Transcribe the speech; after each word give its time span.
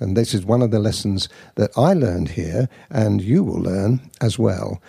And 0.00 0.16
this 0.16 0.34
is 0.34 0.44
one 0.44 0.62
of 0.62 0.70
the 0.70 0.78
lessons 0.78 1.28
that 1.54 1.70
I 1.76 1.94
learned 1.94 2.30
here, 2.30 2.68
and 2.90 3.22
you 3.22 3.42
will 3.42 3.60
learn 3.60 4.10
as 4.20 4.38
well. 4.38 4.80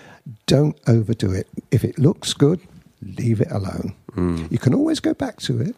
Don't 0.46 0.78
overdo 0.88 1.32
it. 1.32 1.48
If 1.72 1.84
it 1.84 1.98
looks 1.98 2.34
good, 2.34 2.60
leave 3.02 3.42
it 3.42 3.52
alone. 3.52 3.96
Mm. 4.12 4.52
You 4.52 4.58
can 4.58 4.74
always 4.74 5.00
go 5.00 5.14
back 5.14 5.38
to 5.42 5.62
it. 5.62 5.76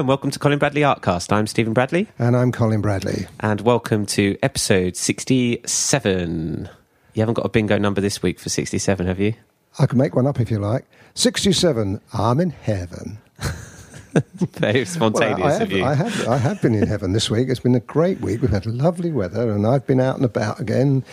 And 0.00 0.08
welcome 0.08 0.30
to 0.30 0.38
Colin 0.38 0.58
Bradley 0.58 0.80
Artcast. 0.80 1.30
I'm 1.30 1.46
Stephen 1.46 1.74
Bradley 1.74 2.08
And 2.18 2.34
I'm 2.36 2.52
Colin 2.52 2.80
Bradley. 2.80 3.26
and 3.40 3.60
welcome 3.60 4.06
to 4.06 4.38
episode 4.42 4.96
67. 4.96 6.68
You 7.12 7.20
haven't 7.20 7.34
got 7.34 7.44
a 7.44 7.50
bingo 7.50 7.76
number 7.76 8.00
this 8.00 8.22
week 8.22 8.40
for 8.40 8.48
67, 8.48 9.06
have 9.06 9.20
you? 9.20 9.34
I 9.78 9.84
can 9.86 9.98
make 9.98 10.16
one 10.16 10.26
up 10.26 10.40
if 10.40 10.50
you 10.50 10.58
like. 10.58 10.86
67, 11.14 12.00
I'm 12.14 12.40
in 12.40 12.48
heaven. 12.50 13.18
Very 14.34 14.80
Well, 14.80 14.86
spontaneous 14.86 15.40
I, 15.40 15.52
of 15.54 15.58
have, 15.60 15.72
you. 15.72 15.84
I, 15.84 15.94
have, 15.94 16.28
I 16.28 16.36
have 16.36 16.60
been 16.62 16.74
in 16.74 16.86
heaven 16.86 17.12
this 17.12 17.30
week. 17.30 17.48
It's 17.48 17.60
been 17.60 17.74
a 17.74 17.80
great 17.80 18.20
week. 18.20 18.40
We've 18.42 18.50
had 18.50 18.66
lovely 18.66 19.12
weather, 19.12 19.50
and 19.50 19.66
I've 19.66 19.86
been 19.86 20.00
out 20.00 20.16
and 20.16 20.24
about 20.24 20.58
again. 20.60 21.04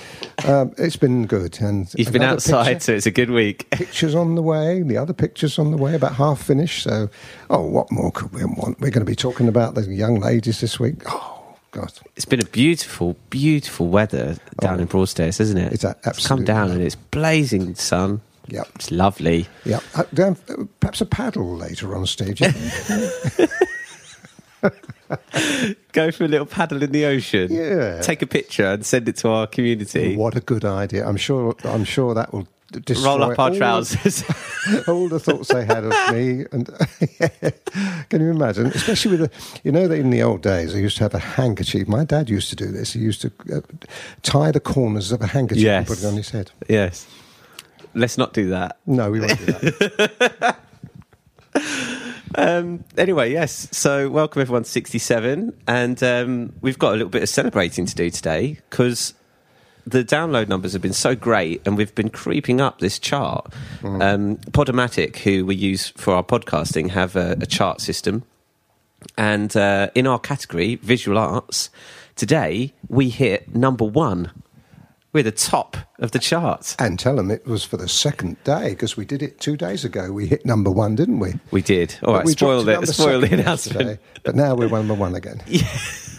Um, 0.45 0.73
it's 0.77 0.95
been 0.95 1.25
good. 1.27 1.59
And 1.61 1.93
You've 1.95 2.11
been 2.11 2.21
outside, 2.23 2.65
picture- 2.65 2.79
so 2.85 2.93
it's 2.93 3.05
a 3.05 3.11
good 3.11 3.29
week. 3.29 3.69
pictures 3.71 4.15
on 4.15 4.35
the 4.35 4.41
way. 4.41 4.81
The 4.81 4.97
other 4.97 5.13
pictures 5.13 5.59
on 5.59 5.71
the 5.71 5.77
way, 5.77 5.93
about 5.95 6.13
half 6.15 6.41
finished. 6.41 6.83
So, 6.83 7.09
oh, 7.49 7.61
what 7.65 7.91
more 7.91 8.11
could 8.11 8.33
we 8.33 8.43
want? 8.45 8.79
We're 8.79 8.89
going 8.91 9.05
to 9.05 9.09
be 9.09 9.15
talking 9.15 9.47
about 9.47 9.75
the 9.75 9.83
young 9.85 10.19
ladies 10.19 10.59
this 10.61 10.79
week. 10.79 10.95
Oh, 11.07 11.55
God. 11.71 11.91
It's 12.15 12.25
been 12.25 12.41
a 12.41 12.45
beautiful, 12.45 13.15
beautiful 13.29 13.89
weather 13.89 14.37
down 14.61 14.79
Oh. 14.79 14.81
in 14.81 14.85
Broadstairs, 14.87 15.39
isn't 15.39 15.57
it? 15.57 15.73
It's 15.73 15.83
a- 15.83 15.95
come 16.25 16.43
down 16.43 16.71
and 16.71 16.81
it's 16.81 16.95
blazing 16.95 17.75
sun. 17.75 18.21
Yep. 18.47 18.67
It's 18.75 18.91
lovely. 18.91 19.47
Yeah. 19.65 19.79
Uh, 19.95 20.03
uh, 20.21 20.33
perhaps 20.79 21.01
a 21.01 21.05
paddle 21.05 21.55
later 21.55 21.95
on 21.95 22.05
stage. 22.05 22.39
Go 25.93 26.11
for 26.11 26.25
a 26.25 26.27
little 26.27 26.45
paddle 26.45 26.83
in 26.83 26.91
the 26.91 27.05
ocean. 27.05 27.51
Yeah. 27.51 28.01
Take 28.01 28.21
a 28.21 28.27
picture 28.27 28.65
and 28.65 28.85
send 28.85 29.07
it 29.07 29.15
to 29.17 29.29
our 29.29 29.47
community. 29.47 30.15
what 30.15 30.35
a 30.35 30.41
good 30.41 30.65
idea. 30.65 31.07
I'm 31.07 31.17
sure, 31.17 31.55
I'm 31.63 31.83
sure 31.85 32.13
that 32.13 32.33
will 32.33 32.47
Roll 33.01 33.23
up 33.23 33.39
our 33.39 33.49
all- 33.49 33.55
trousers. 33.55 34.25
all 34.89 35.07
the 35.07 35.21
thoughts 35.21 35.47
they 35.53 35.63
had 35.63 35.85
of 35.85 35.93
me. 36.13 36.43
And 36.51 36.67
can 38.09 38.19
you 38.21 38.29
imagine? 38.31 38.65
Especially 38.67 39.17
with 39.17 39.31
the, 39.31 39.59
you 39.63 39.71
know, 39.71 39.87
that 39.87 39.97
in 39.97 40.09
the 40.09 40.21
old 40.21 40.41
days, 40.41 40.75
I 40.75 40.79
used 40.79 40.97
to 40.97 41.03
have 41.03 41.13
a 41.13 41.19
handkerchief. 41.19 41.87
My 41.87 42.03
dad 42.03 42.29
used 42.29 42.49
to 42.49 42.57
do 42.57 42.65
this. 42.69 42.91
He 42.91 42.99
used 42.99 43.21
to 43.21 43.31
uh, 43.55 43.61
tie 44.21 44.51
the 44.51 44.59
corners 44.59 45.13
of 45.13 45.21
a 45.21 45.27
handkerchief 45.27 45.65
and 45.65 45.87
put 45.87 45.99
it 45.99 46.05
on 46.05 46.15
his 46.17 46.29
head. 46.31 46.51
yes. 46.67 47.07
Let's 47.93 48.17
not 48.17 48.33
do 48.33 48.49
that. 48.49 48.77
No, 48.85 49.11
we 49.11 49.19
won't 49.19 49.37
do 49.37 49.45
that. 49.45 50.57
Um, 52.35 52.83
anyway, 52.97 53.31
yes. 53.31 53.67
So, 53.71 54.09
welcome 54.09 54.41
everyone 54.41 54.63
to 54.63 54.69
67. 54.69 55.59
And 55.67 56.03
um, 56.03 56.53
we've 56.61 56.77
got 56.77 56.89
a 56.89 56.97
little 56.97 57.09
bit 57.09 57.23
of 57.23 57.29
celebrating 57.29 57.85
to 57.87 57.95
do 57.95 58.09
today 58.11 58.59
because 58.69 59.13
the 59.87 60.03
download 60.03 60.47
numbers 60.47 60.73
have 60.73 60.81
been 60.81 60.93
so 60.93 61.15
great 61.15 61.65
and 61.65 61.77
we've 61.77 61.95
been 61.95 62.09
creeping 62.09 62.59
up 62.61 62.79
this 62.79 62.99
chart. 62.99 63.51
Um, 63.83 64.37
Podomatic, 64.51 65.17
who 65.17 65.45
we 65.45 65.55
use 65.55 65.87
for 65.89 66.13
our 66.13 66.23
podcasting, 66.23 66.91
have 66.91 67.15
a, 67.15 67.37
a 67.41 67.45
chart 67.45 67.81
system. 67.81 68.23
And 69.17 69.55
uh, 69.55 69.89
in 69.95 70.05
our 70.05 70.19
category, 70.19 70.75
visual 70.75 71.17
arts, 71.17 71.69
today 72.15 72.73
we 72.89 73.09
hit 73.09 73.55
number 73.55 73.85
one. 73.85 74.31
We're 75.17 75.23
the 75.23 75.31
top 75.31 75.77
of 75.97 76.11
the 76.11 76.19
chart. 76.19 76.75
and 76.77 76.99
tell 76.99 77.15
them 77.15 77.31
it 77.31 77.47
was 77.47 77.63
for 77.63 77.75
the 77.75 77.87
second 77.87 78.37
day 78.43 78.69
because 78.69 78.95
we 78.95 79.03
did 79.03 79.23
it 79.23 79.39
two 79.39 79.57
days 79.57 79.83
ago. 79.83 80.11
We 80.11 80.27
hit 80.27 80.45
number 80.45 80.69
one, 80.69 80.93
didn't 80.93 81.17
we? 81.17 81.33
We 81.49 81.63
did. 81.63 81.97
All 82.03 82.13
But 82.13 82.25
right, 82.25 82.27
spoiled 82.27 82.69
it. 82.69 82.87
Spoiled 82.87 83.23
the 83.23 83.33
announcement. 83.33 83.99
But 84.21 84.35
now 84.35 84.53
we're 84.53 84.69
number 84.69 84.93
one 84.93 85.15
again. 85.15 85.41
Yeah, 85.47 85.67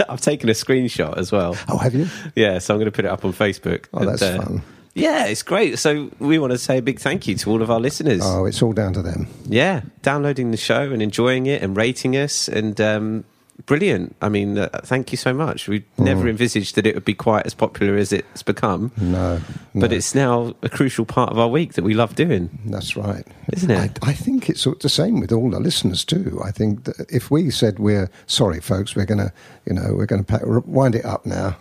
I've 0.08 0.20
taken 0.20 0.48
a 0.48 0.52
screenshot 0.52 1.16
as 1.16 1.30
well. 1.30 1.56
Oh, 1.68 1.78
have 1.78 1.94
you? 1.94 2.08
Yeah, 2.34 2.58
so 2.58 2.74
I'm 2.74 2.78
going 2.80 2.90
to 2.90 2.96
put 2.96 3.04
it 3.04 3.10
up 3.12 3.24
on 3.24 3.32
Facebook. 3.32 3.84
Oh, 3.94 4.04
that's 4.04 4.20
fun. 4.20 4.62
Yeah, 4.94 5.26
it's 5.26 5.44
great. 5.44 5.78
So 5.78 6.10
we 6.18 6.40
want 6.40 6.50
to 6.50 6.58
say 6.58 6.78
a 6.78 6.82
big 6.82 6.98
thank 6.98 7.28
you 7.28 7.36
to 7.36 7.50
all 7.52 7.62
of 7.62 7.70
our 7.70 7.78
listeners. 7.78 8.22
Oh, 8.24 8.46
it's 8.46 8.60
all 8.62 8.72
down 8.72 8.94
to 8.94 9.02
them. 9.02 9.28
Yeah, 9.44 9.82
downloading 10.02 10.50
the 10.50 10.56
show 10.56 10.90
and 10.90 11.00
enjoying 11.00 11.46
it 11.46 11.62
and 11.62 11.76
rating 11.76 12.16
us 12.16 12.48
and 12.48 12.80
um, 12.80 13.24
brilliant. 13.66 14.14
I 14.22 14.28
mean, 14.28 14.56
uh, 14.58 14.68
thank 14.84 15.12
you 15.12 15.18
so 15.18 15.32
much. 15.34 15.68
We 15.68 15.84
never 15.98 16.24
Mm. 16.24 16.30
envisaged 16.30 16.74
that 16.76 16.86
it 16.86 16.94
would 16.94 17.04
be 17.04 17.14
quite 17.14 17.44
as 17.46 17.54
popular 17.54 17.96
as 17.96 18.12
it's 18.12 18.42
become, 18.42 18.92
No, 18.96 19.40
but 19.74 19.92
it's 19.92 20.14
now 20.14 20.54
a 20.62 20.68
crucial 20.68 21.04
part 21.04 21.30
of 21.30 21.38
our 21.38 21.48
week 21.48 21.74
that 21.74 21.84
we 21.84 21.92
love 21.94 22.14
doing, 22.14 22.50
that's 22.66 22.96
right, 22.96 23.26
isn't 23.52 23.70
it? 23.70 23.98
I, 24.02 24.10
I 24.10 24.12
think 24.14 24.48
it's 24.48 24.64
the 24.64 24.88
same 24.88 25.20
with 25.20 25.32
all 25.32 25.50
the 25.50 25.60
listeners 25.60 26.04
too. 26.04 26.40
I 26.44 26.50
think 26.50 26.84
that 26.84 27.10
if 27.10 27.30
we 27.30 27.50
said 27.50 27.78
we're 27.78 28.08
sorry, 28.26 28.60
folks, 28.60 28.94
we're 28.96 29.06
going 29.06 29.18
to, 29.18 29.32
you 29.66 29.74
know, 29.74 29.92
we're 29.94 30.06
going 30.06 30.24
to 30.24 30.62
wind 30.66 30.94
it 30.94 31.04
up 31.04 31.26
now. 31.26 31.56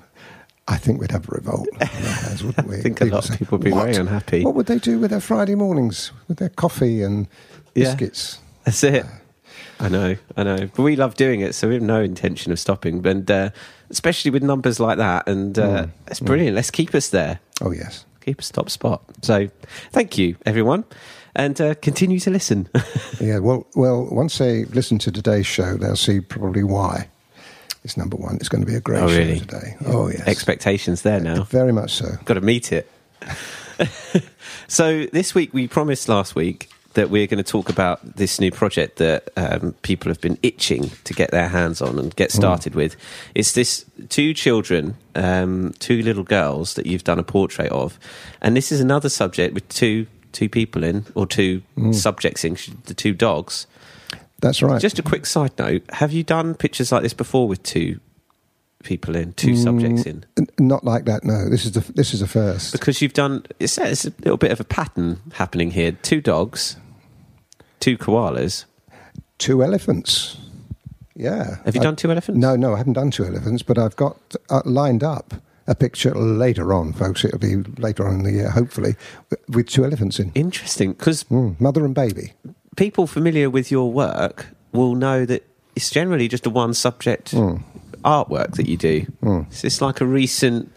I 0.70 0.76
think 0.78 1.00
we'd 1.00 1.12
have 1.12 1.30
a 1.30 1.32
revolt. 1.32 1.70
on 1.80 1.88
hands, 1.88 2.44
wouldn't 2.44 2.68
we? 2.68 2.76
I 2.78 2.82
think 2.82 3.00
a 3.00 3.06
lot 3.06 3.30
of 3.30 3.38
people 3.38 3.58
would 3.58 3.64
be 3.66 3.72
"What? 3.72 3.86
very 3.86 3.96
unhappy." 3.96 4.44
What 4.44 4.54
would 4.56 4.66
they 4.66 4.80
do 4.80 5.00
with 5.00 5.12
their 5.12 5.22
Friday 5.22 5.56
mornings 5.56 6.12
with 6.28 6.40
their 6.40 6.50
coffee 6.50 7.02
and 7.04 7.28
Yeah. 7.74 7.86
biscuits? 7.86 8.40
That's 8.66 8.84
it. 8.84 9.06
I 9.80 9.90
know, 9.90 10.16
I 10.36 10.44
know. 10.44 10.58
But 10.76 10.80
we 10.84 10.96
love 10.96 11.16
doing 11.16 11.42
it, 11.42 11.54
so 11.54 11.68
we 11.68 11.76
have 11.76 11.84
no 11.84 12.02
intention 12.02 12.52
of 12.52 12.60
stopping. 12.60 13.06
And 13.06 13.30
uh, 13.30 13.50
especially 13.90 14.32
with 14.32 14.42
numbers 14.44 14.80
like 14.80 14.98
that, 14.98 15.28
and 15.30 15.58
uh, 15.60 15.84
Mm. 15.86 15.90
it's 16.08 16.20
brilliant. 16.20 16.56
Let's 16.56 16.72
keep 16.72 16.96
us 16.96 17.10
there. 17.10 17.40
Oh 17.62 17.72
yes. 17.72 18.06
Keep 18.22 18.40
us 18.40 18.50
top 18.52 18.70
spot. 18.70 19.04
So, 19.22 19.48
thank 19.92 20.18
you, 20.18 20.36
everyone, 20.46 20.84
and 21.36 21.60
uh, 21.62 21.76
continue 21.76 22.20
to 22.20 22.30
listen. 22.30 22.68
Yeah, 23.22 23.40
well, 23.40 23.66
well. 23.76 24.06
Once 24.12 24.38
they 24.38 24.66
listen 24.66 24.98
to 25.00 25.12
today's 25.12 25.48
show, 25.48 25.76
they'll 25.78 25.96
see 25.96 26.20
probably 26.22 26.64
why 26.64 27.08
it's 27.84 27.96
number 27.98 28.16
one. 28.18 28.36
It's 28.36 28.50
going 28.50 28.62
to 28.66 28.68
be 28.70 28.76
a 28.76 28.82
great 28.82 29.02
Oh, 29.02 29.08
show 29.08 29.18
really? 29.18 29.40
today. 29.40 29.76
Oh 29.86 30.08
yes, 30.10 30.28
Expectations 30.28 31.02
there 31.04 31.20
now. 31.20 31.44
very 31.44 31.72
much 31.72 31.94
so. 31.94 32.18
Got 32.26 32.34
to 32.36 32.42
meet 32.42 32.72
it. 32.74 32.90
so 34.68 35.06
this 35.08 35.34
week 35.34 35.54
we 35.54 35.68
promised 35.68 36.10
last 36.10 36.36
week 36.36 36.70
that 36.98 37.12
we're 37.12 37.28
going 37.28 37.44
to 37.44 37.50
talk 37.50 37.70
about 37.70 38.16
this 38.16 38.40
new 38.40 38.52
project 38.52 38.98
that 38.98 39.30
um, 39.38 39.74
people 39.84 40.10
have 40.10 40.20
been 40.20 40.36
itching 40.42 40.90
to 41.04 41.14
get 41.14 41.30
their 41.30 41.48
hands 41.48 41.80
on 41.80 42.00
and 42.00 42.16
get 42.16 42.32
started 42.32 42.74
with. 42.74 42.96
It's 43.36 43.52
this 43.52 43.86
two 44.10 44.34
children, 44.34 44.98
um, 45.14 45.76
two 45.78 46.02
little 46.02 46.24
girls 46.24 46.74
that 46.74 46.88
you've 46.88 47.04
done 47.04 47.20
a 47.20 47.24
portrait 47.24 47.72
of, 47.72 48.00
and 48.42 48.58
this 48.58 48.72
is 48.72 48.82
another 48.82 49.10
subject 49.10 49.54
with 49.54 49.70
two 49.70 50.08
two 50.32 50.50
people 50.50 50.84
in 50.84 51.06
or 51.14 51.28
two 51.28 51.62
subjects 51.92 52.44
in 52.44 52.58
the 52.86 52.96
two 52.96 53.14
dogs. 53.14 53.68
That's 54.42 54.64
right. 54.64 54.82
Just 54.82 54.98
a 54.98 55.04
quick 55.04 55.28
side 55.28 55.52
note: 55.60 55.84
Have 55.92 56.12
you 56.12 56.24
done 56.24 56.56
pictures 56.56 56.92
like 56.92 57.04
this 57.04 57.14
before 57.14 57.48
with 57.48 57.62
two 57.62 58.00
people 58.84 59.16
in, 59.16 59.34
two 59.34 59.56
subjects 59.56 60.08
in? 60.08 60.26
Not 60.58 60.84
like 60.84 61.06
that. 61.06 61.24
No, 61.24 61.48
this 61.48 61.64
is 61.64 61.74
the 61.74 61.92
this 61.94 62.16
is 62.16 62.22
the 62.22 62.28
first. 62.28 62.72
because 62.72 63.04
you've 63.04 63.14
done 63.14 63.46
it's, 63.60 63.78
it's 63.78 64.06
a 64.06 64.14
little 64.24 64.38
bit 64.38 64.52
of 64.52 64.60
a 64.60 64.64
pattern 64.64 65.22
happening 65.34 65.70
here 65.72 65.92
two 65.92 66.22
dogs 66.22 66.78
two 67.80 67.98
koalas 67.98 68.66
Two 69.38 69.64
elephants. 69.64 70.38
Yeah. 71.16 71.58
have 71.66 71.76
you 71.76 71.82
I- 71.82 71.84
done 71.84 71.96
two 71.96 72.10
elephants 72.12 72.40
No, 72.40 72.56
no, 72.56 72.74
I 72.74 72.78
haven't 72.78 72.94
done 72.94 73.12
two 73.12 73.26
elephants, 73.26 73.62
but 73.64 73.78
I've 73.78 73.96
got 73.96 74.18
uh, 74.50 74.62
lined 74.66 75.04
up 75.04 75.34
a 75.68 75.76
picture 75.76 76.14
later 76.16 76.74
on, 76.74 76.94
folks. 76.94 77.26
It'll 77.26 77.40
be 77.40 77.58
later 77.80 78.08
on 78.08 78.16
in 78.16 78.24
the 78.24 78.32
year, 78.32 78.50
hopefully, 78.52 78.96
with 79.50 79.68
two 79.68 79.84
elephants 79.86 80.18
in. 80.20 80.32
interesting 80.34 80.94
because 80.94 81.24
Mm, 81.26 81.60
mother 81.60 81.84
and 81.86 81.94
baby. 81.94 82.34
people 82.78 83.06
familiar 83.08 83.50
with 83.50 83.70
your 83.72 83.92
work 83.92 84.48
will 84.72 84.96
know 84.96 85.26
that 85.26 85.44
it's 85.76 85.90
generally 85.92 86.28
just 86.28 86.46
a 86.46 86.50
one 86.50 86.74
subject 86.74 87.32
Hmm. 87.32 87.58
artwork 88.04 88.56
that 88.56 88.68
you 88.68 88.78
do 88.78 89.06
so 89.22 89.66
it's 89.68 89.82
like 89.82 90.00
a 90.02 90.06
recent 90.06 90.72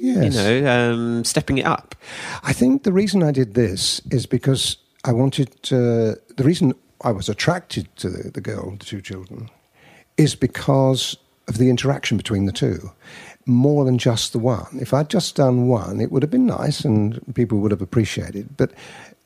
Yes. 0.00 0.24
you 0.24 0.30
know 0.62 0.70
um, 0.92 1.24
stepping 1.24 1.58
it 1.58 1.66
up 1.66 1.94
I 2.44 2.52
think 2.52 2.84
the 2.84 2.92
reason 2.92 3.22
I 3.22 3.32
did 3.32 3.54
this 3.54 4.00
is 4.10 4.26
because 4.26 4.76
I 5.04 5.12
wanted 5.12 5.62
to, 5.64 6.16
the 6.36 6.44
reason 6.44 6.74
I 7.02 7.12
was 7.12 7.28
attracted 7.28 7.94
to 7.96 8.08
the, 8.08 8.30
the 8.30 8.40
girl, 8.40 8.72
the 8.72 8.84
two 8.84 9.00
children, 9.00 9.50
is 10.16 10.34
because 10.34 11.16
of 11.46 11.58
the 11.58 11.70
interaction 11.70 12.16
between 12.16 12.46
the 12.46 12.52
two, 12.52 12.90
more 13.46 13.84
than 13.84 13.96
just 13.96 14.32
the 14.32 14.38
one. 14.38 14.66
If 14.80 14.92
I'd 14.92 15.08
just 15.08 15.36
done 15.36 15.68
one, 15.68 16.00
it 16.00 16.12
would 16.12 16.22
have 16.22 16.30
been 16.30 16.46
nice 16.46 16.84
and 16.84 17.20
people 17.34 17.58
would 17.60 17.70
have 17.70 17.80
appreciated. 17.80 18.56
But 18.56 18.72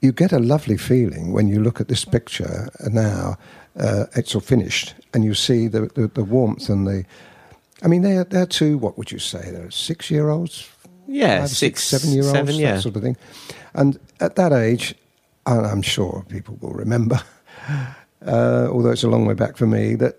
you 0.00 0.12
get 0.12 0.32
a 0.32 0.38
lovely 0.38 0.76
feeling 0.76 1.32
when 1.32 1.48
you 1.48 1.60
look 1.60 1.80
at 1.80 1.88
this 1.88 2.04
picture 2.04 2.68
now, 2.90 3.36
uh, 3.78 4.04
it's 4.14 4.34
all 4.34 4.40
finished, 4.40 4.94
and 5.14 5.24
you 5.24 5.34
see 5.34 5.66
the, 5.66 5.86
the, 5.94 6.08
the 6.08 6.24
warmth 6.24 6.68
and 6.68 6.86
the. 6.86 7.04
I 7.82 7.88
mean, 7.88 8.02
they're, 8.02 8.24
they're 8.24 8.46
two, 8.46 8.78
what 8.78 8.96
would 8.96 9.10
you 9.10 9.18
say? 9.18 9.50
They're 9.50 9.70
six 9.70 10.10
year 10.10 10.28
olds, 10.28 10.68
yeah 11.08 11.40
five, 11.40 11.48
six, 11.48 11.82
six, 11.82 12.02
seven 12.02 12.14
year 12.14 12.22
olds, 12.24 12.32
seven, 12.32 12.54
yeah 12.54 12.74
that 12.74 12.82
sort 12.82 12.96
of 12.96 13.02
thing. 13.02 13.16
And 13.74 13.98
at 14.20 14.36
that 14.36 14.52
age, 14.52 14.94
I'm 15.46 15.82
sure 15.82 16.24
people 16.28 16.56
will 16.60 16.72
remember, 16.74 17.20
uh, 18.26 18.68
although 18.70 18.90
it's 18.90 19.02
a 19.04 19.08
long 19.08 19.26
way 19.26 19.34
back 19.34 19.56
for 19.56 19.66
me, 19.66 19.94
that 19.96 20.16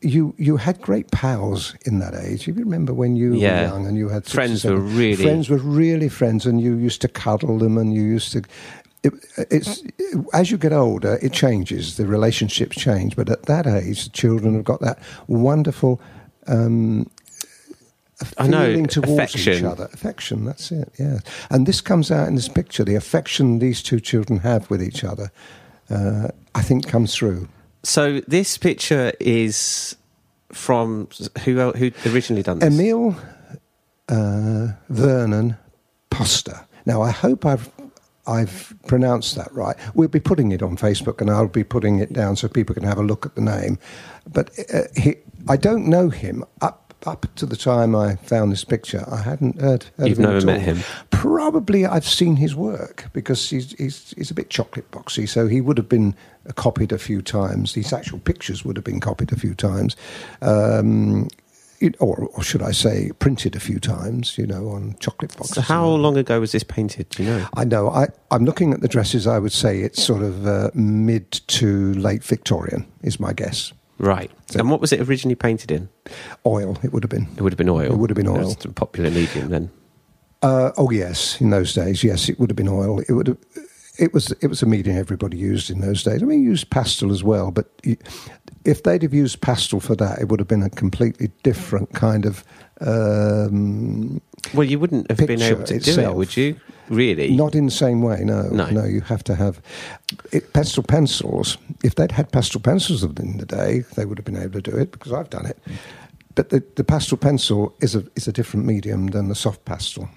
you 0.00 0.34
you 0.38 0.56
had 0.56 0.80
great 0.80 1.10
pals 1.10 1.74
in 1.84 1.98
that 1.98 2.14
age. 2.14 2.48
If 2.48 2.56
you 2.56 2.64
remember 2.64 2.94
when 2.94 3.14
you 3.16 3.34
Yeah. 3.34 3.62
were 3.62 3.68
young 3.68 3.86
and 3.86 3.96
you 3.96 4.08
had 4.08 4.24
six 4.24 4.34
Friends 4.34 4.64
were 4.64 4.76
really- 4.80 5.22
friends 5.22 5.48
were 5.50 5.58
really 5.58 6.08
friends, 6.08 6.46
and 6.46 6.60
you 6.60 6.76
used 6.76 7.00
to 7.02 7.08
cuddle 7.08 7.58
them, 7.58 7.76
and 7.78 7.92
you 7.94 8.02
used 8.02 8.32
to. 8.32 8.42
It, 9.02 9.12
it's 9.50 9.82
as 10.32 10.50
you 10.50 10.56
get 10.58 10.72
older, 10.72 11.18
it 11.22 11.32
changes. 11.32 11.96
The 11.96 12.06
relationships 12.06 12.76
change, 12.76 13.16
but 13.16 13.28
at 13.30 13.42
that 13.44 13.66
age, 13.66 14.04
the 14.04 14.10
children 14.10 14.54
have 14.54 14.64
got 14.64 14.80
that 14.80 14.98
wonderful. 15.28 16.00
Um, 16.48 17.10
I 18.38 18.46
know, 18.46 18.66
feeling 18.66 18.86
towards 18.86 19.34
each 19.34 19.46
affection. 19.46 19.66
other. 19.66 19.88
Affection, 19.92 20.44
that's 20.44 20.72
it, 20.72 20.92
yeah. 20.98 21.18
And 21.50 21.66
this 21.66 21.80
comes 21.80 22.10
out 22.10 22.28
in 22.28 22.34
this 22.34 22.48
picture. 22.48 22.84
The 22.84 22.94
affection 22.94 23.58
these 23.58 23.82
two 23.82 24.00
children 24.00 24.40
have 24.40 24.70
with 24.70 24.82
each 24.82 25.04
other, 25.04 25.30
uh, 25.90 26.28
I 26.54 26.62
think, 26.62 26.88
comes 26.88 27.14
through. 27.14 27.48
So 27.82 28.20
this 28.26 28.58
picture 28.58 29.12
is 29.20 29.96
from 30.52 31.08
who 31.44 31.72
who 31.72 31.90
originally 32.06 32.42
done 32.42 32.58
this? 32.60 32.72
Emile 32.72 33.16
uh, 34.08 34.68
Vernon 34.88 35.56
Poster. 36.10 36.66
Now, 36.86 37.02
I 37.02 37.10
hope 37.10 37.44
I've 37.44 37.70
I've 38.26 38.74
pronounced 38.86 39.36
that 39.36 39.52
right. 39.52 39.76
We'll 39.94 40.08
be 40.08 40.20
putting 40.20 40.52
it 40.52 40.62
on 40.62 40.76
Facebook, 40.76 41.20
and 41.20 41.30
I'll 41.30 41.48
be 41.48 41.64
putting 41.64 41.98
it 41.98 42.12
down 42.12 42.36
so 42.36 42.48
people 42.48 42.74
can 42.74 42.84
have 42.84 42.98
a 42.98 43.02
look 43.02 43.26
at 43.26 43.34
the 43.34 43.40
name. 43.40 43.78
But 44.26 44.50
uh, 44.72 44.82
he, 44.96 45.16
I 45.48 45.56
don't 45.56 45.86
know 45.86 46.08
him 46.08 46.44
up. 46.60 46.85
Up 47.04 47.26
to 47.36 47.46
the 47.46 47.56
time 47.56 47.94
I 47.94 48.16
found 48.16 48.50
this 48.50 48.64
picture, 48.64 49.04
I 49.08 49.18
hadn't 49.18 49.60
heard. 49.60 49.84
heard 49.96 50.08
You've 50.08 50.18
of 50.18 50.24
him 50.24 50.30
never 50.30 50.36
at 50.38 50.44
met 50.44 50.58
all. 50.60 50.74
him? 50.74 50.78
Probably 51.10 51.86
I've 51.86 52.06
seen 52.06 52.36
his 52.36 52.56
work 52.56 53.08
because 53.12 53.48
he's, 53.48 53.72
he's, 53.72 54.12
he's 54.16 54.30
a 54.30 54.34
bit 54.34 54.50
chocolate 54.50 54.90
boxy, 54.90 55.28
so 55.28 55.46
he 55.46 55.60
would 55.60 55.78
have 55.78 55.88
been 55.88 56.14
copied 56.56 56.92
a 56.92 56.98
few 56.98 57.22
times. 57.22 57.74
These 57.74 57.92
actual 57.92 58.18
pictures 58.18 58.64
would 58.64 58.76
have 58.76 58.84
been 58.84 59.00
copied 59.00 59.30
a 59.32 59.36
few 59.36 59.54
times. 59.54 59.94
Um, 60.42 61.28
it, 61.78 61.94
or, 62.00 62.28
or 62.34 62.42
should 62.42 62.62
I 62.62 62.72
say, 62.72 63.10
printed 63.18 63.54
a 63.54 63.60
few 63.60 63.78
times, 63.78 64.38
you 64.38 64.46
know, 64.46 64.68
on 64.70 64.96
chocolate 64.98 65.36
boxes. 65.36 65.56
So 65.56 65.60
how 65.60 65.86
long 65.86 66.16
ago 66.16 66.40
was 66.40 66.52
this 66.52 66.64
painted? 66.64 67.08
Do 67.10 67.22
you 67.22 67.30
know? 67.30 67.46
I 67.54 67.64
know. 67.64 67.90
I, 67.90 68.08
I'm 68.30 68.44
looking 68.46 68.72
at 68.72 68.80
the 68.80 68.88
dresses. 68.88 69.26
I 69.26 69.38
would 69.38 69.52
say 69.52 69.80
it's 69.80 70.02
sort 70.02 70.22
of 70.22 70.46
uh, 70.46 70.70
mid 70.74 71.30
to 71.48 71.92
late 71.94 72.24
Victorian, 72.24 72.86
is 73.02 73.20
my 73.20 73.32
guess. 73.32 73.72
Right. 73.98 74.30
So- 74.50 74.60
and 74.60 74.70
what 74.70 74.80
was 74.80 74.92
it 74.92 75.00
originally 75.00 75.34
painted 75.36 75.70
in? 75.70 75.88
Oil, 76.44 76.78
it 76.82 76.92
would 76.92 77.02
have 77.02 77.10
been. 77.10 77.28
It 77.36 77.42
would 77.42 77.52
have 77.52 77.58
been 77.58 77.68
oil. 77.68 77.92
It 77.92 77.96
would 77.98 78.10
have 78.10 78.16
been 78.16 78.28
oil. 78.28 78.48
That's 78.48 78.62
the 78.64 78.72
popular 78.72 79.10
medium 79.10 79.48
then. 79.48 79.70
Uh, 80.42 80.70
oh 80.76 80.90
yes, 80.90 81.40
in 81.40 81.50
those 81.50 81.72
days, 81.72 82.04
yes, 82.04 82.28
it 82.28 82.38
would 82.38 82.50
have 82.50 82.56
been 82.56 82.68
oil. 82.68 83.00
It 83.00 83.12
would 83.12 83.26
have. 83.28 83.38
It 83.98 84.12
was. 84.12 84.30
It 84.42 84.48
was 84.48 84.62
a 84.62 84.66
medium 84.66 84.96
everybody 84.98 85.38
used 85.38 85.70
in 85.70 85.80
those 85.80 86.02
days. 86.02 86.22
I 86.22 86.26
mean, 86.26 86.42
used 86.44 86.68
pastel 86.68 87.10
as 87.10 87.24
well, 87.24 87.50
but 87.50 87.70
if 88.66 88.82
they'd 88.82 89.02
have 89.02 89.14
used 89.14 89.40
pastel 89.40 89.80
for 89.80 89.96
that, 89.96 90.18
it 90.18 90.28
would 90.28 90.38
have 90.38 90.46
been 90.48 90.62
a 90.62 90.68
completely 90.68 91.30
different 91.42 91.94
kind 91.94 92.26
of. 92.26 92.44
Um, 92.82 94.20
Well, 94.54 94.66
you 94.66 94.78
wouldn't 94.78 95.10
have 95.10 95.18
been 95.26 95.40
able 95.42 95.64
to 95.64 95.78
do 95.78 95.98
it, 96.00 96.14
would 96.14 96.36
you? 96.36 96.56
Really? 96.88 97.34
not 97.34 97.54
in 97.54 97.64
the 97.66 97.72
same 97.72 98.02
way. 98.02 98.22
No, 98.24 98.42
No. 98.48 98.84
You 98.84 99.00
have 99.02 99.24
to 99.24 99.34
have 99.34 99.60
it, 100.32 100.52
pastel 100.52 100.82
pencils. 100.82 101.58
If 101.82 101.94
they'd 101.94 102.12
had 102.12 102.30
pastel 102.32 102.60
pencils 102.60 103.02
in 103.02 103.38
the 103.38 103.46
day, 103.46 103.84
they 103.96 104.04
would 104.04 104.18
have 104.18 104.24
been 104.24 104.36
able 104.36 104.60
to 104.60 104.70
do 104.70 104.76
it 104.76 104.92
because 104.92 105.12
I've 105.12 105.30
done 105.30 105.46
it. 105.46 105.58
But 106.34 106.50
the, 106.50 106.62
the 106.76 106.84
pastel 106.84 107.16
pencil 107.16 107.74
is 107.80 107.94
a 107.96 108.04
is 108.14 108.28
a 108.28 108.32
different 108.32 108.66
medium 108.66 109.08
than 109.08 109.28
the 109.28 109.34
soft 109.34 109.64
pastel. 109.64 110.08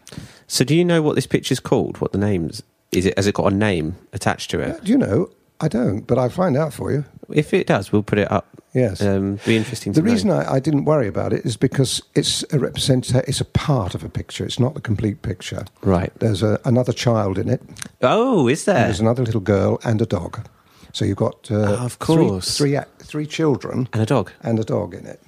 So, 0.48 0.66
do 0.66 0.76
you 0.76 0.84
know 0.84 1.02
what 1.02 1.16
this 1.16 1.28
picture's 1.28 1.62
called? 1.62 2.02
What 2.02 2.12
the 2.12 2.18
name 2.18 2.50
is? 2.50 2.62
is 2.92 3.06
It 3.06 3.18
has 3.18 3.26
it 3.26 3.36
got 3.36 3.52
a 3.52 3.56
name 3.56 3.96
attached 4.12 4.52
to 4.52 4.60
it? 4.60 4.76
Uh, 4.76 4.80
do 4.84 4.92
you 4.92 4.98
know? 4.98 5.30
I 5.62 5.68
don't, 5.68 6.02
but 6.08 6.18
I'll 6.18 6.30
find 6.30 6.56
out 6.58 6.74
for 6.74 6.92
you. 6.92 7.06
If 7.34 7.54
it 7.54 7.68
does, 7.68 7.92
we'll 7.92 8.04
put 8.04 8.18
it 8.20 8.32
up. 8.32 8.48
Yes. 8.74 9.02
Um, 9.02 9.40
be 9.46 9.58
interesting. 9.58 9.94
The 9.94 10.02
know. 10.02 10.12
reason 10.12 10.30
I, 10.30 10.54
I 10.54 10.60
didn't 10.60 10.86
worry 10.86 11.08
about 11.08 11.34
it 11.34 11.44
is 11.46 11.58
because 11.58 12.02
it's 12.16 12.44
a 12.54 12.60
representative. 12.60 13.24
It's 13.28 13.42
a 13.42 13.46
part 13.46 13.96
of 13.96 14.04
a 14.04 14.10
picture. 14.10 14.46
It's 14.46 14.60
not 14.60 14.76
the 14.76 14.82
complete 14.82 15.22
picture. 15.24 15.66
right? 15.82 16.14
There's 16.20 16.44
a, 16.44 16.60
another 16.66 16.94
child 16.94 17.38
in 17.40 17.50
it. 17.50 17.62
Oh, 18.02 18.48
is 18.48 18.66
there? 18.66 18.84
There's 18.86 19.00
another 19.00 19.24
little 19.24 19.42
girl 19.42 19.80
and 19.84 20.02
a 20.02 20.06
dog. 20.06 20.48
So 20.94 21.04
you've 21.06 21.18
got 21.18 21.50
uh, 21.52 21.56
Oh, 21.80 21.86
of 21.86 21.94
three- 21.94 22.16
course. 22.16 22.58
three, 22.58 22.78
three 23.00 23.26
children 23.26 23.88
and 23.94 24.02
a 24.04 24.06
dog. 24.06 24.32
and 24.42 24.60
a 24.60 24.64
dog 24.64 24.94
in 24.94 25.06
it. 25.06 25.22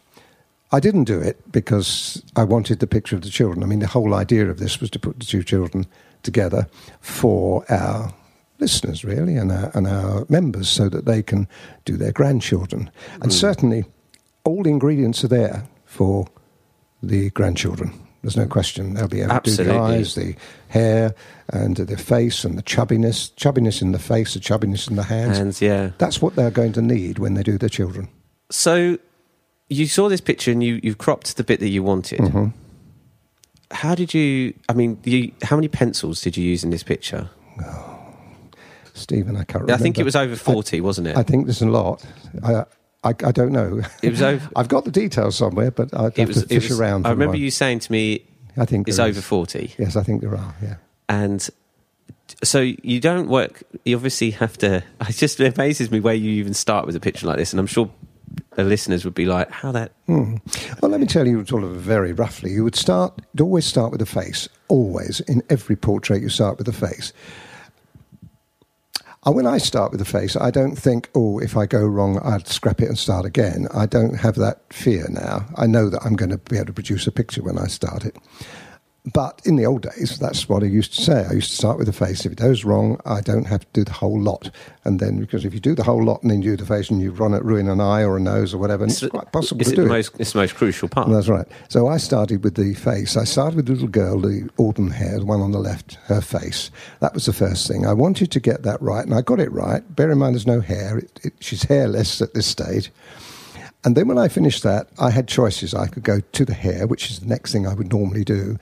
I 0.72 0.80
didn't 0.80 1.04
do 1.06 1.20
it 1.20 1.52
because 1.52 2.24
I 2.36 2.44
wanted 2.44 2.80
the 2.80 2.88
picture 2.88 3.16
of 3.16 3.24
the 3.24 3.30
children. 3.30 3.64
I 3.64 3.66
mean, 3.66 3.80
the 3.80 3.88
whole 3.88 4.14
idea 4.14 4.50
of 4.50 4.58
this 4.60 4.80
was 4.80 4.90
to 4.92 5.00
put 5.00 5.20
the 5.20 5.26
two 5.26 5.44
children 5.44 5.86
together 6.24 6.68
for 7.02 7.66
our 7.70 8.14
listeners, 8.62 9.04
really, 9.04 9.36
and 9.36 9.52
our, 9.52 9.72
and 9.74 9.88
our 9.88 10.26
members 10.30 10.70
so 10.70 10.88
that 10.88 11.06
they 11.06 11.22
can 11.22 11.48
do 11.84 11.98
their 11.98 12.12
grandchildren. 12.12 12.90
And 13.22 13.34
certainly, 13.34 13.86
all 14.46 14.64
the 14.64 14.70
ingredients 14.70 15.24
are 15.24 15.28
there 15.28 15.68
for 15.86 16.28
the 17.04 17.32
grandchildren. 17.32 17.92
There's 18.22 18.38
no 18.38 18.46
question. 18.46 18.94
They'll 18.94 19.08
be 19.08 19.22
able 19.22 19.40
to 19.40 19.56
do 19.56 19.64
the 19.64 19.76
eyes, 19.76 20.14
the 20.14 20.36
hair, 20.70 21.16
and 21.50 21.76
the 21.76 21.98
face, 21.98 22.46
and 22.46 22.56
the 22.56 22.62
chubbiness. 22.62 23.34
Chubbiness 23.34 23.82
in 23.82 23.94
the 23.94 24.00
face, 24.00 24.36
the 24.36 24.40
chubbiness 24.40 24.88
in 24.88 24.96
the 24.96 25.04
hands. 25.04 25.40
And 25.40 25.60
yeah. 25.60 25.92
That's 25.98 26.22
what 26.22 26.36
they're 26.36 26.52
going 26.52 26.74
to 26.74 26.84
need 26.84 27.18
when 27.18 27.34
they 27.34 27.42
do 27.42 27.58
their 27.58 27.70
children. 27.70 28.10
So, 28.52 29.00
you 29.70 29.88
saw 29.88 30.08
this 30.08 30.22
picture 30.22 30.52
and 30.52 30.64
you 30.64 30.80
you've 30.84 31.00
cropped 31.00 31.36
the 31.38 31.44
bit 31.44 31.60
that 31.62 31.70
you 31.70 31.82
wanted. 31.82 32.20
Mm-hmm. 32.20 32.48
How 33.72 33.96
did 33.96 34.14
you? 34.14 34.54
I 34.70 34.74
mean, 34.74 35.00
you, 35.04 35.32
how 35.42 35.56
many 35.56 35.68
pencils 35.68 36.22
did 36.22 36.38
you 36.38 36.44
use 36.44 36.64
in 36.64 36.70
this 36.70 36.84
picture? 36.84 37.30
Stephen, 38.94 39.36
I 39.36 39.44
can't 39.44 39.64
remember. 39.64 39.74
I 39.74 39.78
think 39.78 39.98
it 40.00 40.04
was 40.04 40.16
over 40.16 40.36
forty, 40.36 40.82
wasn't 40.82 41.08
it? 41.08 41.18
I 41.18 41.24
think 41.24 41.46
there's 41.46 41.62
a 41.62 41.68
lot. 41.70 42.06
I, 42.44 42.66
I, 43.04 43.10
I 43.10 43.32
don't 43.32 43.52
know. 43.52 43.82
It 44.04 44.10
was 44.12 44.22
over- 44.22 44.50
I've 44.56 44.68
got 44.68 44.86
the 44.86 44.92
details 44.92 45.36
somewhere, 45.36 45.72
but 45.72 45.94
I'd 45.98 46.08
it 46.14 46.18
have 46.18 46.28
was. 46.30 46.42
to 46.44 46.48
fish 46.48 46.66
it 46.66 46.70
was 46.72 46.80
around. 46.80 47.08
I 47.08 47.12
remember 47.12 47.38
you 47.38 47.50
saying 47.52 47.80
to 47.80 47.92
me, 47.92 48.26
I 48.58 48.66
think 48.66 48.88
"It's 48.88 49.00
over 49.00 49.20
is. 49.20 49.26
40. 49.26 49.76
Yes, 49.80 49.96
I 49.96 50.04
think 50.04 50.22
there 50.22 50.36
are. 50.36 50.56
Yeah. 50.62 50.76
and 51.10 51.50
so 52.44 52.60
you 52.62 53.00
don't 53.00 53.28
work. 53.28 53.64
You 53.86 53.96
obviously 53.96 54.32
have 54.32 54.58
to. 54.60 54.84
It 55.10 55.16
just 55.16 55.40
amazes 55.40 55.92
me 55.92 56.00
where 56.00 56.14
you 56.14 56.32
even 56.32 56.54
start 56.54 56.86
with 56.86 56.96
a 56.96 57.00
picture 57.00 57.28
like 57.28 57.38
this, 57.38 57.52
and 57.54 57.60
I'm 57.60 57.68
sure 57.68 57.90
the 58.56 58.64
listeners 58.64 59.04
would 59.06 59.16
be 59.16 59.26
like, 59.26 59.50
"How 59.52 59.72
that?" 59.72 59.92
Hmm. 60.06 60.36
Well, 60.82 60.92
let 60.92 61.00
me 61.02 61.08
tell 61.08 61.28
you 61.28 61.46
sort 61.46 61.64
of 61.64 61.72
very 61.76 62.14
roughly. 62.14 62.52
You 62.52 62.64
would 62.64 62.76
start. 62.76 63.20
You'd 63.34 63.42
always 63.42 63.66
start 63.66 63.92
with 63.92 64.00
the 64.00 64.06
face. 64.06 64.48
Always 64.68 65.20
in 65.22 65.42
every 65.50 65.76
portrait, 65.76 66.22
you 66.22 66.30
start 66.30 66.58
with 66.58 66.68
the 66.68 66.74
face. 66.74 67.12
And 69.24 69.36
when 69.36 69.46
I 69.46 69.60
start 69.60 69.92
with 69.92 70.00
the 70.00 70.06
face, 70.06 70.36
I 70.36 70.50
don't 70.50 70.76
think, 70.76 71.10
oh, 71.14 71.38
if 71.38 71.56
I 71.56 71.68
go 71.68 71.86
wrong, 71.86 72.20
I'd 72.24 72.48
scrap 72.48 72.82
it 72.82 72.88
and 72.88 72.98
start 72.98 73.24
again. 73.24 73.68
I 73.72 73.86
don't 73.86 74.16
have 74.16 74.34
that 74.36 74.62
fear 74.74 75.06
now. 75.10 75.46
I 75.56 75.68
know 75.68 75.90
that 75.90 76.04
I'm 76.04 76.16
going 76.16 76.32
to 76.32 76.40
be 76.40 76.56
able 76.56 76.68
to 76.68 76.74
produce 76.74 77.06
a 77.06 77.12
picture 77.12 77.44
when 77.44 77.60
I 77.60 77.68
start 77.68 78.04
it. 78.04 78.18
But 79.14 79.42
in 79.46 79.56
the 79.56 79.66
old 79.66 79.82
days, 79.82 80.20
that's 80.20 80.48
what 80.48 80.62
I 80.62 80.68
used 80.68 80.94
to 80.94 81.02
say. 81.02 81.26
I 81.26 81.34
used 81.34 81.50
to 81.50 81.56
start 81.56 81.80
with 81.80 81.88
the 81.88 81.94
face. 81.94 82.24
If 82.24 82.34
it 82.34 82.38
goes 82.38 82.64
wrong, 82.64 83.02
I 83.04 83.22
don't 83.22 83.46
have 83.46 83.62
to 83.62 83.68
do 83.74 83.84
the 83.84 83.94
whole 83.94 84.22
lot. 84.22 84.52
And 84.84 85.00
then, 85.00 85.20
because 85.20 85.44
if 85.44 85.56
you 85.56 85.60
do 85.60 85.74
the 85.74 85.84
whole 85.84 86.04
lot 86.04 86.22
and 86.22 86.30
then 86.30 86.44
you 86.44 86.52
do 86.52 86.58
the 86.58 86.68
face 86.68 86.92
and 86.92 87.02
you 87.02 87.10
run 87.10 87.34
it, 87.34 87.44
ruin 87.44 87.68
an 87.68 87.82
eye 87.82 88.04
or 88.04 88.18
a 88.18 88.20
nose 88.20 88.54
or 88.54 88.60
whatever, 88.60 88.84
and 88.84 88.92
it's, 88.92 89.04
quite 89.08 89.32
possible 89.32 89.66
to 89.66 89.72
it 89.72 89.76
do 89.76 89.86
it. 89.86 89.88
most? 89.88 90.12
It's 90.20 90.34
the 90.34 90.40
most 90.40 90.54
crucial 90.54 90.88
part. 90.88 91.10
That's 91.10 91.28
right. 91.28 91.48
So 91.70 91.88
I 91.88 91.98
started 91.98 92.44
with 92.44 92.56
the 92.56 92.76
face. 92.76 93.18
I 93.18 93.24
started 93.24 93.56
with 93.56 93.66
the 93.66 93.74
little 93.74 93.88
girl, 93.88 94.20
the 94.20 94.48
auburn 94.60 94.92
hair, 94.92 95.18
the 95.18 95.26
one 95.26 95.42
on 95.42 95.52
the 95.52 95.60
left, 95.60 95.96
her 96.06 96.22
face. 96.22 96.70
That 97.00 97.16
was 97.16 97.26
the 97.26 97.34
first 97.34 97.68
thing. 97.68 97.88
I 97.88 97.94
wanted 97.94 98.30
to 98.32 98.40
get 98.40 98.62
that 98.64 98.80
right, 98.84 99.04
and 99.04 99.16
I 99.16 99.22
got 99.22 99.40
it 99.40 99.52
right. 99.52 99.84
Bear 99.96 100.12
in 100.12 100.20
mind, 100.20 100.36
there's 100.36 100.46
no 100.46 100.62
hair. 100.62 101.00
It, 101.00 101.20
it, 101.24 101.34
she's 101.40 101.64
hairless 101.64 102.22
at 102.22 102.36
this 102.36 102.46
stage. 102.46 102.92
And 103.84 103.98
then 103.98 104.08
when 104.08 104.20
I 104.20 104.28
finished 104.28 104.62
that, 104.62 104.90
I 105.00 105.10
had 105.10 105.28
choices. 105.28 105.74
I 105.74 105.88
could 105.88 106.04
go 106.04 106.20
to 106.20 106.46
the 106.46 106.54
hair, 106.54 106.86
which 106.86 107.10
is 107.10 107.22
the 107.22 107.26
next 107.26 107.52
thing 107.52 107.66
I 107.66 107.74
would 107.74 107.92
normally 107.92 108.24
do. 108.24 108.60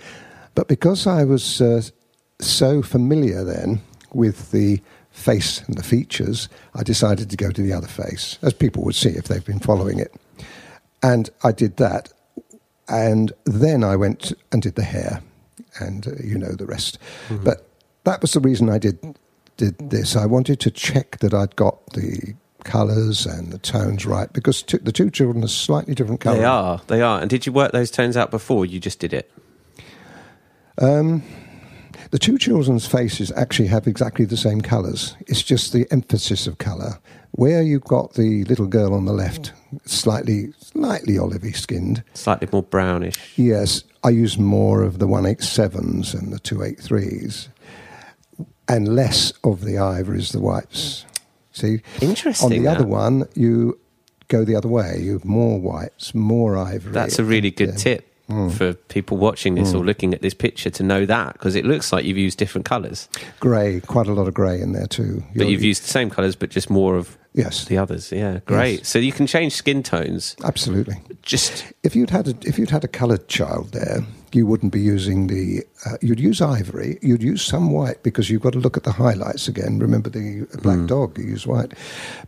But 0.56 0.68
because 0.68 1.08
I 1.08 1.24
was 1.24 1.62
uh, 1.62 1.82
so 2.40 2.82
familiar 2.82 3.44
then 3.44 3.82
with 4.14 4.52
the 4.52 4.82
face 5.12 5.62
and 5.68 5.78
the 5.78 5.84
features, 5.84 6.50
I 6.76 6.84
decided 6.84 7.30
to 7.30 7.38
go 7.38 7.52
to 7.52 7.62
the 7.62 7.74
other 7.74 7.88
face, 7.88 8.38
as 8.42 8.54
people 8.54 8.84
would 8.84 8.96
see 8.96 9.10
if 9.10 9.26
they've 9.26 9.46
been 9.46 9.60
following 9.60 10.00
it. 10.00 10.14
And 11.02 11.30
I 11.44 11.52
did 11.52 11.78
that. 11.78 12.12
And 12.88 13.32
then 13.46 13.84
I 13.84 13.96
went 13.96 14.34
and 14.52 14.62
did 14.62 14.76
the 14.76 14.84
hair, 14.84 15.22
and 15.80 16.08
uh, 16.08 16.12
you 16.24 16.40
know 16.40 16.54
the 16.54 16.66
rest. 16.66 16.98
But 17.30 17.70
that 18.04 18.22
was 18.22 18.34
the 18.34 18.40
reason 18.40 18.70
I 18.70 18.80
did 18.80 18.98
did 19.58 19.92
this. 19.92 20.16
I 20.16 20.26
wanted 20.26 20.60
to 20.62 20.72
check 20.72 21.20
that 21.20 21.34
I'd 21.34 21.56
got 21.56 21.86
the 21.94 22.34
colours 22.64 23.26
and 23.26 23.52
the 23.52 23.58
tones 23.58 24.06
right 24.06 24.32
because 24.34 24.64
t- 24.64 24.78
the 24.78 24.92
two 24.92 25.10
children 25.10 25.44
are 25.44 25.48
slightly 25.48 25.94
different 25.94 26.22
colours. 26.22 26.40
They 26.40 26.46
are. 26.46 26.82
They 26.88 27.02
are. 27.02 27.20
And 27.20 27.30
did 27.30 27.46
you 27.46 27.52
work 27.52 27.72
those 27.72 27.92
tones 27.92 28.18
out 28.18 28.32
before? 28.32 28.66
You 28.66 28.80
just 28.80 29.00
did 29.00 29.14
it. 29.14 29.32
Um, 30.80 31.24
the 32.12 32.20
two 32.20 32.38
children's 32.38 32.88
faces 32.88 33.32
actually 33.36 33.68
have 33.68 33.86
exactly 33.88 34.26
the 34.26 34.38
same 34.38 34.62
colours. 34.62 35.16
It's 35.28 35.44
just 35.44 35.74
the 35.74 35.86
emphasis 35.92 36.48
of 36.48 36.58
colour. 36.58 37.00
Where 37.32 37.62
you've 37.62 37.84
got 37.84 38.14
the 38.14 38.44
little 38.46 38.66
girl 38.66 38.94
on 38.94 39.06
the 39.06 39.14
left, 39.14 39.54
slightly, 39.86 40.52
slightly 40.60 41.14
olivey 41.14 41.56
skinned. 41.56 42.04
Slightly 42.16 42.48
more 42.52 42.64
brownish. 42.64 43.16
Yes, 43.38 43.84
I 44.04 44.10
use 44.10 44.40
more 44.40 44.82
of 44.84 44.98
the 44.98 45.08
187s 45.08 46.14
and 46.20 46.34
the 46.34 46.40
283s, 46.40 47.50
and 48.68 48.88
less 48.96 49.32
of 49.44 49.62
the 49.64 49.78
ivories, 49.78 50.32
the 50.32 50.40
whites. 50.40 51.06
See, 51.52 51.82
Interesting. 52.02 52.46
on 52.58 52.64
the 52.64 52.68
other 52.70 52.86
one, 52.88 53.28
you 53.36 53.78
go 54.28 54.44
the 54.44 54.56
other 54.56 54.68
way. 54.70 55.00
You 55.02 55.14
have 55.14 55.26
more 55.26 55.60
whites, 55.60 56.16
more 56.16 56.58
ivory. 56.58 56.94
That's 56.94 57.20
a 57.20 57.24
really 57.24 57.52
good 57.52 57.70
Yeah. 57.70 57.76
tip 57.76 58.09
for 58.52 58.74
people 58.90 59.18
watching 59.18 59.56
this 59.56 59.74
or 59.74 59.84
looking 59.84 60.14
at 60.14 60.22
this 60.22 60.34
picture 60.34 60.70
to 60.70 60.84
know 60.84 61.06
that 61.06 61.34
because 61.34 61.56
it 61.56 61.66
looks 61.66 61.92
like 61.92 62.06
you've 62.06 62.18
used 62.18 62.38
different 62.38 62.66
colours, 62.66 63.10
Grey, 63.40 63.80
quite 63.82 64.08
a 64.08 64.14
lot 64.14 64.28
of 64.28 64.34
grey 64.34 64.62
in 64.62 64.74
there 64.74 64.88
too. 64.88 65.24
but 65.30 65.42
You're- 65.42 65.52
you've 65.52 65.64
used 65.64 65.84
the 65.84 65.90
same 65.90 66.10
colours, 66.10 66.36
but 66.36 66.50
just 66.50 66.70
more 66.70 66.96
of 66.96 67.18
yes, 67.34 67.66
the 67.66 67.78
others. 67.78 68.12
Yeah, 68.12 68.40
great. 68.46 68.80
Yes. 68.80 68.88
So 68.90 69.00
you 69.00 69.12
can 69.12 69.26
change 69.28 69.54
skin 69.54 69.82
tones. 69.84 70.36
absolutely. 70.44 70.98
Just 71.24 71.66
If 71.84 71.96
you'd 71.96 72.10
had 72.12 72.28
a, 72.28 72.36
if 72.48 72.58
you'd 72.60 72.70
had 72.72 72.84
a 72.84 72.88
coloured 72.88 73.28
child 73.28 73.72
there, 73.72 74.04
you 74.32 74.46
wouldn't 74.46 74.72
be 74.72 74.80
using 74.80 75.26
the. 75.28 75.64
Uh, 75.86 75.98
you'd 76.02 76.20
use 76.20 76.40
ivory. 76.42 77.00
You'd 77.02 77.24
use 77.24 77.42
some 77.42 77.72
white 77.72 78.04
because 78.04 78.30
you've 78.30 78.42
got 78.44 78.54
to 78.54 78.60
look 78.60 78.78
at 78.78 78.84
the 78.84 78.92
highlights 78.92 79.48
again. 79.48 79.80
Remember 79.80 80.10
the 80.10 80.46
black 80.62 80.86
dog? 80.88 81.18
You 81.18 81.26
use 81.26 81.48
white, 81.48 81.74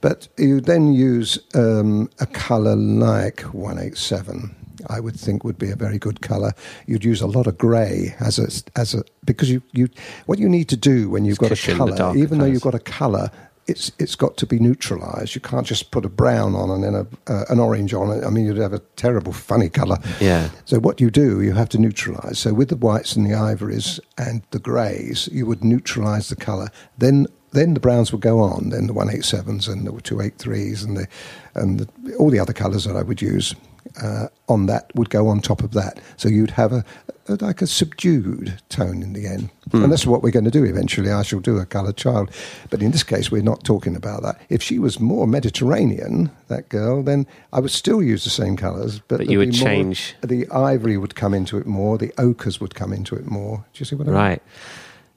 but 0.01 0.27
you 0.37 0.61
then 0.61 0.93
use 0.93 1.37
um, 1.53 2.09
a 2.19 2.25
colour 2.25 2.75
like 2.75 3.41
one 3.53 3.77
eight 3.77 3.97
seven. 3.97 4.55
I 4.89 4.99
would 4.99 5.19
think 5.19 5.43
would 5.43 5.57
be 5.57 5.71
a 5.71 5.75
very 5.75 5.99
good 5.99 6.21
colour. 6.21 6.53
You'd 6.87 7.03
use 7.03 7.21
a 7.21 7.27
lot 7.27 7.47
of 7.47 7.57
grey 7.57 8.15
as 8.19 8.39
a 8.39 8.79
as 8.79 8.93
a 8.93 9.03
because 9.25 9.49
you 9.49 9.61
you 9.71 9.89
what 10.25 10.39
you 10.39 10.49
need 10.49 10.69
to 10.69 10.77
do 10.77 11.09
when 11.09 11.25
you've 11.25 11.39
got 11.39 11.51
a 11.51 11.75
colour, 11.75 11.95
darker 11.95 12.17
even 12.17 12.39
though 12.39 12.45
you've 12.45 12.61
got 12.61 12.75
a 12.75 12.79
colour, 12.79 13.31
it's 13.67 13.91
it's 13.99 14.15
got 14.15 14.37
to 14.37 14.45
be 14.45 14.59
neutralised. 14.59 15.35
You 15.35 15.41
can't 15.41 15.65
just 15.65 15.91
put 15.91 16.05
a 16.05 16.09
brown 16.09 16.55
on 16.55 16.69
and 16.69 16.83
then 16.83 16.95
a, 16.95 17.31
uh, 17.31 17.45
an 17.49 17.59
orange 17.59 17.93
on 17.93 18.11
it. 18.11 18.23
I 18.25 18.29
mean, 18.29 18.45
you'd 18.45 18.57
have 18.57 18.73
a 18.73 18.79
terrible, 18.95 19.33
funny 19.33 19.69
colour. 19.69 19.97
Yeah. 20.19 20.49
So 20.65 20.79
what 20.79 20.99
you 20.99 21.09
do, 21.09 21.41
you 21.41 21.53
have 21.53 21.69
to 21.69 21.77
neutralise. 21.77 22.39
So 22.39 22.53
with 22.53 22.69
the 22.69 22.75
whites 22.75 23.15
and 23.15 23.25
the 23.25 23.33
ivories 23.35 23.99
and 24.17 24.43
the 24.51 24.59
greys, 24.59 25.29
you 25.31 25.45
would 25.45 25.63
neutralise 25.63 26.29
the 26.29 26.35
colour. 26.35 26.69
Then 26.97 27.27
then 27.51 27.73
the 27.73 27.79
browns 27.79 28.11
would 28.11 28.21
go 28.21 28.39
on. 28.39 28.69
Then 28.69 28.87
the 28.87 28.93
one 28.93 29.09
eight 29.09 29.25
sevens 29.25 29.67
and 29.67 29.85
the 29.85 30.01
two 30.01 30.21
eight 30.21 30.37
threes 30.37 30.83
and 30.83 30.97
the 30.97 31.07
and 31.55 31.79
the, 31.79 32.15
all 32.15 32.29
the 32.29 32.39
other 32.39 32.53
colours 32.53 32.85
that 32.85 32.95
I 32.95 33.03
would 33.03 33.21
use. 33.21 33.55
Uh, 34.01 34.27
on 34.47 34.67
that 34.67 34.89
would 34.95 35.09
go 35.09 35.27
on 35.27 35.41
top 35.41 35.61
of 35.61 35.71
that, 35.73 35.99
so 36.15 36.29
you'd 36.29 36.51
have 36.51 36.71
a, 36.71 36.85
a 37.27 37.33
like 37.41 37.61
a 37.61 37.67
subdued 37.67 38.57
tone 38.69 39.03
in 39.03 39.11
the 39.11 39.27
end, 39.27 39.49
and 39.73 39.91
that's 39.91 40.05
what 40.05 40.23
we're 40.23 40.31
going 40.31 40.45
to 40.45 40.51
do 40.51 40.63
eventually. 40.63 41.11
I 41.11 41.23
shall 41.23 41.41
do 41.41 41.57
a 41.57 41.65
coloured 41.65 41.97
child, 41.97 42.31
but 42.69 42.81
in 42.81 42.91
this 42.91 43.03
case, 43.03 43.29
we're 43.31 43.41
not 43.41 43.65
talking 43.65 43.95
about 43.97 44.21
that. 44.23 44.39
If 44.49 44.61
she 44.63 44.79
was 44.79 44.99
more 45.01 45.27
Mediterranean, 45.27 46.31
that 46.47 46.69
girl, 46.69 47.03
then 47.03 47.27
I 47.53 47.59
would 47.59 47.71
still 47.71 48.01
use 48.01 48.23
the 48.23 48.29
same 48.29 48.55
colours, 48.55 48.99
but, 49.07 49.17
But 49.17 49.29
you 49.29 49.39
there'd 49.39 49.49
more- 49.59 49.67
change- 49.67 50.15
the 50.21 50.47
ivory 50.49 50.97
would 50.97 51.15
come 51.15 51.33
into 51.33 51.57
it 51.57 51.65
more, 51.67 51.97
the 51.97 52.13
ochres 52.17 52.61
would 52.61 52.73
come 52.75 52.93
into 52.93 53.15
it 53.15 53.25
more. 53.29 53.57
Do 53.73 53.79
you 53.79 53.85
see 53.85 53.95
what 53.95 54.07
I 54.07 54.11
mean? 54.11 54.19
Right. 54.19 54.41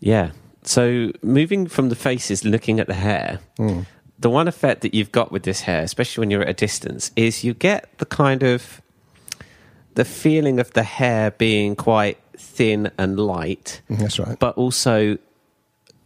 Yeah. 0.00 0.30
So 0.64 1.12
moving 1.22 1.66
from 1.68 1.90
the 1.90 1.96
faces, 1.96 2.44
looking 2.44 2.80
at 2.80 2.86
the 2.86 2.94
hair, 2.94 3.38
Mm. 3.58 3.86
The 4.18 4.30
one 4.30 4.48
effect 4.48 4.80
that 4.82 4.94
you've 4.94 5.12
got 5.12 5.32
with 5.32 5.42
this 5.42 5.62
hair, 5.62 5.82
especially 5.82 6.22
when 6.22 6.30
you're 6.30 6.42
at 6.42 6.48
a 6.48 6.54
distance, 6.54 7.10
is 7.16 7.44
you 7.44 7.52
get 7.54 7.88
the 7.98 8.06
kind 8.06 8.42
of 8.42 8.80
the 9.94 10.04
feeling 10.04 10.58
of 10.60 10.72
the 10.72 10.82
hair 10.82 11.30
being 11.32 11.76
quite 11.76 12.18
thin 12.36 12.90
and 12.98 13.18
light, 13.18 13.80
Mm, 13.90 13.98
That's 13.98 14.18
right. 14.18 14.38
but 14.38 14.56
also 14.56 15.18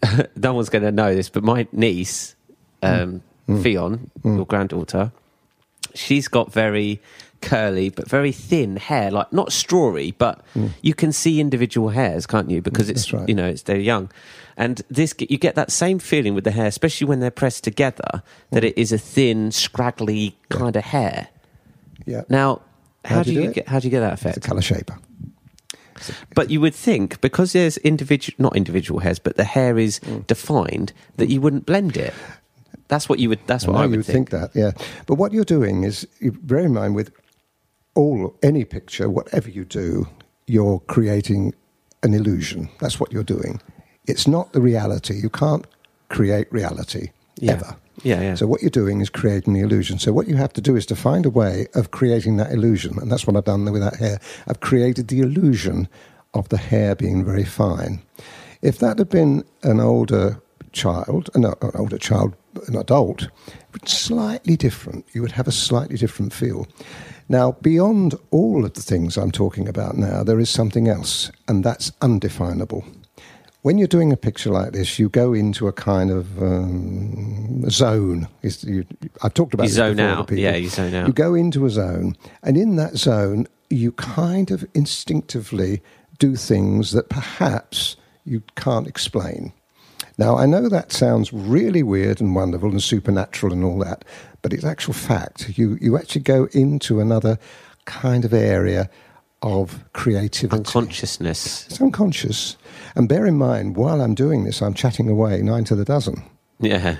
no 0.37 0.55
one's 0.55 0.69
going 0.69 0.85
to 0.85 0.93
know 0.93 1.15
this, 1.15 1.29
but 1.29 1.43
my 1.43 1.67
niece, 1.73 2.35
um, 2.83 3.23
Fion, 3.49 4.11
your 4.25 4.45
granddaughter, 4.47 5.11
she's 5.95 6.29
got 6.29 6.53
very 6.53 7.01
curly 7.41 7.89
but 7.91 8.09
very 8.09 8.33
thin 8.33 8.77
hair, 8.77 9.11
like 9.11 9.33
not 9.33 9.49
strawy, 9.51 10.15
but 10.17 10.45
you 10.83 10.95
can 10.95 11.13
see 11.13 11.41
individual 11.41 11.91
hairs, 11.91 12.27
can't 12.27 12.51
you? 12.51 12.61
Because 12.63 12.89
it's 12.91 13.13
right. 13.13 13.29
you 13.29 13.35
know 13.35 13.47
it's 13.47 13.63
they're 13.63 13.79
young, 13.79 14.11
and 14.57 14.83
this 14.89 15.15
you 15.19 15.39
get 15.39 15.55
that 15.55 15.71
same 15.71 15.99
feeling 15.99 16.35
with 16.35 16.45
the 16.45 16.51
hair, 16.53 16.67
especially 16.67 17.07
when 17.07 17.21
they're 17.21 17.31
pressed 17.31 17.65
together, 17.65 18.23
that 18.51 18.65
it 18.65 18.77
is 18.77 18.93
a 18.93 18.99
thin, 18.99 19.51
scraggly 19.53 20.37
kind 20.49 20.77
of 20.77 20.85
hair. 20.85 21.29
Yeah. 22.07 22.23
Now, 22.29 22.63
how, 23.05 23.17
How 23.17 23.23
do 23.23 23.33
you, 23.33 23.41
you 23.41 23.45
do 23.47 23.51
it? 23.51 23.55
get 23.55 23.69
how 23.69 23.79
do 23.81 23.87
you 23.87 23.91
get 23.91 24.01
that 24.01 24.15
It's 24.15 24.25
a 24.25 24.29
effect? 24.31 24.47
colour 24.47 24.63
shaper. 24.63 24.99
But 26.35 26.49
you 26.51 26.61
would 26.61 26.75
think 26.77 27.21
because 27.21 27.53
there's 27.53 27.77
individual, 27.79 28.37
not 28.39 28.57
individual 28.57 29.01
hairs, 29.01 29.19
but 29.19 29.37
the 29.37 29.45
hair 29.45 29.79
is 29.79 29.99
Mm. 30.01 30.27
defined 30.29 30.93
that 31.17 31.29
you 31.29 31.41
wouldn't 31.41 31.67
blend 31.67 31.97
it. 31.97 32.15
That's 32.87 33.09
what 33.09 33.19
you 33.19 33.29
would. 33.31 33.41
That's 33.47 33.67
what 33.67 33.75
know 33.75 33.81
I 33.81 33.87
would 33.87 33.97
you 33.97 34.03
think. 34.03 34.31
that, 34.31 34.51
yeah. 34.55 34.71
But 35.07 35.17
what 35.17 35.33
you're 35.33 35.45
doing 35.45 35.83
is, 35.85 36.07
you 36.21 36.33
bear 36.33 36.61
in 36.61 36.73
mind, 36.73 36.95
with 36.95 37.11
all 37.99 38.35
any 38.43 38.65
picture, 38.65 39.09
whatever 39.11 39.49
you 39.51 39.65
do, 39.65 40.07
you're 40.47 40.79
creating 40.95 41.53
an 42.03 42.15
illusion. 42.15 42.69
That's 42.81 42.99
what 43.01 43.13
you're 43.13 43.25
doing. 43.37 43.61
It's 44.07 44.27
not 44.27 44.53
the 44.53 44.61
reality. 44.61 45.15
You 45.15 45.29
can't 45.31 45.67
create 46.09 46.47
reality 46.53 47.11
Yeah. 47.41 47.53
ever. 47.55 47.77
Yeah, 48.05 48.21
yeah. 48.23 48.35
So 48.37 48.47
what 48.47 48.63
you're 48.63 48.71
doing 48.83 49.01
is 49.01 49.11
creating 49.11 49.55
the 49.55 49.61
illusion. 49.61 49.99
So 49.99 50.13
what 50.13 50.29
you 50.29 50.37
have 50.37 50.53
to 50.53 50.61
do 50.61 50.77
is 50.77 50.87
to 50.87 50.95
find 50.97 51.27
a 51.27 51.31
way 51.31 51.67
of 51.75 51.91
creating 51.91 52.37
that 52.37 52.53
illusion, 52.53 52.97
and 53.01 53.11
that's 53.11 53.27
what 53.27 53.37
I've 53.37 53.45
done 53.53 53.65
with 53.73 53.83
that 53.83 53.97
hair. 53.97 54.21
I've 54.47 54.61
created 54.61 55.09
the 55.09 55.21
illusion 55.21 55.89
of 56.33 56.49
the 56.49 56.57
hair 56.59 56.95
being 56.95 57.25
very 57.25 57.45
fine. 57.45 58.01
If 58.63 58.79
that 58.79 58.99
had 58.99 59.09
been 59.09 59.43
an 59.65 59.81
older 59.81 60.41
child, 60.73 61.31
uh, 61.35 61.39
no, 61.39 61.55
an 61.63 61.73
older 61.75 61.99
child, 61.99 62.35
an 62.67 62.77
adult, 62.77 63.29
it's 63.75 63.97
slightly 63.97 64.57
different. 64.57 65.07
You 65.13 65.23
would 65.23 65.33
have 65.33 65.49
a 65.49 65.53
slightly 65.53 65.97
different 65.97 66.33
feel. 66.33 66.67
Now, 67.29 67.53
beyond 67.61 68.15
all 68.31 68.65
of 68.65 68.75
the 68.75 68.83
things 68.83 69.17
I'm 69.17 69.31
talking 69.31 69.69
about 69.69 69.97
now, 69.97 70.23
there 70.23 70.41
is 70.41 70.49
something 70.49 70.89
else, 70.89 71.31
and 71.47 71.63
that's 71.63 71.93
undefinable 72.01 72.85
when 73.63 73.77
you're 73.77 73.89
doing 73.89 74.13
a 74.13 74.17
picture 74.17 74.51
like 74.51 74.73
this, 74.73 74.99
you 74.99 75.09
go 75.09 75.35
into 75.35 75.69
a 75.69 75.73
kind 75.73 76.11
of 76.11 76.41
um, 76.43 77.69
zone. 77.69 78.29
You, 78.43 78.87
I've 79.23 79.35
talked 79.35 79.55
about 79.55 79.65
You 79.65 79.73
zone 79.73 80.01
out. 80.01 80.31
Yeah, 80.31 80.57
you 80.57 80.69
zone 80.69 80.95
out. 80.95 81.07
You 81.07 81.13
go 81.13 81.35
into 81.35 81.67
a 81.67 81.71
zone, 81.71 82.17
and 82.43 82.57
in 82.57 82.77
that 82.77 82.97
zone, 82.97 83.47
you 83.69 83.93
kind 83.93 84.51
of 84.51 84.65
instinctively 84.75 85.83
do 86.19 86.37
things 86.37 86.93
that 86.93 87.09
perhaps 87.09 87.97
you 88.25 88.43
can't 88.57 88.87
explain. 88.87 89.53
Now, 90.19 90.37
I 90.37 90.47
know 90.47 90.69
that 90.69 90.93
sounds 90.93 91.33
really 91.33 91.83
weird 91.83 92.21
and 92.21 92.35
wonderful 92.35 92.71
and 92.71 92.83
supernatural 92.83 93.53
and 93.53 93.65
all 93.65 93.79
that, 93.79 94.05
but 94.43 94.53
it's 94.53 94.65
actual 94.65 94.95
fact. 94.95 95.57
You, 95.57 95.79
you 95.81 95.97
actually 95.97 96.23
go 96.23 96.49
into 96.53 97.01
another 97.01 97.39
kind 97.85 98.25
of 98.25 98.35
area 98.35 98.91
of 99.43 99.85
creativity. 99.93 100.57
Unconsciousness. 100.57 101.67
It's 101.69 101.81
unconscious. 101.81 102.57
And 102.97 103.09
bear 103.09 103.27
in 103.27 103.39
mind, 103.39 103.77
while 103.77 104.01
I'm 104.01 104.15
doing 104.15 104.45
this, 104.45 104.61
I'm 104.61 104.75
chatting 104.75 105.09
away 105.09 105.41
nine 105.41 105.63
to 105.65 105.77
the 105.77 105.85
dozen. 105.85 106.23
Yeah. 106.59 106.97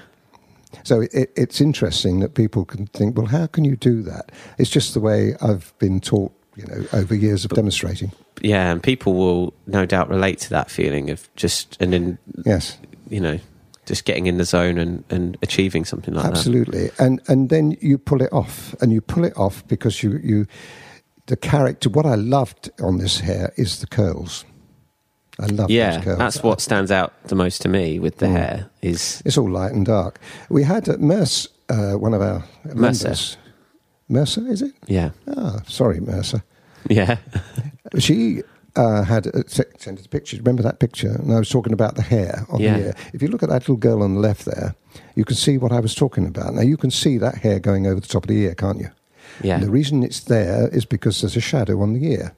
So 0.85 1.01
it, 1.01 1.33
it's 1.37 1.61
interesting 1.61 2.21
that 2.21 2.35
people 2.35 2.65
can 2.65 2.87
think, 2.87 3.17
well, 3.17 3.27
how 3.27 3.47
can 3.49 3.65
you 3.65 3.75
do 3.75 4.03
that? 4.03 4.31
It's 4.59 4.71
just 4.71 4.95
the 4.95 5.01
way 5.01 5.35
I've 5.41 5.73
been 5.79 6.01
taught, 6.01 6.33
you 6.57 6.67
know, 6.67 6.87
over 6.93 7.15
years 7.15 7.45
of 7.45 7.51
demonstrating. 7.51 8.13
Yeah, 8.41 8.71
and 8.71 8.81
people 8.83 9.15
will 9.15 9.55
no 9.67 9.85
doubt 9.85 10.09
relate 10.09 10.39
to 10.41 10.51
that 10.51 10.71
feeling 10.71 11.11
of 11.11 11.29
just 11.35 11.77
and 11.81 11.93
then 11.93 12.19
Yes, 12.45 12.79
you 13.11 13.21
know 13.21 13.39
just 13.87 14.05
getting 14.05 14.27
in 14.27 14.37
the 14.37 14.45
zone 14.45 14.77
and, 14.79 15.03
and 15.09 15.39
achieving 15.43 15.85
something 15.87 16.13
like 16.15 16.25
that. 16.25 16.33
absolutely. 16.33 16.91
And 16.99 17.21
and 17.29 17.49
then 17.49 17.77
you 17.81 17.97
pull 17.99 18.21
it 18.23 18.33
off, 18.33 18.75
and 18.83 18.93
you 18.93 19.01
pull 19.01 19.25
it 19.25 19.37
off 19.37 19.67
because 19.69 20.03
you 20.03 20.19
you 20.23 20.47
the 21.27 21.37
character. 21.37 21.89
What 21.91 22.07
I 22.07 22.15
loved 22.17 22.71
on 22.81 22.99
this 22.99 23.21
hair 23.21 23.53
is 23.57 23.81
the 23.81 23.87
curls. 23.87 24.45
I 25.41 25.47
love. 25.47 25.71
Yeah, 25.71 25.93
those 25.97 26.05
curls. 26.05 26.19
that's 26.19 26.43
what 26.43 26.61
stands 26.61 26.91
out 26.91 27.13
the 27.29 27.35
most 27.37 27.63
to 27.63 27.69
me 27.69 27.99
with 28.01 28.17
the 28.19 28.27
Mm. 28.27 28.33
hair 28.33 28.71
is 28.83 29.23
It's 29.25 29.39
all 29.39 29.49
light 29.51 29.73
and 29.73 29.87
dark. 29.87 30.19
We 30.51 30.65
had 30.65 30.89
uh, 30.89 30.97
Merce, 30.99 31.49
uh, 31.69 31.93
one 31.95 32.13
of 32.15 32.21
our 32.23 32.45
Mercer. 32.75 33.05
members. 33.09 33.37
Mercer, 34.09 34.47
is 34.49 34.63
it? 34.63 34.73
yeah, 34.87 35.11
Ah, 35.37 35.61
sorry, 35.67 36.01
Mercer. 36.01 36.43
yeah, 36.91 37.17
She 37.99 38.43
uh, 38.79 39.03
had 39.05 39.27
a, 39.27 39.49
se- 39.49 39.65
sent 39.79 39.99
us 39.99 40.07
a 40.07 40.09
picture. 40.09 40.37
Remember 40.39 40.63
that 40.63 40.79
picture? 40.79 41.11
And 41.21 41.33
I 41.33 41.39
was 41.39 41.49
talking 41.51 41.73
about 41.73 41.95
the 41.97 42.03
hair 42.03 42.47
on 42.49 42.61
Yeah. 42.61 42.79
the 42.79 42.85
ear. 42.87 42.95
If 43.13 43.21
you 43.23 43.29
look 43.29 43.43
at 43.43 43.49
that 43.51 43.63
little 43.63 43.77
girl 43.77 44.03
on 44.03 44.15
the 44.15 44.21
left 44.21 44.45
there, 44.45 44.75
you 45.17 45.25
can 45.25 45.37
see 45.37 45.59
what 45.59 45.73
I 45.73 45.81
was 45.81 45.95
talking 45.95 46.27
about. 46.27 46.55
Now 46.55 46.63
you 46.63 46.77
can 46.77 46.91
see 46.91 47.19
that 47.19 47.35
hair 47.45 47.59
going 47.61 47.87
over 47.87 48.01
the 48.01 48.07
top 48.15 48.25
of 48.25 48.29
the 48.29 48.39
ear, 48.45 48.55
can't 48.55 48.79
you? 48.79 48.91
yeah, 49.43 49.57
And 49.57 49.63
the 49.65 49.71
reason 49.71 50.03
it's 50.03 50.21
there 50.21 50.69
is 50.69 50.85
because 50.87 51.21
there's 51.21 51.37
a 51.37 51.41
shadow 51.41 51.83
on 51.83 51.93
the 51.95 52.05
ear. 52.13 52.35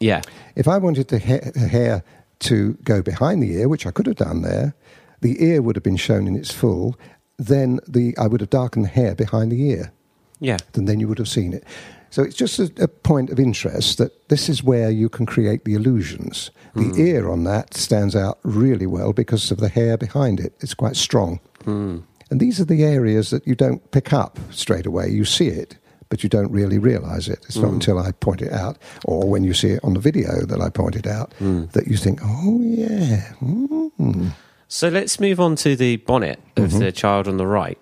yeah, 0.00 0.22
If 0.54 0.66
I 0.68 0.78
wanted 0.78 1.08
the, 1.08 1.18
ha- 1.18 1.50
the 1.54 1.68
hair 1.68 2.02
to 2.40 2.74
go 2.84 3.02
behind 3.02 3.42
the 3.42 3.52
ear, 3.54 3.68
which 3.68 3.86
I 3.86 3.90
could 3.90 4.06
have 4.06 4.16
done 4.16 4.42
there, 4.42 4.74
the 5.20 5.42
ear 5.44 5.62
would 5.62 5.76
have 5.76 5.82
been 5.82 5.96
shown 5.96 6.26
in 6.26 6.36
its 6.36 6.52
full. 6.52 6.96
Then 7.38 7.80
the 7.88 8.14
I 8.18 8.26
would 8.28 8.40
have 8.40 8.50
darkened 8.50 8.84
the 8.86 8.90
hair 9.00 9.14
behind 9.14 9.50
the 9.52 9.62
ear. 9.70 9.92
yeah. 10.40 10.58
then 10.72 10.84
then 10.86 11.00
you 11.00 11.08
would 11.08 11.18
have 11.18 11.28
seen 11.28 11.52
it. 11.52 11.64
So 12.10 12.22
it's 12.22 12.36
just 12.36 12.58
a, 12.58 12.70
a 12.80 12.88
point 12.88 13.30
of 13.30 13.38
interest 13.38 13.98
that 13.98 14.28
this 14.28 14.48
is 14.48 14.62
where 14.62 14.90
you 14.90 15.08
can 15.08 15.26
create 15.26 15.64
the 15.64 15.74
illusions. 15.74 16.50
The 16.74 16.92
ear 17.00 17.30
on 17.30 17.44
that 17.44 17.72
stands 17.74 18.14
out 18.14 18.38
really 18.42 18.86
well 18.86 19.14
because 19.14 19.50
of 19.50 19.58
the 19.60 19.68
hair 19.70 19.96
behind 19.96 20.40
it. 20.40 20.52
It's 20.60 20.74
quite 20.74 20.96
strong. 20.96 21.40
And 21.64 22.04
these 22.30 22.60
are 22.60 22.66
the 22.66 22.84
areas 22.84 23.30
that 23.30 23.46
you 23.46 23.54
don't 23.54 23.90
pick 23.92 24.12
up 24.12 24.38
straight 24.50 24.84
away. 24.86 25.08
You 25.08 25.24
see 25.24 25.48
it, 25.48 25.76
but 26.10 26.22
you 26.22 26.28
don't 26.28 26.50
really 26.52 26.78
realize 26.78 27.28
it. 27.28 27.38
It's 27.48 27.56
not 27.56 27.72
until 27.72 27.98
I 27.98 28.12
point 28.12 28.42
it 28.42 28.52
out, 28.52 28.76
or 29.04 29.28
when 29.28 29.42
you 29.44 29.54
see 29.54 29.70
it 29.70 29.80
on 29.84 29.94
the 29.94 30.00
video 30.00 30.44
that 30.46 30.60
I 30.60 30.68
point 30.70 30.96
it 30.96 31.06
out, 31.06 31.32
that 31.40 31.84
you 31.86 31.96
think, 31.96 32.20
oh, 32.22 32.60
yeah. 32.62 33.32
Mm. 33.42 34.32
So 34.68 34.88
let's 34.88 35.18
move 35.20 35.40
on 35.40 35.56
to 35.56 35.76
the 35.76 35.96
bonnet 35.96 36.40
of 36.56 36.70
Mm-hmm. 36.70 36.78
the 36.80 36.92
child 36.92 37.26
on 37.28 37.36
the 37.38 37.46
right. 37.46 37.78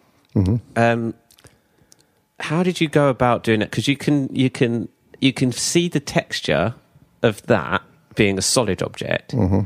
Um, 0.76 1.14
how 2.40 2.62
did 2.62 2.80
you 2.80 2.88
go 2.88 3.08
about 3.08 3.44
doing 3.44 3.62
it? 3.62 3.70
Because 3.70 3.88
you 3.88 3.96
can 3.96 4.28
you 4.34 4.50
can 4.50 4.88
you 5.20 5.32
can 5.32 5.52
see 5.52 5.88
the 5.88 6.00
texture 6.00 6.74
of 7.22 7.42
that 7.46 7.82
being 8.14 8.38
a 8.38 8.42
solid 8.42 8.82
object 8.82 9.34
mm-hmm. 9.34 9.60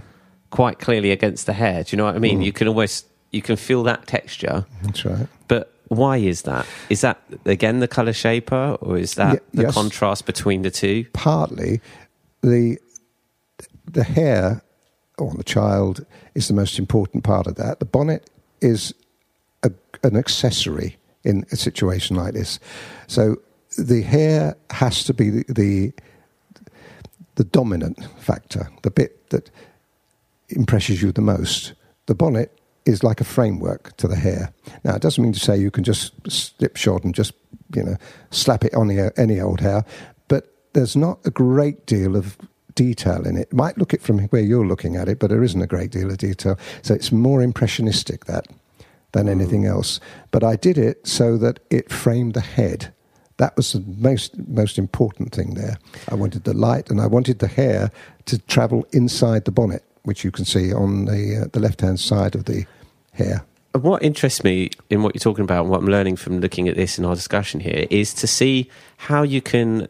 quite 0.51 0.79
clearly 0.79 1.11
against 1.11 1.47
the 1.47 1.53
hair. 1.53 1.83
Do 1.83 1.95
you 1.95 1.99
know 1.99 2.05
what 2.05 2.15
I 2.15 2.19
mean? 2.19 2.37
Mm-hmm. 2.37 2.43
You 2.43 2.53
can 2.53 2.69
almost 2.69 3.07
you 3.31 3.43
can 3.43 3.57
feel 3.57 3.83
that 3.85 4.07
texture. 4.07 4.67
That's 4.83 5.05
right. 5.05 5.27
But 5.49 5.73
why 5.89 6.19
is 6.19 6.43
that? 6.43 6.67
Is 6.91 7.01
that 7.01 7.21
again 7.47 7.81
the 7.81 7.89
color 7.89 8.13
shaper, 8.13 8.77
or 8.81 8.99
is 8.99 9.15
that 9.15 9.43
the 9.53 9.63
yes. 9.63 9.75
contrast 9.75 10.27
between 10.27 10.63
the 10.63 10.71
two? 10.71 11.07
Partly, 11.13 11.81
the 12.43 12.79
the 13.87 14.05
hair 14.05 14.63
on 15.19 15.37
the 15.37 15.45
child 15.45 16.05
is 16.35 16.49
the 16.49 16.55
most 16.55 16.79
important 16.79 17.25
part 17.25 17.47
of 17.47 17.57
that. 17.57 17.81
The 17.81 17.87
bonnet 17.87 18.29
is 18.61 18.95
a, 19.63 19.73
an 20.03 20.17
accessory 20.17 20.98
in 21.25 21.45
a 21.53 21.57
situation 21.57 22.17
like 22.17 22.35
this. 22.35 22.59
So 23.07 23.37
the 23.77 24.03
hair 24.03 24.57
has 24.71 25.05
to 25.05 25.15
be 25.15 25.31
the, 25.49 25.93
the 27.35 27.45
dominant 27.45 27.99
factor, 28.19 28.71
the 28.83 28.91
bit 28.91 29.31
that 29.31 29.51
impresses 30.49 31.03
you 31.03 31.13
the 31.13 31.21
most. 31.21 31.75
The 32.07 32.15
bonnet 32.15 32.59
is 32.87 33.03
like 33.03 33.21
a 33.21 33.25
framework 33.25 33.95
to 33.99 34.09
the 34.09 34.17
hair. 34.17 34.53
Now, 34.85 34.95
it 34.95 35.03
doesn't 35.03 35.23
mean 35.23 35.35
to 35.35 35.41
say 35.41 35.59
you 35.59 35.71
can 35.71 35.85
just 35.85 36.13
slipshod 36.31 37.05
and 37.05 37.15
just, 37.15 37.33
you 37.75 37.83
know, 37.83 37.97
slap 38.31 38.65
it 38.65 38.75
on 38.75 38.89
the, 38.89 39.13
any 39.19 39.41
old 39.41 39.61
hair, 39.61 39.85
but 40.29 40.51
there's 40.73 40.97
not 40.97 41.19
a 41.27 41.31
great 41.31 41.85
deal 41.85 42.17
of 42.17 42.39
detail 42.75 43.27
in 43.27 43.37
it. 43.37 43.53
Might 43.53 43.77
look 43.77 43.93
it 43.93 44.01
from 44.01 44.21
where 44.29 44.41
you're 44.41 44.67
looking 44.67 44.97
at 44.97 45.09
it, 45.09 45.19
but 45.19 45.29
there 45.29 45.43
isn't 45.43 45.61
a 45.61 45.67
great 45.67 45.91
deal 45.91 46.11
of 46.11 46.17
detail. 46.17 46.59
So 46.83 46.95
it's 46.95 47.13
more 47.13 47.43
impressionistic 47.43 48.25
that 48.25 48.47
than 49.13 49.29
anything 49.29 49.65
else. 49.67 50.01
But 50.31 50.45
I 50.45 50.57
did 50.57 50.79
it 50.79 51.07
so 51.07 51.37
that 51.39 51.61
it 51.71 51.91
framed 51.91 52.35
the 52.35 52.41
head. 52.41 52.93
That 53.39 53.57
was 53.57 53.73
the 53.73 53.85
most 53.99 54.37
most 54.49 54.79
important 54.79 55.33
thing 55.33 55.55
there. 55.55 55.79
I 56.09 56.15
wanted 56.15 56.45
the 56.45 56.55
light, 56.55 56.91
and 56.91 57.01
I 57.01 57.07
wanted 57.07 57.39
the 57.39 57.47
hair 57.47 57.91
to 58.27 58.39
travel 58.39 58.87
inside 58.93 59.45
the 59.45 59.53
bonnet, 59.53 59.85
which 60.03 60.25
you 60.25 60.31
can 60.31 60.45
see 60.45 60.73
on 60.73 61.05
the 61.05 61.43
uh, 61.43 61.49
the 61.53 61.61
left 61.61 61.81
hand 61.81 62.01
side 62.01 62.35
of 62.35 62.45
the 62.45 62.67
hair. 63.13 63.45
And 63.75 63.83
What 63.83 64.03
interests 64.03 64.43
me 64.43 64.71
in 64.91 65.03
what 65.03 65.15
you're 65.15 65.21
talking 65.21 65.45
about, 65.45 65.63
and 65.63 65.71
what 65.71 65.81
I'm 65.81 65.89
learning 65.89 66.17
from 66.17 66.41
looking 66.41 66.69
at 66.69 66.77
this 66.77 66.99
in 66.99 67.05
our 67.05 67.15
discussion 67.15 67.61
here, 67.61 67.87
is 67.91 68.13
to 68.15 68.27
see 68.27 68.71
how 68.97 69.23
you 69.23 69.41
can 69.41 69.89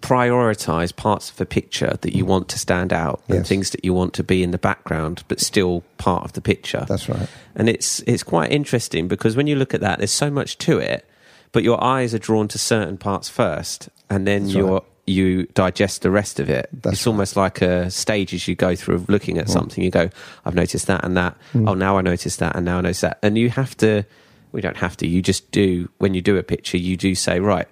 prioritize 0.00 0.94
parts 0.94 1.30
of 1.30 1.40
a 1.40 1.46
picture 1.46 1.96
that 2.00 2.14
you 2.14 2.24
want 2.24 2.48
to 2.48 2.58
stand 2.58 2.92
out 2.92 3.22
and 3.28 3.46
things 3.46 3.70
that 3.70 3.84
you 3.84 3.92
want 3.92 4.14
to 4.14 4.22
be 4.22 4.42
in 4.42 4.50
the 4.50 4.58
background 4.58 5.24
but 5.28 5.40
still 5.40 5.82
part 5.98 6.24
of 6.24 6.32
the 6.32 6.40
picture. 6.40 6.84
That's 6.88 7.08
right. 7.08 7.28
And 7.54 7.68
it's 7.68 8.00
it's 8.00 8.22
quite 8.22 8.50
interesting 8.52 9.08
because 9.08 9.36
when 9.36 9.46
you 9.46 9.56
look 9.56 9.74
at 9.74 9.80
that, 9.80 9.98
there's 9.98 10.12
so 10.12 10.30
much 10.30 10.58
to 10.58 10.78
it, 10.78 11.08
but 11.52 11.62
your 11.62 11.82
eyes 11.82 12.14
are 12.14 12.18
drawn 12.18 12.48
to 12.48 12.58
certain 12.58 12.96
parts 12.98 13.28
first, 13.28 13.88
and 14.08 14.26
then 14.26 14.44
That's 14.44 14.54
you're 14.54 14.72
right. 14.74 14.82
you 15.06 15.46
digest 15.54 16.02
the 16.02 16.10
rest 16.10 16.38
of 16.38 16.48
it. 16.48 16.68
That's 16.72 16.98
it's 16.98 17.06
almost 17.06 17.36
like 17.36 17.60
a 17.62 17.90
stage 17.90 18.34
as 18.34 18.46
you 18.46 18.54
go 18.54 18.76
through 18.76 18.96
of 18.96 19.08
looking 19.08 19.38
at 19.38 19.48
something. 19.48 19.82
You 19.82 19.90
go, 19.90 20.10
I've 20.44 20.54
noticed 20.54 20.86
that 20.86 21.04
and 21.04 21.16
that. 21.16 21.36
Mm. 21.54 21.68
Oh, 21.68 21.74
now 21.74 21.98
I 21.98 22.02
notice 22.02 22.36
that 22.36 22.54
and 22.56 22.64
now 22.64 22.78
I 22.78 22.80
notice 22.82 23.00
that. 23.00 23.18
And 23.22 23.36
you 23.36 23.50
have 23.50 23.76
to. 23.78 24.04
We 24.50 24.62
don't 24.62 24.78
have 24.78 24.96
to. 24.98 25.06
You 25.06 25.20
just 25.20 25.50
do 25.50 25.90
when 25.98 26.14
you 26.14 26.22
do 26.22 26.38
a 26.38 26.42
picture. 26.42 26.78
You 26.78 26.96
do 26.96 27.14
say, 27.14 27.38
right, 27.38 27.68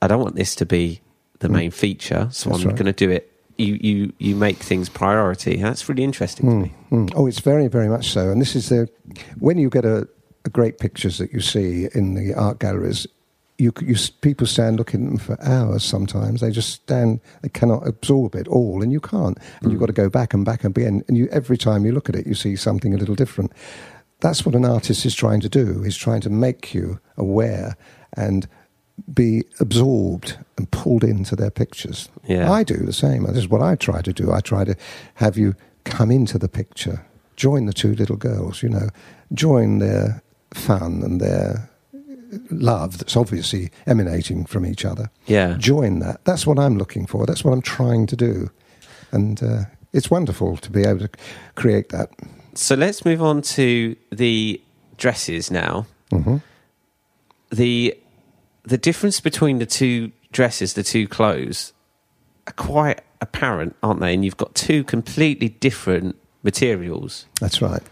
I 0.00 0.06
don't 0.06 0.22
want 0.22 0.36
this 0.36 0.54
to 0.56 0.66
be 0.66 1.00
the 1.40 1.48
main 1.48 1.70
feature, 1.70 2.28
so 2.30 2.50
Mm. 2.50 2.52
That's 2.52 2.62
I'm 2.64 2.68
right. 2.68 2.76
going 2.76 2.92
to 2.94 3.06
do 3.06 3.10
it. 3.10 3.30
You 3.56 3.78
you 3.80 4.12
you 4.18 4.34
make 4.36 4.56
things 4.56 4.88
priority. 4.88 5.56
That's 5.62 5.88
really 5.88 6.02
interesting 6.04 6.46
to 6.48 6.56
me. 6.56 6.74
Mm. 6.90 7.12
Oh, 7.14 7.26
it's 7.28 7.40
very, 7.40 7.68
very 7.68 7.88
much 7.88 8.08
so. 8.10 8.30
And 8.30 8.40
this 8.40 8.56
is 8.56 8.68
the 8.68 8.88
when 9.38 9.58
you 9.58 9.70
get 9.70 9.84
a, 9.84 10.08
a 10.44 10.50
great 10.50 10.78
pictures 10.78 11.18
that 11.18 11.32
you 11.32 11.40
see 11.40 11.88
in 11.94 12.14
the 12.14 12.34
art 12.34 12.58
galleries. 12.58 13.06
You, 13.56 13.72
you 13.80 13.94
people 14.20 14.48
stand 14.48 14.78
looking 14.78 15.04
at 15.04 15.08
them 15.10 15.18
for 15.18 15.40
hours. 15.40 15.84
Sometimes 15.84 16.40
they 16.40 16.50
just 16.50 16.70
stand. 16.70 17.20
They 17.42 17.48
cannot 17.48 17.86
absorb 17.86 18.34
it 18.34 18.48
all, 18.48 18.82
and 18.82 18.90
you 18.90 18.98
can't. 18.98 19.38
And 19.62 19.70
you've 19.70 19.78
got 19.78 19.86
to 19.86 19.92
go 19.92 20.10
back 20.10 20.34
and 20.34 20.44
back 20.44 20.64
and 20.64 20.76
again. 20.76 21.04
And 21.06 21.16
you 21.16 21.28
every 21.30 21.56
time 21.56 21.86
you 21.86 21.92
look 21.92 22.08
at 22.08 22.16
it, 22.16 22.26
you 22.26 22.34
see 22.34 22.56
something 22.56 22.92
a 22.92 22.96
little 22.98 23.14
different. 23.14 23.52
That's 24.18 24.44
what 24.44 24.56
an 24.56 24.64
artist 24.64 25.06
is 25.06 25.14
trying 25.14 25.40
to 25.42 25.48
do. 25.48 25.84
Is 25.84 25.96
trying 25.96 26.22
to 26.22 26.30
make 26.30 26.74
you 26.74 26.98
aware 27.16 27.76
and 28.16 28.48
be 29.12 29.42
absorbed 29.60 30.38
and 30.56 30.70
pulled 30.70 31.04
into 31.04 31.34
their 31.36 31.50
pictures. 31.50 32.08
Yeah. 32.26 32.50
I 32.50 32.62
do 32.62 32.76
the 32.76 32.92
same. 32.92 33.24
This 33.24 33.38
is 33.38 33.48
what 33.48 33.62
I 33.62 33.74
try 33.74 34.02
to 34.02 34.12
do. 34.12 34.32
I 34.32 34.40
try 34.40 34.64
to 34.64 34.76
have 35.14 35.36
you 35.36 35.54
come 35.84 36.10
into 36.10 36.38
the 36.38 36.48
picture, 36.48 37.04
join 37.36 37.66
the 37.66 37.72
two 37.72 37.94
little 37.94 38.16
girls, 38.16 38.62
you 38.62 38.68
know, 38.68 38.88
join 39.32 39.78
their 39.78 40.22
fun 40.54 41.02
and 41.02 41.20
their 41.20 41.68
love 42.50 42.98
that's 42.98 43.16
obviously 43.16 43.70
emanating 43.86 44.44
from 44.44 44.64
each 44.64 44.84
other. 44.84 45.10
Yeah. 45.26 45.56
Join 45.58 45.98
that. 46.00 46.24
That's 46.24 46.46
what 46.46 46.58
I'm 46.58 46.78
looking 46.78 47.06
for. 47.06 47.26
That's 47.26 47.44
what 47.44 47.52
I'm 47.52 47.62
trying 47.62 48.06
to 48.06 48.16
do. 48.16 48.50
And 49.12 49.42
uh, 49.42 49.64
it's 49.92 50.10
wonderful 50.10 50.56
to 50.58 50.70
be 50.70 50.82
able 50.82 51.00
to 51.00 51.10
create 51.54 51.90
that. 51.90 52.10
So 52.54 52.74
let's 52.74 53.04
move 53.04 53.22
on 53.22 53.42
to 53.42 53.96
the 54.10 54.60
dresses 54.96 55.50
now. 55.50 55.86
hmm 56.10 56.36
The 57.50 57.96
the 58.64 58.78
difference 58.78 59.20
between 59.20 59.58
the 59.58 59.66
two 59.66 60.12
dresses, 60.32 60.74
the 60.74 60.82
two 60.82 61.06
clothes, 61.06 61.72
are 62.46 62.52
quite 62.54 63.00
apparent, 63.20 63.76
aren't 63.82 64.00
they? 64.00 64.12
And 64.14 64.24
you've 64.24 64.36
got 64.36 64.54
two 64.54 64.84
completely 64.84 65.48
different 65.50 66.16
materials. 66.42 67.26
That's 67.40 67.62
right. 67.62 67.82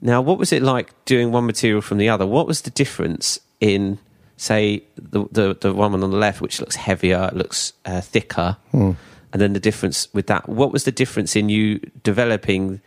Now, 0.00 0.22
what 0.22 0.38
was 0.38 0.52
it 0.52 0.62
like 0.62 0.92
doing 1.04 1.30
one 1.32 1.44
material 1.46 1.82
from 1.82 1.98
the 1.98 2.08
other? 2.08 2.26
What 2.26 2.46
was 2.46 2.62
the 2.62 2.70
difference 2.70 3.38
in, 3.60 3.98
say, 4.36 4.82
the 4.96 5.26
the, 5.30 5.56
the 5.60 5.74
one 5.74 5.92
on 5.92 6.00
the 6.00 6.08
left, 6.08 6.40
which 6.40 6.60
looks 6.60 6.76
heavier, 6.76 7.28
it 7.30 7.36
looks 7.36 7.74
uh, 7.84 8.00
thicker, 8.00 8.56
Hmm. 8.70 8.92
and 9.32 9.42
then 9.42 9.52
the 9.52 9.60
difference 9.60 10.08
with 10.14 10.26
that? 10.28 10.48
What 10.48 10.72
was 10.72 10.84
the 10.84 10.92
difference 10.92 11.36
in 11.36 11.48
you 11.50 11.80
developing 12.02 12.80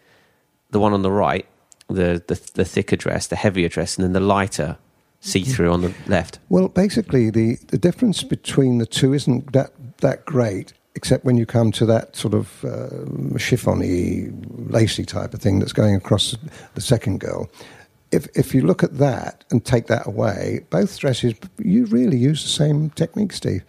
the 0.72 0.80
one 0.80 0.94
on 0.94 1.04
the 1.04 1.12
right, 1.12 1.46
the 1.88 2.24
the, 2.28 2.42
the 2.56 2.66
thicker 2.66 2.96
dress, 2.96 3.28
the 3.28 3.36
heavier 3.36 3.70
dress, 3.70 3.96
and 3.96 4.04
then 4.04 4.14
the 4.14 4.20
lighter 4.36 4.78
see 5.24 5.44
through 5.44 5.72
on 5.72 5.82
the 5.82 5.94
left? 6.08 6.40
Well, 6.50 6.68
basically, 6.68 7.30
the, 7.30 7.58
the 7.68 7.78
difference 7.78 8.24
between 8.24 8.78
the 8.78 8.86
two 8.86 9.14
isn't 9.14 9.54
that, 9.54 9.72
that 9.98 10.26
great, 10.26 10.74
except 10.96 11.26
when 11.26 11.38
you 11.38 11.46
come 11.46 11.72
to 11.72 11.86
that 11.86 12.16
sort 12.16 12.34
of 12.34 12.64
uh, 12.64 12.90
chiffony, 13.40 14.32
lacy 14.72 15.06
type 15.06 15.34
of 15.34 15.42
thing 15.42 15.60
that's 15.60 15.74
going 15.74 15.96
across 15.96 16.36
the 16.76 16.82
second 16.82 17.20
girl. 17.20 17.50
If, 18.12 18.28
if 18.36 18.54
you 18.54 18.62
look 18.62 18.84
at 18.84 18.98
that 19.00 19.44
and 19.50 19.66
take 19.66 19.88
that 19.88 20.06
away, 20.06 20.66
both 20.70 21.00
dresses, 21.00 21.34
you 21.58 21.86
really 21.86 22.18
use 22.18 22.44
the 22.44 22.50
same 22.50 22.92
technique, 22.92 23.34
Steve. 23.34 23.64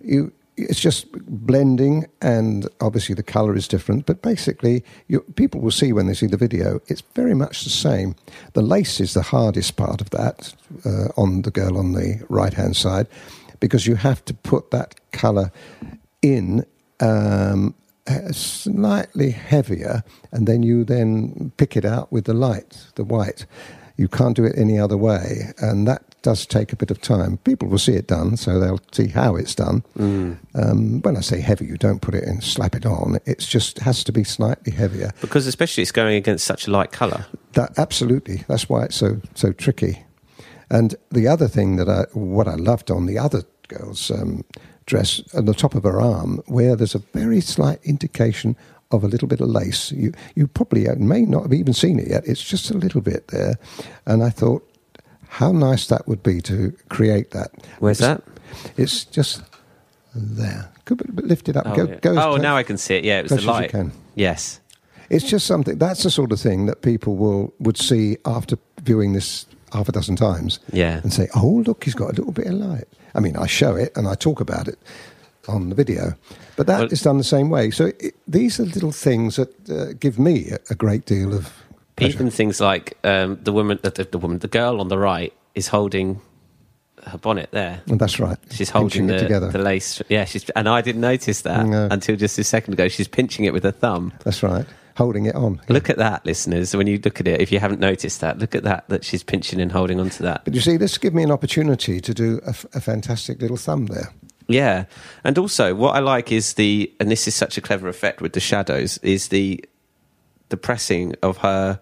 You, 0.00 0.32
it's 0.56 0.80
just 0.80 1.06
blending, 1.46 2.06
and 2.20 2.68
obviously 2.80 3.14
the 3.14 3.22
color 3.22 3.54
is 3.54 3.68
different. 3.68 4.06
But 4.06 4.22
basically, 4.22 4.84
you, 5.08 5.20
people 5.36 5.60
will 5.60 5.70
see 5.70 5.92
when 5.92 6.06
they 6.06 6.14
see 6.14 6.26
the 6.26 6.36
video, 6.36 6.80
it's 6.86 7.02
very 7.14 7.34
much 7.34 7.64
the 7.64 7.70
same. 7.70 8.14
The 8.54 8.62
lace 8.62 9.00
is 9.00 9.12
the 9.12 9.22
hardest 9.22 9.76
part 9.76 10.00
of 10.00 10.10
that 10.10 10.54
uh, 10.84 11.08
on 11.16 11.42
the 11.42 11.50
girl 11.50 11.76
on 11.76 11.92
the 11.92 12.24
right 12.28 12.54
hand 12.54 12.76
side, 12.76 13.06
because 13.60 13.86
you 13.86 13.96
have 13.96 14.24
to 14.24 14.34
put 14.34 14.70
that 14.70 14.94
color 15.12 15.52
in 16.22 16.64
um, 17.00 17.74
uh, 18.06 18.32
slightly 18.32 19.30
heavier, 19.30 20.02
and 20.32 20.46
then 20.46 20.62
you 20.62 20.84
then 20.84 21.52
pick 21.56 21.76
it 21.76 21.84
out 21.84 22.10
with 22.10 22.24
the 22.24 22.34
light, 22.34 22.86
the 22.94 23.04
white. 23.04 23.46
You 23.98 24.08
can't 24.08 24.36
do 24.36 24.44
it 24.44 24.56
any 24.56 24.78
other 24.78 24.96
way, 24.96 25.52
and 25.58 25.86
that 25.86 26.15
does 26.26 26.44
take 26.44 26.72
a 26.72 26.76
bit 26.76 26.90
of 26.90 27.00
time. 27.00 27.36
People 27.44 27.68
will 27.68 27.78
see 27.78 27.92
it 27.92 28.08
done, 28.08 28.36
so 28.36 28.58
they'll 28.58 28.80
see 28.90 29.06
how 29.06 29.36
it's 29.36 29.54
done. 29.54 29.84
Um, 30.54 31.00
when 31.02 31.16
I 31.16 31.20
say 31.20 31.40
heavy, 31.40 31.66
you 31.66 31.76
don't 31.76 32.02
put 32.02 32.16
it 32.16 32.24
in, 32.24 32.40
slap 32.40 32.74
it 32.74 32.84
on. 32.84 33.20
It's 33.26 33.46
just 33.46 33.78
has 33.78 34.02
to 34.02 34.10
be 34.10 34.24
slightly 34.24 34.72
heavier. 34.72 35.12
Because 35.20 35.46
especially 35.46 35.82
it's 35.82 35.92
going 35.92 36.16
against 36.16 36.44
such 36.44 36.66
a 36.66 36.72
light 36.72 36.90
colour. 36.90 37.26
That 37.52 37.78
absolutely. 37.78 38.42
That's 38.48 38.68
why 38.68 38.86
it's 38.86 38.96
so 38.96 39.20
so 39.34 39.52
tricky. 39.52 40.04
And 40.68 40.96
the 41.12 41.28
other 41.28 41.46
thing 41.46 41.76
that 41.76 41.88
I 41.88 42.06
what 42.12 42.48
I 42.48 42.56
loved 42.56 42.90
on 42.90 43.06
the 43.06 43.20
other 43.20 43.44
girl's 43.68 44.10
um, 44.10 44.44
dress 44.84 45.22
at 45.32 45.46
the 45.46 45.54
top 45.54 45.76
of 45.76 45.84
her 45.84 46.00
arm, 46.00 46.42
where 46.46 46.74
there's 46.74 46.96
a 46.96 47.04
very 47.14 47.40
slight 47.40 47.78
indication 47.84 48.56
of 48.90 49.04
a 49.04 49.08
little 49.08 49.28
bit 49.28 49.40
of 49.40 49.48
lace. 49.48 49.92
You 49.92 50.12
you 50.34 50.48
probably 50.48 50.88
may 50.96 51.22
not 51.22 51.44
have 51.44 51.54
even 51.54 51.72
seen 51.72 52.00
it 52.00 52.08
yet. 52.08 52.26
It's 52.26 52.42
just 52.42 52.68
a 52.72 52.76
little 52.76 53.00
bit 53.00 53.28
there, 53.28 53.60
and 54.06 54.24
I 54.24 54.30
thought 54.30 54.68
how 55.36 55.52
nice 55.52 55.86
that 55.88 56.08
would 56.08 56.22
be 56.22 56.40
to 56.42 56.72
create 56.88 57.30
that. 57.32 57.50
Where's 57.78 57.98
that? 57.98 58.22
It's 58.76 59.04
just 59.04 59.42
there. 60.14 60.70
Could 60.86 60.98
be- 61.16 61.22
lift 61.22 61.48
it 61.50 61.56
up. 61.56 61.66
Oh, 61.66 61.74
go, 61.76 61.84
yeah. 61.84 61.98
go 62.00 62.10
oh 62.12 62.14
close- 62.14 62.40
now 62.40 62.56
I 62.56 62.62
can 62.62 62.78
see 62.78 62.94
it. 62.96 63.04
Yeah, 63.04 63.18
it 63.18 63.30
was 63.30 63.42
the 63.44 63.46
light. 63.46 63.74
Yes. 64.14 64.60
It's 65.10 65.28
just 65.28 65.46
something. 65.46 65.78
That's 65.78 66.02
the 66.02 66.10
sort 66.10 66.32
of 66.32 66.40
thing 66.40 66.66
that 66.66 66.80
people 66.80 67.16
will 67.16 67.52
would 67.60 67.76
see 67.76 68.16
after 68.24 68.56
viewing 68.82 69.12
this 69.12 69.46
half 69.72 69.88
a 69.88 69.92
dozen 69.92 70.16
times. 70.16 70.58
Yeah. 70.72 71.00
and 71.02 71.12
say, 71.12 71.28
"Oh, 71.34 71.62
look, 71.66 71.84
he's 71.84 71.94
got 71.94 72.06
a 72.12 72.14
little 72.14 72.32
bit 72.32 72.46
of 72.46 72.54
light." 72.54 72.88
I 73.14 73.20
mean, 73.20 73.36
I 73.36 73.46
show 73.46 73.76
it 73.76 73.92
and 73.96 74.08
I 74.08 74.14
talk 74.14 74.40
about 74.40 74.68
it 74.68 74.78
on 75.48 75.68
the 75.68 75.74
video, 75.74 76.14
but 76.56 76.66
that 76.66 76.90
is 76.92 77.04
Well- 77.04 77.12
done 77.12 77.18
the 77.18 77.24
same 77.24 77.50
way. 77.50 77.70
So 77.70 77.86
it, 78.00 78.14
these 78.26 78.58
are 78.58 78.64
little 78.64 78.90
things 78.92 79.36
that 79.36 79.50
uh, 79.70 79.92
give 80.00 80.18
me 80.18 80.50
a, 80.50 80.58
a 80.70 80.74
great 80.74 81.04
deal 81.06 81.34
of 81.34 81.52
pleasure. 81.96 82.14
Even 82.14 82.30
things 82.30 82.60
like 82.60 82.96
um, 83.04 83.38
the 83.42 83.52
woman, 83.52 83.78
the, 83.82 83.90
the 84.10 84.18
woman, 84.18 84.38
the 84.38 84.48
girl 84.48 84.80
on 84.80 84.88
the 84.88 84.98
right 84.98 85.32
is 85.54 85.68
holding 85.68 86.20
her 87.06 87.18
bonnet 87.18 87.50
there. 87.52 87.80
That's 87.86 88.18
right. 88.18 88.36
She's 88.50 88.70
holding 88.70 89.08
it 89.08 89.12
the, 89.14 89.18
together. 89.20 89.50
the 89.50 89.58
lace. 89.58 90.02
Yeah, 90.08 90.24
she's 90.24 90.48
and 90.50 90.68
I 90.68 90.80
didn't 90.80 91.00
notice 91.02 91.42
that 91.42 91.66
No. 91.66 91.88
until 91.90 92.16
just 92.16 92.38
a 92.38 92.44
second 92.44 92.74
ago. 92.74 92.88
She's 92.88 93.08
pinching 93.08 93.44
it 93.44 93.52
with 93.52 93.62
her 93.62 93.70
thumb. 93.70 94.12
That's 94.24 94.42
right. 94.42 94.66
Holding 94.96 95.26
it 95.26 95.34
on. 95.34 95.60
Look 95.68 95.90
at 95.90 95.98
that, 95.98 96.24
listeners. 96.24 96.74
When 96.74 96.86
you 96.86 96.98
look 97.04 97.20
at 97.20 97.28
it, 97.28 97.40
if 97.40 97.52
you 97.52 97.58
haven't 97.60 97.80
noticed 97.80 98.20
that, 98.22 98.38
look 98.38 98.54
at 98.54 98.62
that. 98.64 98.88
That 98.88 99.04
she's 99.04 99.22
pinching 99.22 99.60
and 99.60 99.70
holding 99.70 100.00
onto 100.00 100.24
that. 100.24 100.44
But 100.44 100.54
you 100.54 100.60
see, 100.60 100.78
this 100.78 100.96
gave 100.98 101.12
me 101.14 101.22
an 101.22 101.30
opportunity 101.30 102.00
to 102.00 102.14
do 102.14 102.40
a, 102.46 102.48
f- 102.50 102.64
a 102.74 102.80
fantastic 102.80 103.40
little 103.42 103.58
thumb 103.58 103.86
there. 103.86 104.12
Yeah, 104.48 104.84
and 105.22 105.38
also 105.38 105.74
what 105.74 105.94
I 105.96 105.98
like 105.98 106.32
is 106.32 106.54
the, 106.54 106.90
and 106.98 107.10
this 107.10 107.28
is 107.28 107.34
such 107.34 107.58
a 107.58 107.60
clever 107.60 107.88
effect 107.88 108.20
with 108.22 108.32
the 108.32 108.40
shadows, 108.40 108.96
is 108.98 109.28
the 109.28 109.62
the 110.48 110.56
pressing 110.56 111.14
of 111.22 111.38
her 111.38 111.80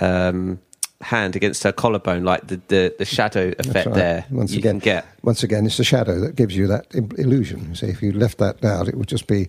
um, 0.00 0.60
hand 1.00 1.36
against 1.36 1.62
her 1.62 1.72
collarbone, 1.72 2.24
like 2.24 2.46
the 2.46 2.60
the, 2.68 2.94
the 2.98 3.04
shadow 3.04 3.52
effect 3.58 3.86
right. 3.86 3.94
there. 3.94 4.26
Once 4.30 4.54
again, 4.54 4.78
get. 4.78 5.06
once 5.22 5.42
again, 5.42 5.66
it's 5.66 5.76
the 5.76 5.84
shadow 5.84 6.20
that 6.20 6.36
gives 6.36 6.56
you 6.56 6.66
that 6.66 6.86
illusion. 6.94 7.68
You 7.68 7.74
see, 7.74 7.86
if 7.86 8.02
you 8.02 8.12
left 8.12 8.38
that 8.38 8.64
out, 8.64 8.88
it 8.88 8.96
would 8.96 9.08
just 9.08 9.26
be 9.26 9.48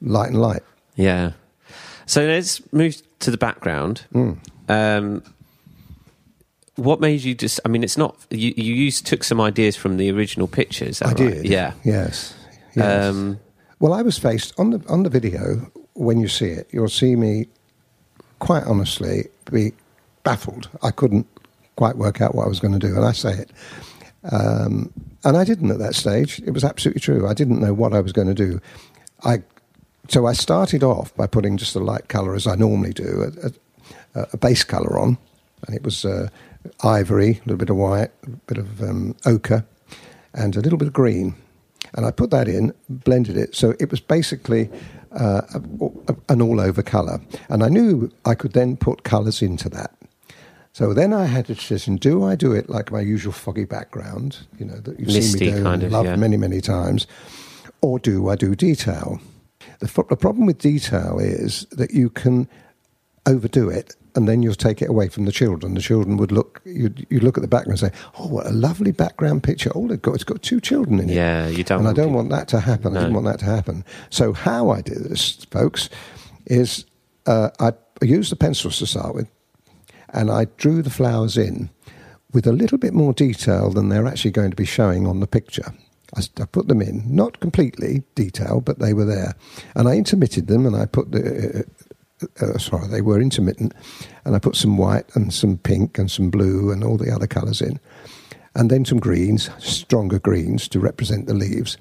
light 0.00 0.30
and 0.30 0.40
light. 0.40 0.62
Yeah. 0.96 1.32
So 2.06 2.24
let's 2.26 2.60
move 2.72 3.00
to 3.20 3.30
the 3.30 3.38
background. 3.38 4.04
Mm. 4.12 4.38
Um, 4.68 5.22
what 6.76 7.00
made 7.00 7.22
you 7.22 7.34
just? 7.34 7.60
I 7.64 7.68
mean, 7.68 7.84
it's 7.84 7.98
not 7.98 8.16
you. 8.30 8.52
You 8.56 8.74
used 8.74 9.06
took 9.06 9.24
some 9.24 9.40
ideas 9.40 9.76
from 9.76 9.96
the 9.96 10.10
original 10.10 10.48
pictures. 10.48 11.02
I 11.02 11.08
right? 11.08 11.16
did. 11.16 11.44
Yeah. 11.46 11.74
Yes. 11.84 12.34
yes. 12.74 13.06
Um, 13.06 13.38
well, 13.78 13.92
I 13.92 14.02
was 14.02 14.18
faced 14.18 14.58
on 14.58 14.70
the 14.70 14.84
on 14.88 15.02
the 15.02 15.10
video. 15.10 15.70
When 15.94 16.18
you 16.18 16.28
see 16.28 16.46
it, 16.46 16.68
you'll 16.72 16.88
see 16.88 17.16
me 17.16 17.46
quite 18.38 18.64
honestly 18.64 19.28
be 19.50 19.72
baffled. 20.24 20.68
I 20.82 20.90
couldn't 20.90 21.26
quite 21.76 21.96
work 21.96 22.20
out 22.20 22.34
what 22.34 22.44
I 22.44 22.48
was 22.48 22.60
going 22.60 22.78
to 22.78 22.78
do, 22.78 22.94
and 22.96 23.04
I 23.04 23.12
say 23.12 23.32
it. 23.32 23.50
Um, 24.30 24.92
and 25.24 25.36
I 25.36 25.44
didn't 25.44 25.70
at 25.70 25.78
that 25.78 25.94
stage. 25.94 26.40
It 26.46 26.52
was 26.52 26.64
absolutely 26.64 27.00
true. 27.00 27.26
I 27.26 27.34
didn't 27.34 27.60
know 27.60 27.74
what 27.74 27.92
I 27.92 28.00
was 28.00 28.12
going 28.12 28.28
to 28.28 28.34
do. 28.34 28.60
I 29.24 29.42
so 30.08 30.26
I 30.26 30.32
started 30.32 30.82
off 30.82 31.14
by 31.16 31.26
putting 31.26 31.56
just 31.56 31.76
a 31.76 31.80
light 31.80 32.08
colour 32.08 32.34
as 32.34 32.46
I 32.46 32.56
normally 32.56 32.92
do, 32.92 33.32
a, 33.42 34.20
a, 34.20 34.26
a 34.32 34.36
base 34.36 34.64
colour 34.64 34.98
on, 34.98 35.16
and 35.66 35.76
it 35.76 35.82
was 35.82 36.04
uh, 36.04 36.28
ivory, 36.82 37.30
a 37.30 37.40
little 37.46 37.56
bit 37.56 37.70
of 37.70 37.76
white, 37.76 38.10
a 38.24 38.30
bit 38.46 38.58
of 38.58 38.82
um, 38.82 39.14
ochre, 39.24 39.64
and 40.34 40.56
a 40.56 40.60
little 40.60 40.78
bit 40.78 40.88
of 40.88 40.94
green. 40.94 41.34
And 41.94 42.06
I 42.06 42.10
put 42.10 42.30
that 42.30 42.48
in, 42.48 42.72
blended 42.88 43.36
it, 43.36 43.54
so 43.54 43.74
it 43.78 43.90
was 43.90 44.00
basically 44.00 44.70
uh, 45.12 45.42
a, 46.08 46.16
an 46.28 46.40
all-over 46.40 46.82
colour. 46.82 47.20
And 47.48 47.62
I 47.62 47.68
knew 47.68 48.10
I 48.24 48.34
could 48.34 48.54
then 48.54 48.76
put 48.76 49.04
colours 49.04 49.42
into 49.42 49.68
that. 49.70 49.94
So 50.72 50.94
then 50.94 51.12
I 51.12 51.26
had 51.26 51.50
a 51.50 51.54
decision: 51.54 51.96
Do 51.96 52.24
I 52.24 52.34
do 52.34 52.52
it 52.52 52.70
like 52.70 52.90
my 52.90 53.00
usual 53.00 53.32
foggy 53.32 53.64
background, 53.64 54.38
you 54.58 54.64
know, 54.64 54.76
that 54.76 54.98
you've 54.98 55.12
seen 55.12 55.32
me 55.32 55.38
do 55.38 55.62
kind 55.62 55.82
and 55.82 55.84
of, 55.84 55.92
loved 55.92 56.08
yeah. 56.08 56.16
many, 56.16 56.36
many 56.36 56.60
times, 56.60 57.06
or 57.82 57.98
do 57.98 58.28
I 58.28 58.36
do 58.36 58.54
detail? 58.54 59.20
The, 59.80 60.04
the 60.08 60.16
problem 60.16 60.46
with 60.46 60.58
detail 60.58 61.18
is 61.18 61.66
that 61.72 61.92
you 61.92 62.08
can 62.08 62.48
overdo 63.26 63.68
it, 63.68 63.94
and 64.14 64.26
then 64.26 64.42
you'll 64.42 64.54
take 64.54 64.80
it 64.80 64.88
away 64.88 65.08
from 65.08 65.26
the 65.26 65.32
children. 65.32 65.74
The 65.74 65.82
children 65.82 66.16
would 66.16 66.32
look, 66.32 66.62
you 66.64 66.92
you 67.10 67.20
look 67.20 67.36
at 67.36 67.42
the 67.42 67.48
background 67.48 67.82
and 67.82 67.92
say, 67.92 67.98
"Oh, 68.18 68.28
what 68.28 68.46
a 68.46 68.52
lovely 68.52 68.92
background 68.92 69.42
picture! 69.42 69.70
Oh, 69.74 69.88
they've 69.88 70.00
got 70.00 70.14
it's 70.14 70.24
got 70.24 70.40
two 70.40 70.60
children 70.60 71.00
in 71.00 71.10
it." 71.10 71.14
yeah, 71.14 71.48
you 71.48 71.64
don't. 71.64 71.80
and 71.80 71.88
I 71.88 71.92
don't 71.92 72.14
want 72.14 72.30
that 72.30 72.48
to 72.48 72.60
happen. 72.60 72.96
I 72.96 73.00
didn't 73.00 73.14
want 73.14 73.26
that 73.26 73.40
to 73.40 73.44
happen. 73.44 73.84
So 74.08 74.32
how 74.32 74.70
I 74.70 74.80
did 74.80 75.04
this, 75.04 75.44
folks, 75.50 75.90
is 76.46 76.86
uh, 77.26 77.50
I 77.60 77.72
used 78.00 78.32
the 78.32 78.36
pencils 78.36 78.78
to 78.78 78.86
start 78.86 79.14
with, 79.14 79.28
and 80.12 80.30
I 80.30 80.46
drew 80.56 80.82
the 80.82 80.90
flowers 80.90 81.36
in 81.36 81.70
with 82.32 82.46
a 82.46 82.52
little 82.52 82.78
bit 82.78 82.94
more 82.94 83.12
detail 83.12 83.70
than 83.70 83.88
they're 83.88 84.06
actually 84.06 84.30
going 84.30 84.50
to 84.50 84.56
be 84.56 84.64
showing 84.64 85.06
on 85.06 85.20
the 85.20 85.26
picture. 85.26 85.72
I, 86.14 86.44
put 86.44 86.68
them 86.68 86.82
in, 86.82 87.04
not 87.06 87.40
completely 87.40 88.02
detailed, 88.14 88.66
but 88.66 88.78
they 88.78 88.92
were 88.92 89.06
there, 89.06 89.34
and 89.74 89.88
I 89.88 89.96
intermitted 89.96 90.46
them, 90.46 90.66
and 90.66 90.76
I 90.76 90.86
put 90.86 91.10
the. 91.12 91.64
Uh, 92.20 92.44
uh, 92.44 92.58
sorry, 92.58 92.86
they 92.86 93.00
were 93.00 93.20
intermittent, 93.20 93.72
and 94.24 94.36
I 94.36 94.38
put 94.38 94.54
some 94.54 94.76
white 94.76 95.06
and 95.16 95.32
some 95.32 95.56
pink 95.56 95.98
and 95.98 96.10
some 96.10 96.30
blue 96.30 96.70
and 96.70 96.84
all 96.84 96.96
the 96.96 97.10
other 97.10 97.26
colours 97.26 97.62
in, 97.62 97.80
and 98.54 98.70
then 98.70 98.84
some 98.84 99.00
greens, 99.00 99.48
stronger 99.58 100.18
greens 100.18 100.68
to 100.68 100.78
represent 100.78 101.26
the 101.26 101.34
leaves, 101.34 101.78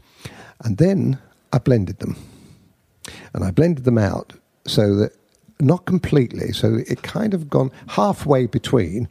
and 0.63 0.77
then 0.77 1.19
I 1.51 1.59
blended 1.59 1.99
them, 1.99 2.15
and 3.33 3.43
I 3.43 3.51
blended 3.51 3.83
them 3.83 3.97
out 3.97 4.33
so 4.65 4.95
that 4.95 5.11
not 5.61 5.85
completely, 5.85 6.51
so 6.53 6.75
it 6.87 7.03
kind 7.03 7.33
of 7.33 7.49
gone 7.49 7.71
halfway 7.87 8.47
between 8.47 9.07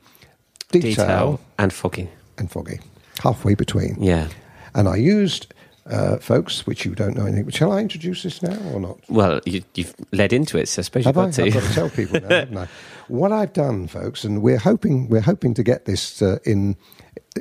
detail, 0.71 0.91
detail 0.91 1.41
and 1.59 1.73
foggy. 1.73 2.09
and 2.39 2.51
foggy, 2.51 2.81
halfway 3.23 3.55
between, 3.55 3.97
Yeah. 4.03 4.29
and 4.75 4.89
I 4.89 4.97
used. 4.97 5.53
Uh, 5.87 6.19
folks, 6.19 6.67
which 6.69 6.85
you 6.85 6.95
don't 6.95 7.17
know 7.17 7.25
anything. 7.27 7.49
Shall 7.51 7.73
I 7.73 7.81
introduce 7.81 8.23
this 8.23 8.43
now 8.43 8.57
or 8.73 8.79
not? 8.79 8.99
Well, 9.09 9.41
you, 9.45 9.63
you've 9.75 9.93
led 10.13 10.33
into 10.33 10.57
it, 10.59 10.69
so 10.69 10.81
I 10.81 10.83
suppose 10.85 11.05
Have 11.07 11.17
you've 11.17 11.25
I? 11.25 11.27
got 11.31 11.35
to. 11.35 11.43
I've 11.47 11.55
got 11.55 11.63
to 11.65 11.75
tell 11.75 11.91
people 11.91 12.21
now, 12.21 12.29
haven't 12.29 12.59
I? 12.59 12.69
What 13.09 13.33
I've 13.33 13.53
done, 13.55 13.89
folks, 13.89 14.23
and 14.23 14.41
we're 14.41 14.59
hoping 14.59 15.09
we're 15.09 15.23
hoping 15.23 15.53
to 15.55 15.65
get 15.65 15.87
this 15.87 16.23
uh, 16.23 16.39
in 16.45 16.77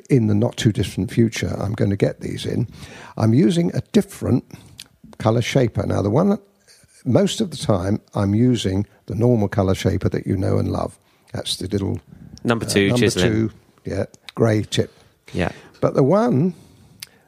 in 0.10 0.26
the 0.28 0.34
not 0.34 0.58
too 0.58 0.72
distant 0.72 1.12
future. 1.12 1.54
I'm 1.60 1.74
going 1.74 1.91
to 1.91 1.98
get 1.98 2.22
these 2.22 2.43
in. 2.45 2.67
I'm 3.17 3.36
using 3.36 3.76
a 3.76 3.82
different 3.91 4.45
color 5.19 5.41
shaper 5.43 5.86
now. 5.86 6.02
The 6.02 6.10
one 6.10 6.39
most 7.05 7.41
of 7.41 7.51
the 7.51 7.57
time 7.57 8.01
I'm 8.13 8.33
using 8.35 8.85
the 9.05 9.15
normal 9.15 9.47
color 9.47 9.75
shaper 9.75 10.09
that 10.09 10.27
you 10.27 10.35
know 10.38 10.57
and 10.57 10.71
love. 10.71 10.97
That's 11.33 11.57
the 11.57 11.67
little 11.67 11.99
Number 12.43 12.65
uh, 12.65 12.69
two, 12.69 12.88
number 12.89 13.05
chiseling. 13.05 13.31
two, 13.31 13.51
yeah, 13.85 14.05
grey 14.35 14.63
tip. 14.63 14.91
Yeah. 15.33 15.51
But 15.81 15.93
the 15.93 16.03
one 16.03 16.53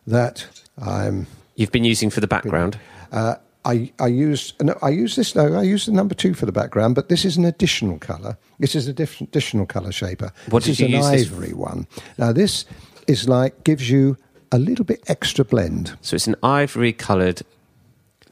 that 0.08 0.46
I'm 0.82 1.28
You've 1.56 1.72
been 1.72 1.84
using 1.84 2.10
for 2.10 2.20
the 2.22 2.28
background. 2.28 2.80
uh, 3.12 3.36
I, 3.64 3.92
I 4.00 4.08
used 4.08 4.60
no, 4.64 4.76
I 4.82 4.90
used 4.90 5.16
this 5.18 5.36
no 5.36 5.54
I 5.54 5.62
use 5.62 5.86
the 5.86 5.92
number 5.92 6.16
two 6.16 6.34
for 6.34 6.48
the 6.48 6.52
background, 6.52 6.96
but 6.96 7.10
this 7.10 7.24
is 7.26 7.38
an 7.38 7.46
additional 7.46 8.00
color. 8.00 8.36
This 8.60 8.74
is 8.74 8.88
a 8.88 8.94
diff- 8.94 9.22
additional 9.22 9.68
color 9.68 9.92
shaper. 9.92 10.32
What 10.50 10.64
this 10.64 10.78
did 10.78 10.86
is 10.86 10.90
you 10.92 10.98
an 10.98 11.04
use 11.04 11.12
this 11.12 11.32
ivory 11.32 11.54
one. 11.54 11.86
Now 12.18 12.32
this 12.34 12.66
is 13.08 13.30
like 13.30 13.64
gives 13.64 13.88
you 13.90 14.18
a 14.52 14.58
little 14.58 14.84
bit 14.86 15.04
extra 15.08 15.46
blend. 15.46 15.96
So 16.02 16.16
it's 16.16 16.26
an 16.26 16.36
ivory 16.42 16.92
coloured 16.92 17.44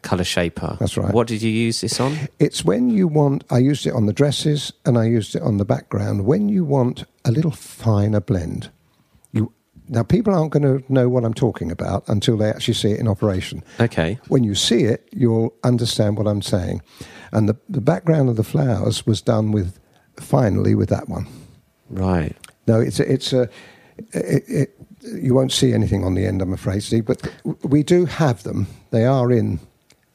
colour 0.01 0.23
shaper. 0.23 0.77
That's 0.79 0.97
right. 0.97 1.13
What 1.13 1.27
did 1.27 1.41
you 1.41 1.51
use 1.51 1.81
this 1.81 1.99
on? 1.99 2.17
It's 2.39 2.63
when 2.63 2.89
you 2.89 3.07
want. 3.07 3.43
I 3.49 3.59
used 3.59 3.85
it 3.85 3.93
on 3.93 4.05
the 4.05 4.13
dresses 4.13 4.71
and 4.85 4.97
I 4.97 5.05
used 5.05 5.35
it 5.35 5.41
on 5.41 5.57
the 5.57 5.65
background. 5.65 6.25
When 6.25 6.49
you 6.49 6.63
want 6.65 7.05
a 7.25 7.31
little 7.31 7.51
finer 7.51 8.19
blend, 8.19 8.69
you 9.31 9.53
now 9.89 10.03
people 10.03 10.33
aren't 10.33 10.51
going 10.51 10.63
to 10.63 10.83
know 10.91 11.09
what 11.09 11.25
I'm 11.25 11.33
talking 11.33 11.71
about 11.71 12.07
until 12.07 12.37
they 12.37 12.49
actually 12.49 12.75
see 12.75 12.91
it 12.91 12.99
in 12.99 13.07
operation. 13.07 13.63
Okay. 13.79 14.19
when 14.27 14.43
you 14.43 14.55
see 14.55 14.83
it, 14.83 15.09
you'll 15.11 15.53
understand 15.63 16.17
what 16.17 16.27
I'm 16.27 16.41
saying. 16.41 16.81
And 17.31 17.49
the, 17.49 17.57
the 17.67 17.81
background 17.81 18.29
of 18.29 18.35
the 18.35 18.43
flowers 18.43 19.05
was 19.05 19.21
done 19.21 19.51
with, 19.51 19.79
finally, 20.19 20.75
with 20.75 20.89
that 20.89 21.09
one. 21.09 21.27
Right. 21.89 22.35
No, 22.67 22.79
it's 22.79 22.99
a, 22.99 23.11
it's 23.11 23.33
a, 23.33 23.49
it, 24.13 24.43
it, 24.47 24.79
you 25.01 25.33
won't 25.33 25.51
see 25.51 25.73
anything 25.73 26.03
on 26.03 26.13
the 26.13 26.25
end, 26.25 26.41
I'm 26.41 26.53
afraid, 26.53 26.83
Steve. 26.83 27.05
But 27.05 27.27
we 27.63 27.83
do 27.83 28.05
have 28.05 28.43
them. 28.43 28.67
They 28.91 29.05
are 29.05 29.31
in 29.31 29.59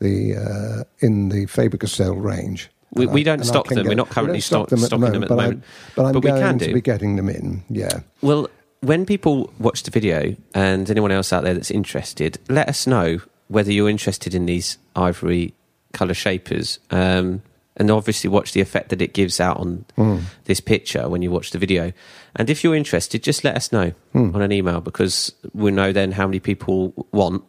the 0.04 0.36
uh, 0.36 0.84
in 1.06 1.28
the 1.30 1.46
Faber 1.46 1.76
Castell 1.78 2.14
range. 2.14 2.70
We- 2.92 3.06
we 3.06 3.24
don't 3.24 3.44
stock 3.44 3.66
them. 3.68 3.86
We're 3.88 3.94
not 3.96 4.10
currently 4.10 4.40
stock 4.40 4.68
stock- 4.68 4.68
them 4.68 4.78
at 4.78 4.82
the 4.82 4.86
stocking 4.86 5.00
them 5.02 5.10
moment, 5.12 5.24
at 5.24 5.28
the 5.30 5.34
but 5.36 5.42
I'm- 5.44 5.62
But 5.96 6.04
I'm 6.06 6.12
But 6.12 6.22
we 6.24 6.30
going 6.30 6.42
can 6.42 6.58
to 6.60 6.66
do. 6.68 6.74
be 6.74 6.80
getting 6.80 7.16
them 7.16 7.28
in. 7.28 7.62
Yeah. 7.68 8.00
Well, 8.22 8.48
when 8.82 9.04
people 9.04 9.52
watch 9.58 9.82
the 9.82 9.90
video 9.90 10.36
and 10.54 10.88
anyone 10.88 11.10
else 11.10 11.32
out 11.32 11.42
there 11.42 11.54
that's 11.54 11.72
interested, 11.72 12.38
let 12.48 12.68
us 12.68 12.86
know 12.86 13.18
whether 13.48 13.72
you're 13.72 13.88
interested 13.90 14.32
in 14.34 14.46
these 14.46 14.78
ivory 14.94 15.54
colour 15.92 16.14
shapers. 16.14 16.78
Um, 16.90 17.42
and 17.76 17.90
obviously, 17.90 18.30
watch 18.30 18.52
the 18.52 18.60
effect 18.60 18.90
that 18.90 19.02
it 19.02 19.12
gives 19.14 19.40
out 19.40 19.56
on 19.58 19.84
Hmm. 19.96 20.18
this 20.44 20.60
picture 20.60 21.08
when 21.08 21.22
you 21.22 21.32
watch 21.32 21.50
the 21.50 21.58
video. 21.58 21.92
And 22.36 22.48
if 22.48 22.62
you're 22.62 22.76
interested, 22.76 23.24
just 23.24 23.42
let 23.42 23.56
us 23.56 23.72
know 23.72 23.90
Hmm. 24.12 24.30
on 24.36 24.40
an 24.42 24.52
email 24.52 24.80
because 24.80 25.32
we'll 25.52 25.74
know 25.74 25.90
then 25.92 26.12
how 26.12 26.26
many 26.28 26.38
people 26.38 26.92
want 27.10 27.42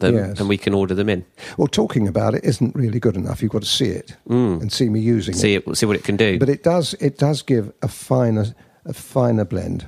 them 0.00 0.14
Yes. 0.14 0.40
and 0.40 0.48
we 0.48 0.56
can 0.58 0.74
order 0.74 0.94
them 0.94 1.08
in. 1.08 1.24
Well, 1.56 1.68
talking 1.68 2.08
about 2.08 2.34
it 2.34 2.44
isn't 2.44 2.74
really 2.74 2.98
good 3.00 3.16
enough. 3.16 3.42
You've 3.42 3.52
got 3.52 3.62
to 3.62 3.68
see 3.68 3.86
it 3.86 4.16
mm. 4.28 4.60
and 4.60 4.72
see 4.72 4.88
me 4.88 5.00
using 5.00 5.34
it. 5.34 5.38
See 5.38 5.54
it, 5.54 5.76
see 5.76 5.86
what 5.86 5.96
it 5.96 6.04
can 6.04 6.16
do. 6.16 6.38
but 6.38 6.48
it 6.48 6.62
does 6.62 6.94
it 6.94 7.18
does 7.18 7.42
give 7.42 7.72
a 7.82 7.88
finer 7.88 8.46
a 8.84 8.92
finer 8.92 9.44
blend. 9.44 9.86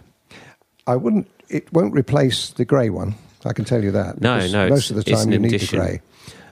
I 0.87 0.97
wouldn't. 0.97 1.29
It 1.49 1.73
won't 1.73 1.95
replace 1.95 2.51
the 2.51 2.65
grey 2.65 2.91
one. 2.91 3.15
I 3.45 3.53
can 3.53 3.65
tell 3.65 3.83
you 3.85 3.93
that. 3.93 4.21
No, 4.21 4.47
no, 4.49 4.69
Most 4.69 4.91
of 4.91 4.97
the 4.97 5.05
time 5.05 5.31
you 5.31 5.39
need 5.39 5.55
addition. 5.55 5.79
the 5.79 5.85
grey, 5.85 6.01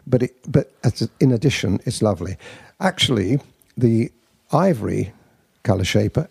but 0.07 0.23
it, 0.23 0.35
but 0.47 0.73
as 0.85 1.03
a, 1.03 1.09
in 1.21 1.33
addition, 1.33 1.81
it's 1.85 2.03
lovely. 2.03 2.37
Actually, 2.81 3.41
the 3.77 4.13
ivory 4.53 5.13
color 5.65 5.85
shaper 5.85 6.29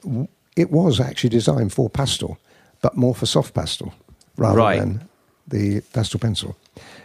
it 0.56 0.72
was 0.72 1.00
actually 1.00 1.30
designed 1.32 1.74
for 1.74 1.90
pastel, 1.90 2.38
but 2.82 2.96
more 2.96 3.16
for 3.16 3.26
soft 3.26 3.54
pastel 3.54 3.94
rather 4.38 4.58
Right. 4.58 4.80
than 4.80 5.02
the 5.48 5.82
pastel 5.94 6.20
pencil. 6.20 6.56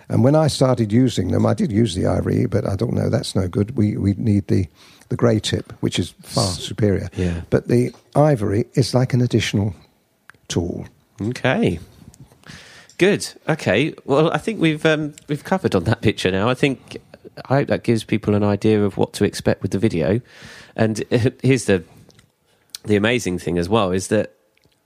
And 0.08 0.24
when 0.24 0.34
I 0.34 0.46
started 0.46 0.92
using 0.92 1.28
them, 1.28 1.44
I 1.44 1.54
did 1.54 1.70
use 1.70 1.94
the 1.94 2.06
ivory, 2.06 2.46
but 2.46 2.66
I 2.66 2.76
don't 2.76 2.94
know 2.94 3.10
that's 3.10 3.34
no 3.34 3.46
good. 3.46 3.76
We 3.76 3.96
we 3.96 4.14
need 4.14 4.46
the 4.48 4.66
the 5.08 5.16
grey 5.16 5.38
tip, 5.40 5.72
which 5.80 5.98
is 5.98 6.10
far 6.22 6.48
superior. 6.52 7.08
Yeah. 7.14 7.42
But 7.50 7.68
the 7.68 7.94
ivory 8.14 8.66
is 8.74 8.94
like 8.94 9.12
an 9.14 9.20
additional 9.20 9.74
tool. 10.48 10.86
Okay. 11.20 11.78
Good. 12.96 13.28
Okay. 13.48 13.94
Well, 14.04 14.30
I 14.32 14.38
think 14.38 14.60
we've 14.60 14.84
um, 14.86 15.14
we've 15.28 15.44
covered 15.44 15.74
on 15.74 15.84
that 15.84 16.00
picture 16.00 16.30
now. 16.30 16.48
I 16.48 16.54
think 16.54 16.98
I 17.44 17.56
hope 17.56 17.68
that 17.68 17.82
gives 17.82 18.04
people 18.04 18.34
an 18.34 18.42
idea 18.42 18.84
of 18.84 18.96
what 18.96 19.12
to 19.14 19.24
expect 19.24 19.62
with 19.62 19.70
the 19.72 19.78
video. 19.78 20.20
And 20.74 21.02
here's 21.42 21.66
the 21.66 21.84
the 22.84 22.96
amazing 22.96 23.38
thing 23.38 23.58
as 23.58 23.68
well 23.68 23.92
is 23.92 24.08
that 24.08 24.34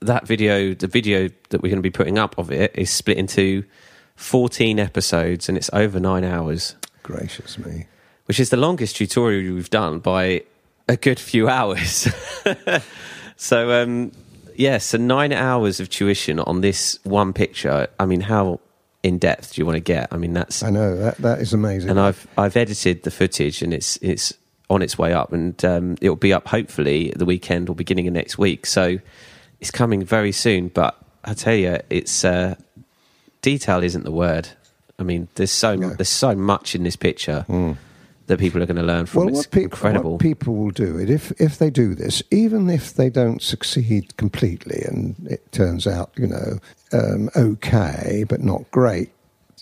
that 0.01 0.27
video, 0.27 0.73
the 0.73 0.87
video 0.87 1.29
that 1.49 1.61
we're 1.61 1.69
going 1.69 1.77
to 1.77 1.81
be 1.81 1.89
putting 1.89 2.17
up 2.17 2.37
of 2.37 2.51
it, 2.51 2.71
is 2.75 2.89
split 2.89 3.17
into 3.17 3.63
14 4.15 4.79
episodes, 4.79 5.49
and 5.49 5.57
it's 5.57 5.69
over 5.73 5.99
nine 5.99 6.23
hours, 6.23 6.75
Gracious 7.01 7.57
me. 7.57 7.85
which 8.25 8.39
is 8.39 8.49
the 8.49 8.57
longest 8.57 8.95
tutorial 8.95 9.55
we've 9.55 9.69
done 9.69 9.99
by 9.99 10.43
a 10.87 10.95
good 10.97 11.19
few 11.19 11.49
hours. 11.49 12.07
so, 13.37 13.81
um, 13.83 14.11
yeah, 14.55 14.77
so 14.77 14.97
nine 14.97 15.31
hours 15.33 15.79
of 15.79 15.89
tuition 15.89 16.39
on 16.39 16.61
this 16.61 16.99
one 17.03 17.33
picture. 17.33 17.87
I 17.99 18.05
mean, 18.05 18.21
how 18.21 18.59
in 19.01 19.17
depth 19.17 19.53
do 19.53 19.61
you 19.61 19.65
want 19.65 19.75
to 19.75 19.81
get? 19.81 20.07
I 20.11 20.17
mean, 20.17 20.33
that's 20.33 20.63
I 20.63 20.69
know 20.69 20.95
that 20.97 21.17
that 21.17 21.39
is 21.39 21.53
amazing. 21.53 21.89
and 21.89 21.99
I've 21.99 22.25
I've 22.37 22.55
edited 22.55 23.03
the 23.03 23.11
footage 23.11 23.61
and 23.61 23.73
it's 23.73 23.97
it's 23.97 24.31
on 24.69 24.81
its 24.81 24.97
way 24.97 25.11
up 25.11 25.33
and 25.33 25.63
um, 25.65 25.97
it'll 26.01 26.15
be 26.15 26.31
up 26.31 26.47
hopefully 26.47 27.11
at 27.11 27.17
the 27.19 27.25
weekend 27.25 27.67
or 27.69 27.75
beginning 27.75 28.07
of 28.07 28.13
next 28.13 28.37
week. 28.37 28.65
So 28.65 28.99
it's 29.59 29.71
coming 29.71 30.03
very 30.05 30.31
soon. 30.31 30.69
But 30.69 30.97
I 31.25 31.33
tell 31.33 31.53
you, 31.55 31.79
it's 31.89 32.23
uh, 32.23 32.55
detail 33.43 33.83
isn't 33.83 34.03
the 34.03 34.11
word. 34.11 34.49
I 34.97 35.03
mean, 35.03 35.27
there's 35.35 35.51
so 35.51 35.75
No. 35.75 35.89
there's 35.89 36.09
so 36.09 36.33
much 36.35 36.73
in 36.73 36.81
this 36.83 36.95
picture 36.95 37.45
that 38.27 38.39
people 38.39 38.63
are 38.63 38.65
going 38.65 38.77
to 38.77 38.83
learn 38.83 39.05
from. 39.05 39.19
well, 39.25 39.29
it's 39.29 39.37
what, 39.39 39.51
peop- 39.51 39.63
incredible. 39.65 40.11
what 40.13 40.21
people 40.21 40.55
will 40.55 40.71
do 40.71 40.97
it 40.97 41.09
if 41.09 41.31
if 41.39 41.57
they 41.59 41.69
do 41.69 41.93
this, 41.93 42.23
even 42.31 42.69
if 42.69 42.93
they 42.95 43.09
don't 43.09 43.41
succeed 43.41 44.15
completely, 44.17 44.81
and 44.87 45.15
it 45.29 45.51
turns 45.51 45.85
out 45.85 46.09
you 46.17 46.27
know 46.27 46.57
um, 46.93 47.29
okay 47.35 48.23
but 48.27 48.41
not 48.41 48.69
great, 48.71 49.09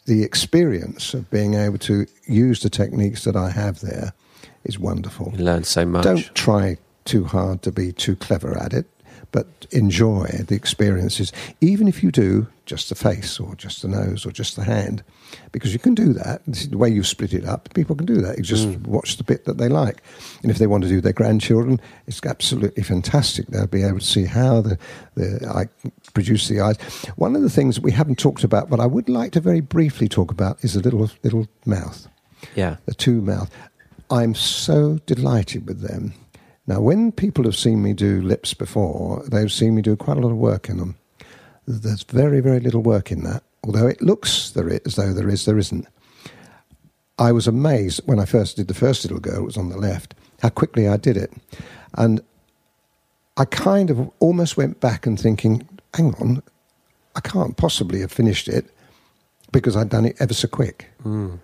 the 0.06 0.24
experience 0.24 1.14
of 1.14 1.30
being 1.32 1.56
able 1.56 1.78
to 1.80 2.06
use 2.28 2.62
the 2.62 2.70
techniques 2.70 3.24
that 3.24 3.36
I 3.36 3.50
have 3.50 3.80
there 3.82 4.14
is 4.64 4.78
wonderful. 4.78 5.34
You 5.36 5.44
learn 5.44 5.64
so 5.64 5.86
much. 5.86 6.04
Don't 6.04 6.36
try 6.36 6.78
too 7.06 7.24
hard 7.24 7.64
to 7.64 7.72
be 7.72 7.92
too 7.92 8.16
clever 8.16 8.56
at 8.56 8.74
it, 8.74 8.86
but 9.32 9.48
enjoy 9.72 10.28
the 10.48 10.56
experiences, 10.56 11.32
even 11.62 11.88
if 11.88 12.04
you 12.04 12.12
do 12.12 12.48
just 12.66 12.90
the 12.90 12.96
face 12.96 13.40
or 13.40 13.56
just 13.56 13.82
the 13.82 13.88
nose 13.88 14.26
or 14.26 14.32
just 14.32 14.56
the 14.56 14.64
hand, 14.64 15.04
because 15.52 15.74
you 15.74 15.80
can 15.80 15.94
do 15.94 16.14
that. 16.14 16.42
This 16.46 16.62
is 16.62 16.70
the 16.70 16.78
way 16.78 16.90
you 16.90 17.04
split 17.04 17.34
it 17.34 17.46
up. 17.46 17.74
People 17.74 17.96
can 17.96 18.06
do 18.06 18.22
that. 18.22 18.38
You 18.38 18.44
just 18.44 18.68
mm. 18.68 18.88
watch 18.88 19.18
the 19.18 19.24
bit 19.24 19.46
that 19.46 19.58
they 19.58 19.68
like, 19.68 20.02
and 20.42 20.52
if 20.52 20.58
they 20.58 20.68
want 20.68 20.84
to 20.84 20.90
do 20.90 21.02
their 21.02 21.14
grandchildren, 21.14 21.80
it's 22.08 22.22
absolutely 22.26 22.84
fantastic. 22.84 23.48
They'll 23.48 23.68
be 23.68 23.84
able 23.84 24.00
to 24.00 24.06
see 24.06 24.26
how 24.26 24.62
the 24.62 24.78
the 25.16 25.48
I 25.54 25.68
produce 26.14 26.48
the 26.48 26.62
eyes. 26.62 26.78
One 27.16 27.36
of 27.36 27.42
the 27.42 27.50
things 27.50 27.80
we 27.80 27.92
haven't 27.92 28.20
talked 28.20 28.44
about, 28.44 28.70
but 28.70 28.80
I 28.80 28.86
would 28.86 29.10
like 29.10 29.32
to 29.34 29.42
very 29.42 29.62
briefly 29.62 30.08
talk 30.08 30.32
about, 30.32 30.64
is 30.64 30.74
the 30.74 30.82
little 30.82 31.10
little 31.24 31.48
mouth 31.66 32.08
yeah. 32.56 32.78
the 32.86 32.94
two 32.94 33.22
mouth. 33.22 33.50
I'm 34.10 34.36
so 34.36 35.00
delighted 35.06 35.68
with 35.68 35.82
them. 35.82 36.14
Now, 36.72 36.80
when 36.80 37.12
people 37.12 37.44
have 37.44 37.58
seen 37.58 37.84
me 37.84 37.92
do 37.92 38.22
lips 38.22 38.54
before, 38.54 39.26
they've 39.30 39.52
seen 39.52 39.76
me 39.76 39.82
do 39.82 39.98
quite 39.98 40.16
a 40.16 40.22
lot 40.22 40.32
of 40.32 40.38
work 40.38 40.70
in 40.70 40.78
them. 40.78 40.96
There's 41.68 42.04
very, 42.04 42.40
very 42.40 42.62
little 42.62 42.82
work 42.82 43.12
in 43.12 43.26
that. 43.26 43.44
Although 43.66 43.88
it 43.88 44.02
looks 44.02 44.52
there 44.52 44.70
is, 44.70 44.80
as 44.86 44.96
though 44.96 45.12
there 45.12 45.28
is, 45.28 45.44
there 45.44 45.58
isn't. 45.58 45.86
I 47.20 47.34
was 47.34 47.46
amazed 47.46 48.00
when 48.06 48.22
I 48.22 48.26
first 48.26 48.56
did 48.56 48.70
the 48.70 48.74
first 48.74 49.04
little 49.04 49.20
girl, 49.20 49.44
it 49.44 49.46
was 49.46 49.58
on 49.58 49.68
the 49.68 49.76
left, 49.76 50.16
how 50.42 50.48
quickly 50.48 50.88
I 50.88 50.96
did 50.96 51.18
it. 51.18 51.34
And 51.96 52.22
I 53.36 53.44
kind 53.44 53.90
of 53.90 54.10
almost 54.20 54.56
went 54.56 54.80
back 54.80 55.06
and 55.06 55.20
thinking, 55.20 55.68
hang 55.94 56.16
on, 56.22 56.42
I 57.18 57.20
can't 57.20 57.58
possibly 57.58 58.00
have 58.00 58.14
finished 58.14 58.48
it 58.48 58.66
because 59.52 59.76
I'd 59.76 59.90
done 59.90 60.06
it 60.06 60.16
ever 60.22 60.34
so 60.34 60.48
quick. 60.48 60.88
Hmm. 61.04 61.36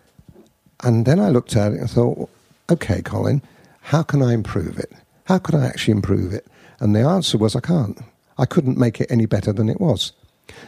And 0.85 1.05
then 1.05 1.19
I 1.19 1.31
looked 1.31 1.57
at 1.57 1.73
it 1.73 1.81
and 1.81 1.91
thought, 1.91 2.29
okay, 2.69 3.01
Colin, 3.01 3.41
how 3.81 4.03
can 4.03 4.21
I 4.21 4.33
improve 4.33 4.79
it? 4.79 4.93
How 5.27 5.37
could 5.39 5.55
I 5.55 5.65
actually 5.65 5.93
improve 5.93 6.33
it? 6.33 6.47
And 6.79 6.95
the 6.95 7.01
answer 7.01 7.37
was, 7.37 7.55
I 7.55 7.59
can't. 7.59 7.99
I 8.37 8.45
couldn't 8.45 8.77
make 8.77 9.01
it 9.01 9.11
any 9.11 9.25
better 9.25 9.51
than 9.51 9.69
it 9.69 9.81
was. 9.81 10.13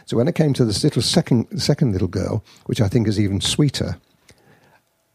So 0.04 0.16
when 0.16 0.28
it 0.28 0.34
came 0.34 0.52
to 0.54 0.64
this 0.64 0.84
little 0.84 1.02
second, 1.02 1.60
second 1.60 1.92
little 1.92 2.08
girl, 2.08 2.44
which 2.66 2.80
I 2.80 2.88
think 2.88 3.08
is 3.08 3.18
even 3.18 3.40
sweeter, 3.40 3.96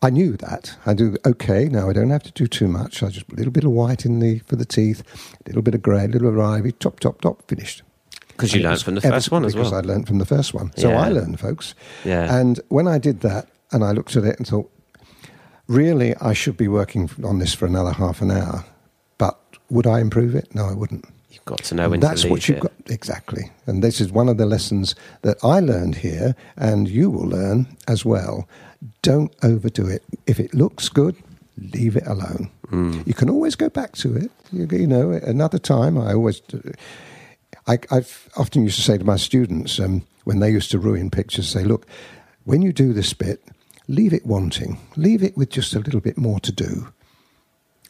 I 0.02 0.10
knew 0.10 0.38
that. 0.38 0.76
I 0.86 0.94
do 0.94 1.16
okay. 1.26 1.66
Now 1.66 1.90
I 1.90 1.94
don't 1.94 2.10
have 2.10 2.24
to 2.24 2.32
do 2.32 2.48
too 2.48 2.68
much. 2.68 3.04
I 3.04 3.10
just 3.10 3.28
put 3.28 3.36
a 3.36 3.40
little 3.40 3.52
bit 3.52 3.64
of 3.64 3.72
white 3.72 4.06
in 4.06 4.20
the 4.20 4.40
for 4.40 4.56
the 4.56 4.66
teeth, 4.66 5.04
a 5.46 5.50
little 5.50 5.62
bit 5.62 5.76
of 5.76 5.82
grey, 5.82 6.06
a 6.06 6.08
little 6.08 6.32
bit 6.32 6.40
of 6.40 6.46
ivy, 6.46 6.72
top, 6.72 7.00
top, 7.00 7.22
top, 7.22 7.48
finished. 7.48 7.84
Because 8.30 8.54
you 8.54 8.62
learned 8.62 8.82
from 8.82 8.96
the 8.96 9.02
first 9.02 9.32
one 9.32 9.46
as 9.46 9.56
well. 9.56 9.66
because. 9.66 9.84
I 9.84 9.88
learned 9.88 10.08
from 10.08 10.18
the 10.18 10.26
first 10.26 10.54
one. 10.54 10.72
So 10.78 10.90
Yeah. 10.90 11.02
I 11.02 11.10
learned, 11.10 11.40
folks. 11.40 11.74
Yeah. 12.04 12.36
And 12.36 12.60
when 12.70 12.88
I 12.88 12.98
did 12.98 13.22
that, 13.22 13.48
and 13.72 13.84
I 13.84 13.92
looked 13.92 14.16
at 14.16 14.24
it 14.26 14.38
and 14.38 14.48
thought, 14.48 14.70
really, 15.68 16.16
I 16.18 16.34
should 16.34 16.58
be 16.58 16.68
working 16.68 17.10
on 17.24 17.40
this 17.40 17.54
for 17.54 17.66
another 17.66 17.94
half 17.94 18.22
an 18.22 18.32
hour. 18.32 18.66
Would 19.70 19.88
I 19.88 20.00
improve 20.00 20.36
it? 20.36 20.54
No, 20.54 20.66
I 20.66 20.74
wouldn't. 20.74 21.06
You've 21.32 21.46
got 21.46 21.64
to 21.66 21.76
know 21.76 21.90
when 21.90 22.00
That's 22.00 22.22
to 22.22 22.28
leave 22.28 22.32
what 22.32 22.48
you've 22.48 22.58
it. 22.58 22.62
got 22.62 22.72
exactly, 22.88 23.52
and 23.68 23.84
this 23.84 24.00
is 24.00 24.12
one 24.12 24.30
of 24.30 24.38
the 24.38 24.46
lessons 24.46 24.96
that 25.24 25.38
I 25.44 25.60
learned 25.60 25.96
here, 25.96 26.36
and 26.56 26.88
you 26.88 27.10
will 27.10 27.28
learn 27.28 27.68
as 27.88 28.06
well. 28.06 28.48
Don't 29.02 29.34
overdo 29.44 29.88
it. 29.88 30.04
If 30.28 30.40
it 30.40 30.54
looks 30.54 30.90
good, 30.90 31.16
leave 31.58 31.96
it 31.96 32.06
alone. 32.08 32.50
Mm. 32.68 33.06
You 33.06 33.14
can 33.14 33.30
always 33.30 33.56
go 33.56 33.70
back 33.70 33.94
to 33.94 34.16
it. 34.16 34.32
You, 34.52 34.68
you 34.72 34.88
know, 34.88 35.12
another 35.12 35.60
time. 35.60 35.98
I 35.98 36.14
always, 36.14 36.42
I, 37.68 37.80
I've 37.92 38.30
often 38.38 38.64
used 38.64 38.78
to 38.78 38.84
say 38.84 38.98
to 38.98 39.04
my 39.04 39.18
students 39.18 39.80
um, 39.80 40.04
when 40.24 40.40
they 40.40 40.52
used 40.52 40.72
to 40.72 40.80
ruin 40.80 41.10
pictures, 41.10 41.50
say, 41.50 41.64
look, 41.64 41.86
when 42.46 42.62
you 42.62 42.72
do 42.72 42.94
this 42.94 43.14
bit, 43.14 43.44
leave 43.88 44.14
it 44.14 44.26
wanting, 44.26 44.78
leave 44.96 45.24
it 45.24 45.38
with 45.38 45.50
just 45.50 45.74
a 45.76 45.80
little 45.80 46.02
bit 46.02 46.18
more 46.18 46.40
to 46.42 46.52
do. 46.52 46.88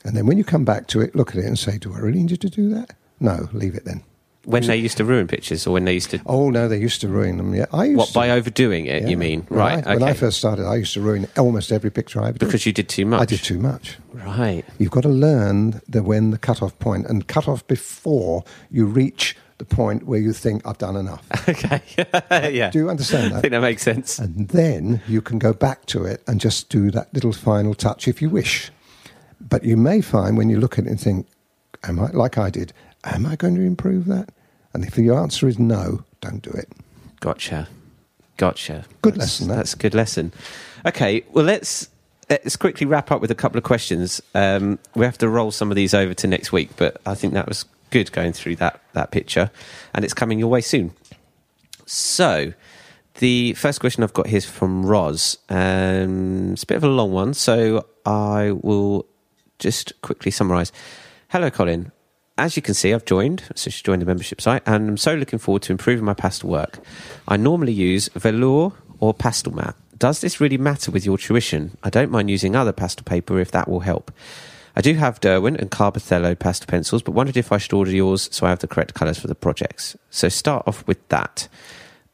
And 0.05 0.15
then 0.15 0.25
when 0.27 0.37
you 0.37 0.43
come 0.43 0.63
back 0.65 0.87
to 0.87 1.01
it, 1.01 1.15
look 1.15 1.31
at 1.31 1.37
it 1.37 1.45
and 1.45 1.57
say, 1.59 1.77
Do 1.77 1.93
I 1.93 1.99
really 1.99 2.23
need 2.23 2.39
to 2.41 2.49
do 2.49 2.69
that? 2.69 2.95
No, 3.19 3.49
leave 3.53 3.75
it 3.75 3.85
then. 3.85 4.03
When 4.45 4.67
they 4.67 4.77
used 4.77 4.97
to 4.97 5.03
ruin 5.05 5.27
pictures 5.27 5.65
or 5.65 5.71
when 5.71 5.85
they 5.85 5.93
used 5.93 6.11
to. 6.11 6.21
Oh 6.27 6.51
no, 6.51 6.67
they 6.67 6.77
used 6.77 7.01
to 7.01 7.07
ruin 7.07 7.37
them. 7.37 7.55
Yeah, 7.55 7.65
I 7.73 7.85
used 7.85 7.97
What, 7.97 8.07
to, 8.09 8.13
by 8.13 8.29
overdoing 8.29 8.85
it, 8.85 9.01
yeah. 9.01 9.09
you 9.09 9.17
mean? 9.17 9.41
When 9.49 9.59
Right. 9.59 9.87
I, 9.87 9.95
When 9.95 10.03
I 10.03 10.13
first 10.13 10.37
started, 10.37 10.67
I 10.67 10.75
used 10.75 10.93
to 10.93 11.01
ruin 11.01 11.27
almost 11.35 11.71
every 11.71 11.89
picture 11.89 12.21
I 12.21 12.27
ever 12.29 12.37
did. 12.37 12.45
Because 12.45 12.63
you 12.67 12.71
did 12.71 12.87
too 12.87 13.07
much. 13.07 13.21
I 13.21 13.25
did 13.25 13.39
too 13.43 13.57
much. 13.57 13.97
Right. 14.13 14.63
You've 14.77 14.91
got 14.91 15.01
to 15.01 15.09
learn 15.09 15.81
the 15.89 16.03
when 16.03 16.29
the 16.29 16.37
cut 16.37 16.61
off 16.61 16.77
point 16.77 17.07
and 17.07 17.27
cut 17.27 17.47
off 17.47 17.65
before 17.65 18.43
you 18.69 18.85
reach 18.85 19.35
the 19.57 19.65
point 19.65 20.03
where 20.05 20.19
you 20.19 20.31
think 20.33 20.61
I've 20.67 20.77
done 20.77 20.95
enough. 20.95 21.25
Okay. 21.49 21.81
yeah. 22.53 22.69
Do 22.71 22.77
you 22.79 22.89
understand 22.89 23.31
that? 23.31 23.37
I 23.37 23.41
think 23.41 23.51
that 23.51 23.61
makes 23.61 23.81
sense. 23.81 24.19
And 24.19 24.47
then 24.49 25.01
you 25.07 25.21
can 25.21 25.39
go 25.39 25.53
back 25.53 25.85
to 25.87 26.03
it 26.05 26.21
and 26.27 26.39
just 26.41 26.69
do 26.69 26.91
that 26.91 27.11
little 27.13 27.31
final 27.33 27.73
touch 27.73 28.07
if 28.07 28.21
you 28.21 28.29
wish. 28.29 28.69
But 29.47 29.63
you 29.63 29.77
may 29.77 30.01
find 30.01 30.37
when 30.37 30.49
you 30.49 30.59
look 30.59 30.79
at 30.79 30.85
it 30.85 30.89
and 30.89 30.99
think, 30.99 31.27
am 31.83 31.99
I, 31.99 32.07
like 32.11 32.37
I 32.37 32.49
did, 32.49 32.73
am 33.03 33.25
I 33.25 33.35
going 33.35 33.55
to 33.55 33.61
improve 33.61 34.05
that? 34.05 34.29
And 34.73 34.83
if 34.83 34.97
your 34.97 35.19
answer 35.19 35.47
is 35.47 35.59
no, 35.59 36.03
don't 36.21 36.41
do 36.41 36.49
it. 36.51 36.69
Gotcha. 37.19 37.67
Gotcha. 38.37 38.85
Good 39.01 39.13
That's- 39.13 39.39
lesson, 39.39 39.47
that. 39.49 39.55
That's 39.57 39.73
a 39.73 39.77
good 39.77 39.93
lesson. 39.93 40.33
Okay, 40.85 41.23
well 41.31 41.45
let's 41.45 41.89
let's 42.29 42.55
quickly 42.55 42.85
wrap 42.85 43.11
up 43.11 43.21
with 43.21 43.31
a 43.31 43.35
couple 43.35 43.57
of 43.57 43.63
questions. 43.63 44.21
Um, 44.33 44.79
we 44.95 45.05
have 45.05 45.17
to 45.19 45.29
roll 45.29 45.51
some 45.51 45.71
of 45.71 45.75
these 45.75 45.93
over 45.93 46.13
to 46.15 46.27
next 46.27 46.51
week, 46.51 46.71
but 46.75 46.99
I 47.05 47.15
think 47.15 47.33
that 47.33 47.47
was 47.47 47.65
good 47.91 48.11
going 48.11 48.33
through 48.33 48.57
that 48.57 48.81
that 48.93 49.11
picture, 49.11 49.51
and 49.93 50.03
it's 50.03 50.13
coming 50.13 50.37
your 50.39 50.49
way 50.49 50.61
soon. 50.61 50.91
So, 51.85 52.53
the 53.19 53.53
first 53.53 53.79
question 53.79 54.03
I've 54.03 54.13
got 54.13 54.27
here 54.27 54.37
is 54.37 54.45
from 54.45 54.85
Roz. 54.85 55.37
Um, 55.49 56.53
it's 56.53 56.63
a 56.63 56.67
bit 56.67 56.77
of 56.77 56.83
a 56.83 56.87
long 56.89 57.11
one, 57.11 57.33
so 57.33 57.85
I 58.05 58.51
will 58.51 59.05
just 59.59 59.99
quickly 60.01 60.31
summarise. 60.31 60.71
Hello, 61.29 61.49
Colin. 61.49 61.91
As 62.37 62.55
you 62.55 62.61
can 62.61 62.73
see, 62.73 62.93
I've 62.93 63.05
joined, 63.05 63.43
so 63.55 63.69
she's 63.69 63.81
joined 63.81 64.01
the 64.01 64.05
membership 64.05 64.41
site, 64.41 64.61
and 64.65 64.89
I'm 64.89 64.97
so 64.97 65.15
looking 65.15 65.39
forward 65.39 65.61
to 65.63 65.71
improving 65.71 66.03
my 66.03 66.13
pastel 66.13 66.49
work. 66.49 66.79
I 67.27 67.37
normally 67.37 67.71
use 67.71 68.09
velour 68.09 68.73
or 68.99 69.13
pastel 69.13 69.53
mat. 69.53 69.75
Does 69.97 70.19
this 70.19 70.41
really 70.41 70.57
matter 70.57 70.91
with 70.91 71.05
your 71.05 71.17
tuition? 71.17 71.77
I 71.83 71.89
don't 71.89 72.11
mind 72.11 72.29
using 72.29 72.55
other 72.55 72.73
pastel 72.73 73.05
paper 73.05 73.39
if 73.39 73.51
that 73.51 73.69
will 73.69 73.79
help. 73.79 74.11
I 74.75 74.81
do 74.81 74.95
have 74.95 75.21
Derwent 75.21 75.61
and 75.61 75.71
Carbothello 75.71 76.37
pastel 76.37 76.67
pencils, 76.67 77.01
but 77.01 77.13
wondered 77.13 77.37
if 77.37 77.53
I 77.53 77.57
should 77.57 77.71
order 77.71 77.91
yours 77.91 78.27
so 78.33 78.45
I 78.45 78.49
have 78.49 78.59
the 78.59 78.67
correct 78.67 78.93
colours 78.93 79.17
for 79.17 79.27
the 79.27 79.35
projects. 79.35 79.95
So 80.09 80.27
start 80.27 80.67
off 80.67 80.85
with 80.85 81.07
that. 81.09 81.47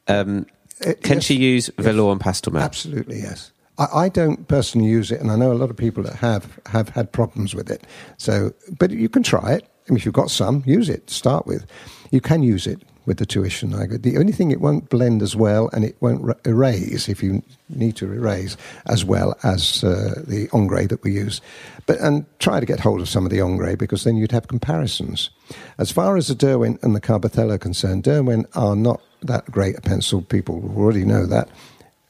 Um, 0.08 0.46
Uh, 0.86 0.94
can 1.04 1.18
yes. 1.18 1.24
she 1.24 1.36
use 1.36 1.70
velour 1.78 2.12
and 2.12 2.20
pastel 2.22 2.54
mat? 2.54 2.64
Absolutely, 2.64 3.20
yes. 3.22 3.52
I, 3.82 4.04
I 4.06 4.10
don't 4.10 4.48
personally 4.48 4.88
use 4.88 5.12
it, 5.12 5.20
and 5.20 5.32
I 5.32 5.36
know 5.36 5.52
a 5.52 5.56
lot 5.62 5.70
of 5.70 5.78
people 5.78 6.04
that 6.04 6.16
have 6.18 6.60
have 6.68 6.90
had 6.90 7.12
problems 7.12 7.56
with 7.56 7.70
it. 7.72 7.86
So, 8.18 8.54
but 8.78 8.92
you 8.92 9.10
can 9.10 9.24
try 9.24 9.54
it. 9.54 9.64
I 9.88 9.92
mean, 9.92 9.98
if 9.98 10.06
you've 10.06 10.14
got 10.14 10.30
some, 10.30 10.64
use 10.66 10.90
it. 10.90 11.08
to 11.08 11.14
Start 11.14 11.48
with, 11.48 11.66
you 12.12 12.22
can 12.22 12.44
use 12.44 12.68
it 12.68 12.84
with 13.08 13.18
the 13.18 13.26
tuition. 13.26 13.72
The 13.72 14.18
only 14.18 14.32
thing 14.32 14.52
it 14.52 14.62
won't 14.62 14.90
blend 14.90 15.24
as 15.24 15.36
well, 15.36 15.70
and 15.74 15.84
it 15.84 15.96
won't 16.02 16.38
erase 16.46 17.10
if 17.10 17.24
you 17.24 17.42
need 17.70 17.96
to 17.96 18.06
erase 18.06 18.56
as 18.86 19.04
well 19.04 19.36
as 19.44 19.84
uh, 19.84 20.22
the 20.28 20.48
Ingres 20.54 20.90
that 20.90 21.04
we 21.04 21.14
use. 21.14 21.42
But 21.88 22.00
and 22.00 22.26
try 22.38 22.60
to 22.60 22.66
get 22.66 22.80
hold 22.80 23.02
of 23.02 23.10
some 23.10 23.26
of 23.26 23.32
the 23.32 23.40
Ingres 23.40 23.78
because 23.78 24.04
then 24.04 24.18
you'd 24.18 24.32
have 24.32 24.48
comparisons. 24.48 25.32
As 25.80 25.92
far 25.92 26.16
as 26.16 26.28
the 26.28 26.36
Derwent 26.36 26.82
and 26.84 26.96
the 26.96 27.02
Carbothello 27.02 27.56
are 27.56 27.58
concerned, 27.58 28.04
Derwent 28.04 28.46
are 28.54 28.76
not 28.76 29.02
that 29.24 29.50
great 29.50 29.78
a 29.78 29.82
pencil. 29.82 30.22
People 30.22 30.72
already 30.78 31.06
know 31.06 31.26
that 31.26 31.50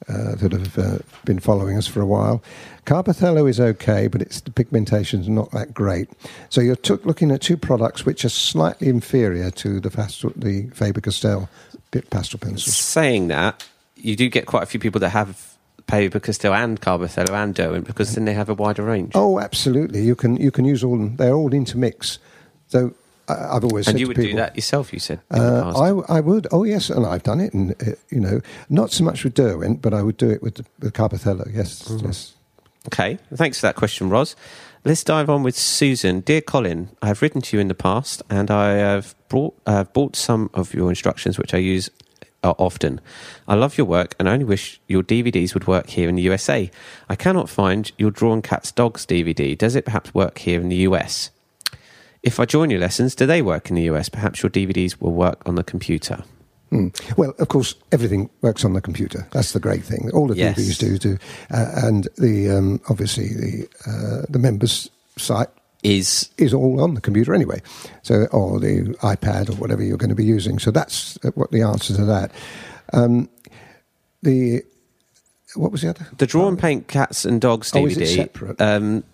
uh, 0.08 0.34
that 0.36 0.52
have 0.52 0.78
uh, 0.78 0.98
been 1.24 1.38
following 1.38 1.76
us 1.76 1.86
for 1.86 2.00
a 2.00 2.06
while. 2.06 2.42
Carbothello 2.86 3.48
is 3.48 3.60
okay, 3.60 4.08
but 4.08 4.20
it's 4.20 4.40
the 4.40 4.50
pigmentation 4.50 5.20
is 5.20 5.28
not 5.28 5.50
that 5.52 5.72
great. 5.72 6.08
So 6.48 6.60
you're 6.60 6.76
t- 6.76 6.94
looking 7.04 7.30
at 7.30 7.40
two 7.40 7.56
products 7.56 8.04
which 8.04 8.24
are 8.24 8.30
slightly 8.30 8.88
inferior 8.88 9.50
to 9.52 9.80
the 9.80 9.90
Faster, 9.90 10.30
the 10.34 10.68
Faber 10.70 11.00
Castell 11.00 11.48
pastel 12.10 12.38
pencils. 12.38 12.76
Saying 12.76 13.28
that, 13.28 13.64
you 13.96 14.16
do 14.16 14.28
get 14.28 14.46
quite 14.46 14.62
a 14.62 14.66
few 14.66 14.80
people 14.80 15.00
that 15.00 15.10
have 15.10 15.56
Faber 15.88 16.20
Castell 16.20 16.54
and 16.54 16.80
Carbothello 16.80 17.30
and 17.30 17.54
Derwent 17.54 17.86
because 17.86 18.14
then 18.14 18.24
they 18.24 18.32
have 18.32 18.48
a 18.48 18.54
wider 18.54 18.82
range. 18.82 19.12
Oh, 19.14 19.38
absolutely. 19.38 20.02
You 20.02 20.16
can 20.16 20.36
you 20.36 20.50
can 20.50 20.64
use 20.64 20.82
all. 20.82 20.96
Them 20.96 21.16
they're 21.16 21.34
all 21.34 21.52
intermix. 21.52 22.18
So 22.68 22.94
I- 23.28 23.56
I've 23.56 23.64
always 23.64 23.86
and 23.86 23.94
said 23.94 24.00
you 24.00 24.06
to 24.06 24.08
would 24.08 24.16
people, 24.16 24.30
do 24.32 24.36
that 24.38 24.56
yourself, 24.56 24.92
you 24.92 24.98
said. 24.98 25.20
In 25.30 25.38
the 25.38 25.44
Uh, 25.44 25.62
past. 25.72 25.78
I, 26.10 26.16
I 26.16 26.20
would. 26.20 26.46
Oh, 26.50 26.64
yes, 26.64 26.90
and 26.90 27.06
I've 27.06 27.22
done 27.22 27.40
it. 27.40 27.52
And 27.54 27.72
uh, 27.82 27.92
you 28.10 28.20
know, 28.20 28.40
not 28.68 28.90
so 28.90 29.04
much 29.04 29.24
with 29.24 29.34
Derwent, 29.34 29.80
but 29.82 29.94
I 29.94 30.02
would 30.02 30.16
do 30.16 30.28
it 30.30 30.42
with 30.42 30.54
the, 30.56 30.64
with 30.80 30.92
Carbothello. 30.94 31.48
Yes, 31.54 31.82
Mm-hmm. 31.88 32.06
yes. 32.06 32.34
Okay, 32.88 33.18
thanks 33.34 33.60
for 33.60 33.66
that 33.68 33.76
question, 33.76 34.10
Ros. 34.10 34.34
Let's 34.84 35.04
dive 35.04 35.30
on 35.30 35.44
with 35.44 35.56
Susan. 35.56 36.18
Dear 36.20 36.40
Colin, 36.40 36.88
I 37.00 37.06
have 37.06 37.22
written 37.22 37.40
to 37.42 37.56
you 37.56 37.60
in 37.60 37.68
the 37.68 37.74
past, 37.76 38.22
and 38.28 38.50
I 38.50 38.72
have 38.72 39.14
brought, 39.28 39.54
I 39.68 39.72
have 39.74 39.92
bought 39.92 40.16
some 40.16 40.50
of 40.52 40.74
your 40.74 40.88
instructions, 40.90 41.38
which 41.38 41.54
I 41.54 41.58
use 41.58 41.88
uh, 42.42 42.54
often. 42.58 43.00
I 43.46 43.54
love 43.54 43.78
your 43.78 43.86
work, 43.86 44.16
and 44.18 44.28
I 44.28 44.32
only 44.32 44.44
wish 44.44 44.80
your 44.88 45.04
DVDs 45.04 45.54
would 45.54 45.68
work 45.68 45.90
here 45.90 46.08
in 46.08 46.16
the 46.16 46.22
USA. 46.22 46.68
I 47.08 47.14
cannot 47.14 47.48
find 47.48 47.92
your 47.98 48.10
Drawn 48.10 48.42
Cats 48.42 48.72
Dogs 48.72 49.06
DVD. 49.06 49.56
Does 49.56 49.76
it 49.76 49.84
perhaps 49.84 50.12
work 50.12 50.38
here 50.38 50.60
in 50.60 50.68
the 50.68 50.78
US? 50.88 51.30
If 52.22 52.38
I 52.38 52.44
join 52.44 52.70
your 52.70 52.80
lessons, 52.80 53.14
do 53.14 53.26
they 53.26 53.42
work 53.42 53.68
in 53.70 53.76
the 53.76 53.82
US? 53.90 54.08
Perhaps 54.08 54.42
your 54.42 54.50
DVDs 54.50 55.00
will 55.00 55.12
work 55.12 55.42
on 55.46 55.56
the 55.56 55.64
computer. 55.64 56.22
Hmm. 56.70 56.88
Well, 57.16 57.34
of 57.38 57.48
course, 57.48 57.74
everything 57.90 58.30
works 58.40 58.64
on 58.64 58.72
the 58.72 58.80
computer. 58.80 59.26
That's 59.32 59.52
the 59.52 59.60
great 59.60 59.84
thing. 59.84 60.10
All 60.14 60.26
the 60.28 60.36
Yes. 60.36 60.58
DVDs 60.58 60.78
do 60.78 60.98
do, 60.98 61.18
uh, 61.50 61.70
and 61.82 62.08
the 62.16 62.48
um, 62.50 62.80
obviously 62.88 63.28
the 63.28 63.68
uh, 63.86 64.24
the 64.30 64.38
members 64.38 64.88
site 65.18 65.48
Is 65.82 66.30
is 66.38 66.54
all 66.54 66.80
on 66.80 66.94
the 66.94 67.00
computer 67.00 67.34
anyway. 67.34 67.60
So, 68.02 68.26
or 68.32 68.58
the 68.60 68.96
iPad 69.02 69.50
or 69.50 69.54
whatever 69.56 69.82
you're 69.82 69.98
going 69.98 70.08
to 70.10 70.14
be 70.14 70.24
using. 70.24 70.58
So 70.60 70.70
that's 70.70 71.18
uh, 71.24 71.30
what 71.34 71.50
the 71.50 71.62
answer 71.62 71.94
to 71.96 72.04
that. 72.06 72.30
Um, 72.94 73.28
the 74.22 74.62
what 75.56 75.72
was 75.72 75.82
the 75.82 75.90
other? 75.90 76.06
The 76.16 76.26
Draw 76.26 76.48
and 76.48 76.58
Paint 76.58 76.88
Cats 76.88 77.26
and 77.26 77.38
Dogs 77.40 77.70
DVD. 77.72 77.82
Oh, 77.82 77.86
is 77.86 77.96
it 77.98 78.06
separate? 78.14 78.60
Um, 78.62 79.04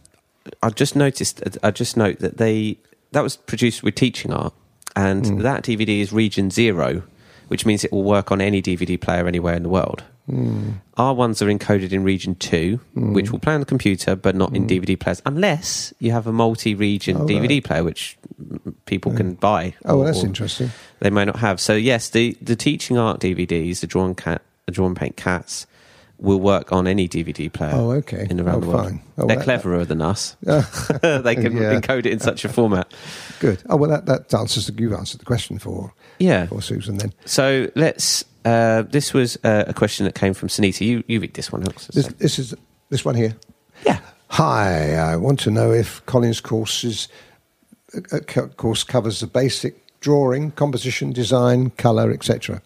I 0.62 0.71
just 0.71 0.94
noticed. 0.94 1.42
I 1.64 1.73
just 1.73 1.97
note 1.97 2.21
that 2.21 2.37
they 2.37 2.77
that 3.12 3.23
was 3.23 3.37
produced 3.37 3.83
with 3.83 3.94
Teaching 3.94 4.33
Art, 4.33 4.53
and 4.97 5.27
Hmm. 5.27 5.38
that 5.40 5.62
DVD 5.64 6.01
is 6.01 6.12
Region 6.12 6.51
Zero, 6.51 7.03
which 7.49 7.64
means 7.66 7.85
it 7.85 7.92
will 7.92 8.05
work 8.05 8.31
on 8.33 8.40
any 8.40 8.61
DVD 8.62 8.97
player 9.01 9.27
anywhere 9.27 9.55
in 9.55 9.62
the 9.62 9.68
world. 9.68 10.03
Hmm. 10.29 10.73
Our 10.99 11.14
ones 11.14 11.40
are 11.40 11.47
encoded 11.47 11.92
in 11.92 12.05
Region 12.05 12.35
Two, 12.35 12.81
which 12.94 13.33
will 13.33 13.38
play 13.38 13.55
on 13.55 13.61
the 13.61 13.66
computer 13.66 14.14
but 14.14 14.35
not 14.37 14.55
in 14.55 14.66
DVD 14.66 14.94
players, 14.99 15.23
unless 15.25 15.94
you 16.01 16.12
have 16.12 16.27
a 16.27 16.33
multi-region 16.33 17.16
Hmm. 17.16 17.23
Oh, 17.23 17.27
DVD 17.27 17.55
right. 17.55 17.64
player, 17.64 17.85
which 17.85 18.18
mm, 18.42 18.75
people 18.85 19.12
can 19.14 19.35
buy. 19.35 19.75
Oh, 19.87 19.94
or- 19.94 19.97
well, 19.99 20.07
that's 20.07 20.23
interesting. 20.25 20.71
They 21.01 21.09
may 21.11 21.25
not 21.25 21.37
have. 21.37 21.61
So 21.61 21.75
yes, 21.75 22.11
the 22.11 22.37
the 22.42 22.57
Teaching 22.57 22.99
Art 22.99 23.21
DVDs, 23.21 23.81
the 23.81 23.87
Drawn 23.87 24.14
Cat, 24.14 24.42
the 24.66 24.73
Drawn 24.73 24.94
Paint 24.94 25.16
Cats. 25.16 25.66
Will 26.20 26.40
work 26.40 26.72
on 26.72 26.88
any 26.88 27.09
DVD 27.09 27.52
player. 27.52 27.70
Oh, 27.74 27.92
okay. 27.92 28.26
In 28.28 28.40
around 28.40 28.57
Oh, 28.57 28.61
the 28.61 28.66
world, 28.66 28.85
fine. 28.87 29.00
Oh, 29.18 29.26
they're 29.28 29.40
cleverer 29.42 29.85
than 29.85 30.02
us. 30.02 30.37
Uh, 30.44 30.62
they 31.20 31.37
can 31.37 31.57
Yeah. 31.57 31.78
encode 31.81 32.00
it 32.00 32.07
in 32.07 32.18
such 32.18 32.44
a 32.44 32.48
format. 32.48 32.92
good. 33.38 33.62
Oh 33.68 33.76
well, 33.76 33.88
that 33.90 34.07
that 34.07 34.35
answers 34.35 34.66
the, 34.66 34.74
you've 34.83 34.92
answered 34.94 35.20
the 35.20 35.24
question 35.24 35.59
for 35.61 35.92
Yeah. 36.18 36.46
for 36.46 36.61
Susan 36.61 36.98
then. 36.98 37.12
So 37.24 37.68
let's. 37.76 38.24
Uh, 38.44 38.83
this 38.83 39.12
was 39.12 39.37
uh, 39.44 39.64
a 39.68 39.74
question 39.74 40.04
that 40.07 40.14
came 40.14 40.35
from 40.35 40.48
Sunita. 40.48 40.81
You 40.87 41.04
you 41.07 41.20
read 41.20 41.35
this 41.35 41.52
one, 41.52 41.62
Alex. 41.62 41.87
This, 41.88 42.07
this 42.18 42.38
is 42.38 42.54
this 42.90 43.04
one 43.04 43.14
here. 43.14 43.37
yeah. 43.87 44.00
Hi, 44.31 44.94
I 44.96 45.16
want 45.16 45.38
to 45.40 45.50
know 45.50 45.72
if 45.72 46.04
Colin's 46.07 46.40
course 46.40 46.85
is, 46.85 47.09
uh, 48.12 48.18
course 48.57 48.85
covers 48.85 49.20
the 49.20 49.26
basic 49.26 49.74
drawing, 50.00 50.50
composition, 50.50 51.12
design, 51.12 51.70
colour, 51.70 52.11
etc. 52.12 52.61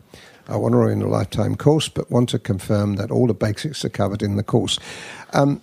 I 0.48 0.57
want 0.57 0.72
to 0.72 0.78
run 0.78 1.02
a 1.02 1.09
lifetime 1.09 1.57
course, 1.57 1.88
but 1.88 2.11
want 2.11 2.28
to 2.31 2.38
confirm 2.38 2.96
that 2.96 3.11
all 3.11 3.26
the 3.26 3.35
basics 3.35 3.85
are 3.85 3.88
covered 3.90 4.22
in 4.22 4.37
the 4.37 4.42
course. 4.42 4.78
Um, 5.33 5.62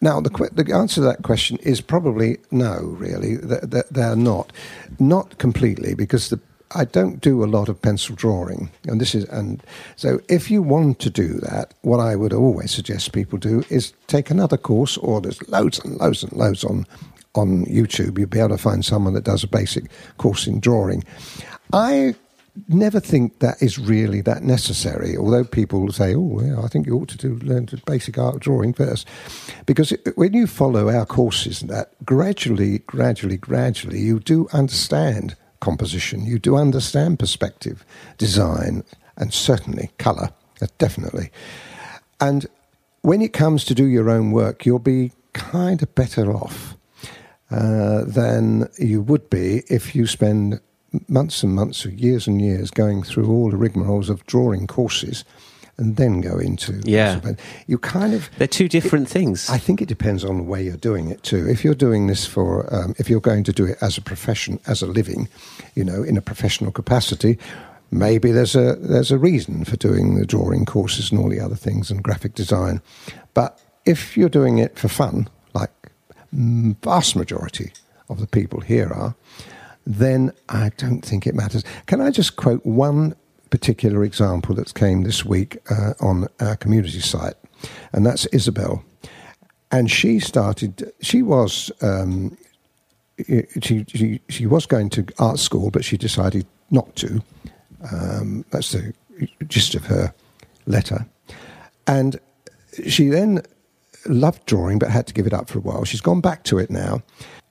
now, 0.00 0.20
the, 0.20 0.30
que- 0.30 0.50
the 0.52 0.74
answer 0.74 0.96
to 0.96 1.00
that 1.02 1.22
question 1.22 1.56
is 1.62 1.80
probably 1.80 2.38
no, 2.50 2.96
really. 2.98 3.38
Th- 3.38 3.70
th- 3.70 3.84
They're 3.90 4.16
not. 4.16 4.52
Not 4.98 5.38
completely, 5.38 5.94
because 5.94 6.28
the, 6.28 6.40
I 6.74 6.84
don't 6.84 7.20
do 7.20 7.44
a 7.44 7.46
lot 7.46 7.68
of 7.68 7.80
pencil 7.80 8.14
drawing. 8.14 8.70
And 8.86 9.00
this 9.00 9.14
is, 9.14 9.24
and 9.26 9.62
so 9.96 10.20
if 10.28 10.50
you 10.50 10.62
want 10.62 10.98
to 11.00 11.10
do 11.10 11.34
that, 11.40 11.74
what 11.82 12.00
I 12.00 12.16
would 12.16 12.32
always 12.32 12.72
suggest 12.72 13.12
people 13.12 13.38
do 13.38 13.64
is 13.70 13.92
take 14.06 14.30
another 14.30 14.56
course, 14.56 14.96
or 14.98 15.20
there's 15.20 15.46
loads 15.48 15.78
and 15.84 15.96
loads 15.96 16.22
and 16.22 16.32
loads 16.32 16.64
on, 16.64 16.86
on 17.34 17.64
YouTube. 17.66 18.18
You'll 18.18 18.28
be 18.28 18.40
able 18.40 18.50
to 18.50 18.58
find 18.58 18.84
someone 18.84 19.14
that 19.14 19.24
does 19.24 19.44
a 19.44 19.48
basic 19.48 19.84
course 20.18 20.46
in 20.46 20.60
drawing. 20.60 21.04
I 21.72 22.14
never 22.68 23.00
think 23.00 23.40
that 23.40 23.60
is 23.60 23.78
really 23.78 24.20
that 24.22 24.42
necessary. 24.42 25.16
Although 25.16 25.44
people 25.44 25.90
say, 25.92 26.14
"Oh, 26.14 26.40
yeah, 26.42 26.60
I 26.62 26.68
think 26.68 26.86
you 26.86 26.96
ought 26.96 27.08
to 27.08 27.16
do 27.16 27.36
learn 27.46 27.66
to 27.66 27.76
basic 27.86 28.18
art 28.18 28.40
drawing 28.40 28.72
first. 28.72 29.08
because 29.66 29.92
it, 29.92 30.16
when 30.16 30.32
you 30.32 30.46
follow 30.46 30.88
our 30.88 31.06
courses, 31.06 31.62
and 31.62 31.70
that 31.70 31.92
gradually, 32.04 32.78
gradually, 32.80 33.36
gradually, 33.36 34.00
you 34.00 34.20
do 34.20 34.48
understand 34.52 35.36
composition. 35.60 36.24
You 36.24 36.38
do 36.38 36.56
understand 36.56 37.18
perspective, 37.18 37.84
design, 38.18 38.84
and 39.16 39.32
certainly 39.32 39.90
colour. 39.98 40.30
uh, 40.62 40.66
Definitely, 40.78 41.30
and 42.20 42.46
when 43.02 43.20
it 43.20 43.32
comes 43.32 43.64
to 43.64 43.74
do 43.74 43.84
your 43.84 44.08
own 44.08 44.30
work, 44.30 44.64
you'll 44.64 44.78
be 44.78 45.12
kind 45.32 45.82
of 45.82 45.94
better 45.94 46.32
off 46.32 46.76
uh, 47.50 48.04
than 48.04 48.68
you 48.78 49.02
would 49.02 49.28
be 49.28 49.62
if 49.68 49.94
you 49.94 50.06
spend 50.06 50.60
months 51.08 51.42
and 51.42 51.54
months 51.54 51.84
or 51.86 51.90
years 51.90 52.26
and 52.26 52.40
years 52.40 52.70
going 52.70 53.02
through 53.02 53.28
all 53.28 53.50
the 53.50 53.56
rigmaroles 53.56 54.08
of 54.08 54.24
drawing 54.26 54.66
courses 54.66 55.24
and 55.76 55.96
then 55.96 56.20
go 56.20 56.38
into 56.38 56.80
Yeah. 56.84 57.20
you 57.66 57.78
kind 57.78 58.14
of 58.14 58.30
They're 58.38 58.46
two 58.46 58.68
different 58.68 59.08
things. 59.08 59.50
I 59.50 59.58
think 59.58 59.82
it 59.82 59.88
depends 59.88 60.24
on 60.24 60.36
the 60.36 60.42
way 60.44 60.62
you're 60.62 60.76
doing 60.76 61.10
it 61.10 61.22
too. 61.22 61.48
If 61.48 61.64
you're 61.64 61.74
doing 61.74 62.06
this 62.06 62.26
for, 62.26 62.72
um, 62.72 62.94
if 62.98 63.10
you're 63.10 63.20
going 63.20 63.44
to 63.44 63.52
do 63.52 63.64
it 63.64 63.78
as 63.80 63.98
a 63.98 64.00
profession, 64.00 64.60
as 64.66 64.82
a 64.82 64.86
living, 64.86 65.28
you 65.74 65.84
know, 65.84 66.02
in 66.04 66.16
a 66.16 66.20
professional 66.20 66.70
capacity, 66.70 67.38
maybe 67.90 68.30
there's 68.32 68.54
a 68.56 68.76
there's 68.76 69.10
a 69.10 69.18
reason 69.18 69.64
for 69.64 69.76
doing 69.76 70.14
the 70.14 70.26
drawing 70.26 70.64
courses 70.64 71.10
and 71.10 71.20
all 71.20 71.28
the 71.30 71.40
other 71.40 71.56
things 71.56 71.90
and 71.90 72.02
graphic 72.04 72.34
design. 72.34 72.80
But 73.34 73.60
if 73.84 74.16
you're 74.16 74.28
doing 74.40 74.58
it 74.58 74.78
for 74.78 74.88
fun, 74.88 75.28
like 75.54 75.72
mm, 76.34 76.76
vast 76.82 77.16
majority 77.16 77.72
of 78.08 78.20
the 78.20 78.26
people 78.28 78.60
here 78.60 78.92
are, 78.92 79.14
then 79.86 80.32
I 80.48 80.70
don't 80.76 81.02
think 81.02 81.26
it 81.26 81.34
matters. 81.34 81.64
Can 81.86 82.00
I 82.00 82.10
just 82.10 82.36
quote 82.36 82.64
one 82.64 83.14
particular 83.54 84.02
example 84.02 84.52
that 84.52 84.74
came 84.74 85.04
this 85.04 85.24
week 85.24 85.58
uh, 85.70 85.92
on 86.00 86.26
our 86.40 86.56
community 86.56 86.98
site, 86.98 87.34
and 87.92 88.04
that's 88.04 88.26
Isabel. 88.26 88.84
And 89.70 89.88
she 89.88 90.18
started. 90.18 90.92
She 91.00 91.22
was 91.22 91.70
um, 91.80 92.36
she, 93.62 93.84
she 93.86 94.20
she 94.28 94.46
was 94.46 94.66
going 94.66 94.90
to 94.90 95.06
art 95.20 95.38
school, 95.38 95.70
but 95.70 95.84
she 95.84 95.96
decided 95.96 96.46
not 96.72 96.96
to. 96.96 97.22
Um, 97.92 98.44
that's 98.50 98.72
the 98.72 98.92
gist 99.46 99.76
of 99.76 99.84
her 99.86 100.12
letter. 100.66 101.06
And 101.86 102.18
she 102.86 103.08
then 103.08 103.42
loved 104.06 104.46
drawing, 104.46 104.80
but 104.80 104.90
had 104.90 105.06
to 105.06 105.14
give 105.14 105.28
it 105.28 105.32
up 105.32 105.48
for 105.48 105.58
a 105.58 105.62
while. 105.62 105.84
She's 105.84 106.00
gone 106.00 106.20
back 106.20 106.42
to 106.44 106.58
it 106.58 106.70
now, 106.70 107.02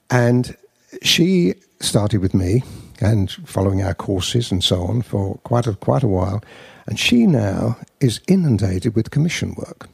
and 0.09 0.55
she 1.01 1.55
started 1.83 2.21
with 2.21 2.33
me 2.33 2.63
and 2.99 3.31
following 3.45 3.81
our 3.81 3.93
courses 3.93 4.51
and 4.51 4.63
so 4.63 4.83
on 4.83 5.01
for 5.01 5.35
quite 5.39 5.67
a 5.67 5.73
quite 5.73 6.03
a 6.03 6.07
while. 6.07 6.41
And 6.85 6.99
she 6.99 7.27
now 7.27 7.77
is 7.99 8.19
inundated 8.27 8.95
with 8.95 9.11
commission 9.11 9.55
work. 9.55 9.89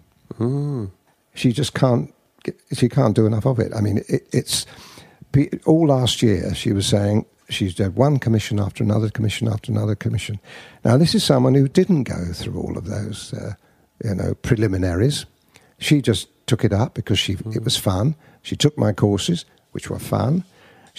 She 1.36 1.51
just 1.51 1.74
can't. 1.74 2.14
Get, 2.43 2.59
she 2.74 2.88
can't 2.88 3.16
do 3.16 3.26
enough 3.26 3.45
of 3.45 3.59
it. 3.59 3.74
I 3.76 3.82
mean, 3.82 3.97
it, 4.07 4.28
it's 4.32 4.66
all 5.66 5.88
last 5.88 6.22
year. 6.22 6.53
She 6.55 6.72
was 6.72 6.88
saying 6.88 7.26
she's 7.49 7.78
had 7.78 7.95
one 7.95 8.18
commission 8.20 8.59
after 8.59 8.84
another 8.84 9.09
commission 9.09 9.47
after 9.47 9.72
another 9.72 9.95
commission. 9.95 10.39
Now, 10.86 10.97
this 10.97 11.14
is 11.14 11.24
someone 11.24 11.55
who 11.55 11.68
didn't 11.68 12.03
go 12.03 12.32
through 12.34 12.59
all 12.59 12.78
of 12.78 12.86
those, 12.86 13.34
uh, 13.34 13.53
you 14.03 14.16
know, 14.16 14.36
preliminaries. 14.36 15.26
She 15.80 16.01
just 16.01 16.30
took 16.47 16.64
it 16.64 16.74
up 16.74 16.93
because 16.93 17.20
she 17.20 17.34
it 17.53 17.64
was 17.64 17.78
fun. 17.78 18.16
She 18.41 18.55
took 18.55 18.78
my 18.78 18.93
courses, 18.93 19.45
which 19.72 19.89
were 19.89 19.99
fun. 19.99 20.43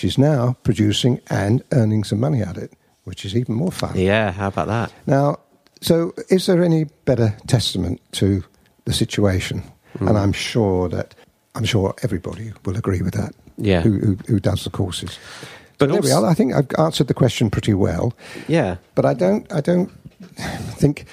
She's 0.01 0.17
now 0.17 0.57
producing 0.63 1.21
and 1.29 1.63
earning 1.73 2.05
some 2.05 2.21
money 2.21 2.41
at 2.41 2.57
it, 2.57 2.73
which 3.05 3.27
is 3.27 3.37
even 3.37 3.55
more 3.55 3.71
fun. 3.71 3.99
yeah, 3.99 4.33
how 4.33 4.49
about 4.49 4.69
that? 4.69 4.91
Now, 5.07 5.37
so 5.83 6.15
is 6.31 6.47
there 6.47 6.65
any 6.65 6.85
better 7.05 7.37
testament 7.47 8.01
to 8.13 8.43
the 8.87 8.95
situation? 8.95 9.63
Hmm. 9.99 10.09
And 10.09 10.17
I'm 10.17 10.33
sure 10.33 10.89
that 10.89 11.15
I'm 11.55 11.65
sure 11.67 11.95
everybody 12.03 12.53
will 12.65 12.77
agree 12.79 13.03
with 13.03 13.13
that. 13.13 13.35
Yeah. 13.59 13.83
Who, 13.83 13.99
who, 13.99 14.17
who 14.27 14.41
does 14.41 14.65
the 14.65 14.71
courses? 14.71 15.19
But 15.77 15.91
there 15.91 16.01
we 16.01 16.13
are. 16.13 16.25
I 16.25 16.35
think 16.35 16.55
I've 16.55 16.69
answered 16.79 17.09
the 17.09 17.15
question 17.15 17.51
pretty 17.51 17.75
well. 17.75 18.15
Yeah. 18.49 18.77
But 18.95 19.05
I 19.05 19.13
don't. 19.15 19.53
I 19.53 19.61
don't 19.61 19.91
think. 20.81 21.05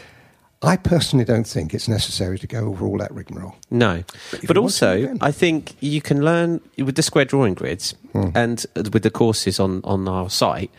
I 0.62 0.76
personally 0.76 1.24
don't 1.26 1.46
think 1.48 1.74
it's 1.74 1.88
necessary 1.88 2.40
to 2.40 2.48
go 2.48 2.66
over 2.68 2.86
all 2.88 2.98
that 2.98 3.12
rigmarole. 3.14 3.56
No, 3.70 4.04
But 4.32 4.48
but 4.48 4.54
to, 4.56 4.60
also. 4.60 5.16
I 5.22 5.32
think 5.32 5.76
you 5.80 6.02
can 6.02 6.24
learn 6.26 6.62
with 6.78 6.96
the 6.96 7.04
square 7.04 7.26
drawing 7.26 7.54
grids 7.54 7.94
Hmm. 8.14 8.30
and 8.34 8.66
with 8.76 9.04
the 9.04 9.12
courses 9.12 9.60
on 9.60 9.82
on 9.84 10.08
our 10.08 10.30
site. 10.30 10.72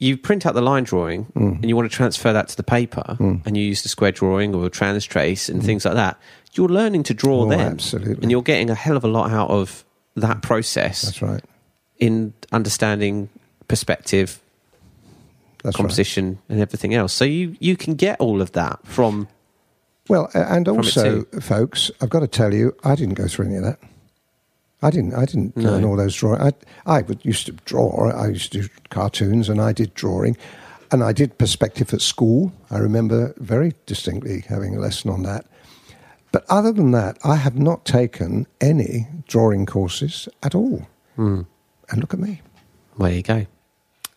You 0.00 0.16
print 0.16 0.46
out 0.46 0.54
the 0.54 0.62
line 0.62 0.84
drawing 0.84 1.24
Hmm. 1.34 1.54
and 1.60 1.68
you 1.68 1.76
want 1.76 1.90
to 1.90 1.94
transfer 1.96 2.32
that 2.32 2.48
to 2.48 2.56
the 2.56 2.62
paper, 2.62 3.16
and 3.18 3.56
you 3.56 3.64
use 3.64 3.82
the 3.82 3.88
square 3.90 4.12
drawing 4.12 4.54
or 4.54 4.70
trans 4.70 5.04
trace 5.04 5.48
and 5.48 5.62
things 5.62 5.84
like 5.84 5.94
that. 5.94 6.16
You're 6.54 6.68
learning 6.70 7.02
to 7.04 7.14
draw 7.14 7.44
Hmm. 7.44 7.52
Oh, 7.52 7.56
then, 7.56 7.72
absolutely. 7.72 8.22
and 8.22 8.30
you're 8.30 8.42
getting 8.42 8.70
a 8.70 8.74
hell 8.74 8.96
of 8.96 9.04
a 9.04 9.08
lot 9.08 9.30
out 9.30 9.50
of 9.50 9.84
that 10.16 10.40
process 10.42 11.02
That's 11.02 11.20
right. 11.22 11.44
in 11.98 12.32
understanding 12.50 13.28
perspective, 13.68 14.40
That's 15.68 15.78
right. 15.78 15.82
composition, 15.82 16.38
and 16.48 16.60
everything 16.60 16.94
else. 16.94 17.12
So 17.12 17.24
you 17.24 17.56
you 17.60 17.76
can 17.76 17.94
get 17.94 18.18
all 18.20 18.40
of 18.42 18.52
that 18.52 18.78
from 18.86 19.28
Well, 20.08 20.30
and 20.34 20.64
From 20.66 20.76
also, 20.78 21.24
folks, 21.40 21.90
I've 22.00 22.08
got 22.08 22.20
to 22.20 22.26
tell 22.28 22.54
you, 22.54 22.74
I 22.82 22.94
didn't 22.94 23.14
go 23.14 23.26
through 23.28 23.46
any 23.46 23.56
of 23.56 23.62
that. 23.64 23.78
I 24.80 24.90
didn't. 24.90 25.14
I 25.14 25.24
didn't 25.26 25.56
No. 25.56 25.70
learn 25.72 25.84
all 25.84 25.96
those 25.96 26.14
drawing. 26.16 26.40
I 26.40 26.52
I 26.86 27.02
would, 27.02 27.24
used 27.24 27.46
to 27.46 27.52
draw. 27.66 28.10
I 28.10 28.28
used 28.28 28.52
to 28.52 28.62
do 28.62 28.68
cartoons, 28.90 29.48
and 29.50 29.60
I 29.60 29.72
did 29.72 29.92
drawing, 29.94 30.36
and 30.90 31.02
I 31.04 31.12
did 31.12 31.36
perspective 31.36 31.92
at 31.92 32.00
school. 32.00 32.52
I 32.70 32.78
remember 32.78 33.34
very 33.38 33.74
distinctly 33.86 34.44
having 34.48 34.74
a 34.76 34.80
lesson 34.80 35.10
on 35.10 35.22
that. 35.24 35.44
But 36.32 36.44
other 36.48 36.72
than 36.72 36.92
that, 36.92 37.18
I 37.24 37.36
have 37.36 37.58
not 37.58 37.84
taken 37.84 38.46
any 38.60 39.08
drawing 39.26 39.66
courses 39.66 40.28
at 40.42 40.54
all. 40.54 40.86
Hmm. 41.16 41.42
And 41.90 42.00
look 42.00 42.14
at 42.14 42.20
me. 42.20 42.40
There 42.98 43.10
you 43.12 43.22
go. 43.22 43.46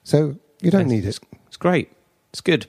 So 0.04 0.36
you 0.62 0.72
don't 0.72 0.90
Yes. 0.90 0.90
need 0.90 1.06
it. 1.06 1.20
Great. 1.62 1.92
It's 2.32 2.42
good. 2.42 2.66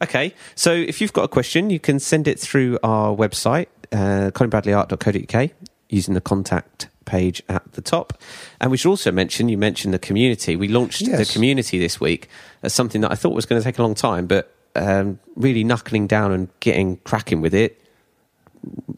Okay, 0.00 0.32
so 0.54 0.72
if 0.72 1.00
you've 1.00 1.12
got 1.12 1.24
a 1.24 1.28
question, 1.28 1.70
you 1.70 1.80
can 1.80 1.98
send 1.98 2.28
it 2.28 2.38
through 2.38 2.78
our 2.84 3.12
website, 3.16 3.66
uh, 3.90 4.30
colinbradleyart.co.uk, 4.30 5.50
using 5.88 6.14
the 6.14 6.20
contact 6.20 6.88
page 7.04 7.42
at 7.48 7.72
the 7.72 7.82
top. 7.82 8.12
And 8.60 8.70
we 8.70 8.76
should 8.76 8.90
also 8.90 9.10
mention, 9.10 9.48
you 9.48 9.58
mentioned 9.58 9.92
the 9.92 9.98
community. 9.98 10.54
We 10.54 10.68
launched 10.68 11.04
the 11.04 11.24
community 11.24 11.80
this 11.80 12.00
week 12.00 12.28
as 12.62 12.72
something 12.72 13.00
that 13.00 13.10
I 13.10 13.16
thought 13.16 13.34
was 13.34 13.44
going 13.44 13.60
to 13.60 13.64
take 13.64 13.80
a 13.80 13.82
long 13.82 13.96
time, 13.96 14.28
but 14.28 14.54
um, 14.76 15.18
really 15.34 15.64
knuckling 15.64 16.06
down 16.06 16.30
and 16.30 16.48
getting 16.60 16.98
cracking 16.98 17.40
with 17.40 17.54
it 17.54 17.82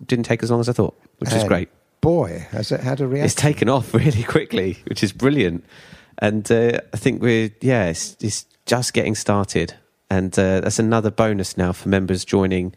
didn't 0.04 0.26
take 0.26 0.42
as 0.42 0.50
long 0.50 0.60
as 0.60 0.68
I 0.68 0.72
thought, 0.72 1.00
which 1.16 1.32
is 1.32 1.44
great. 1.44 1.70
Boy, 2.02 2.46
has 2.50 2.72
it 2.72 2.80
had 2.80 3.00
a 3.00 3.06
reaction. 3.06 3.24
It's 3.24 3.34
taken 3.34 3.70
off 3.70 3.94
really 3.94 4.22
quickly, 4.22 4.76
which 4.86 5.02
is 5.02 5.12
brilliant. 5.14 5.64
And 6.18 6.50
uh, 6.52 6.80
I 6.92 6.96
think 6.98 7.22
we're, 7.22 7.50
yeah, 7.62 7.86
it's, 7.86 8.16
it's 8.20 8.44
just 8.66 8.92
getting 8.92 9.14
started. 9.14 9.74
And 10.08 10.36
uh, 10.38 10.60
that's 10.60 10.78
another 10.78 11.10
bonus 11.10 11.56
now 11.56 11.72
for 11.72 11.88
members 11.88 12.24
joining 12.24 12.74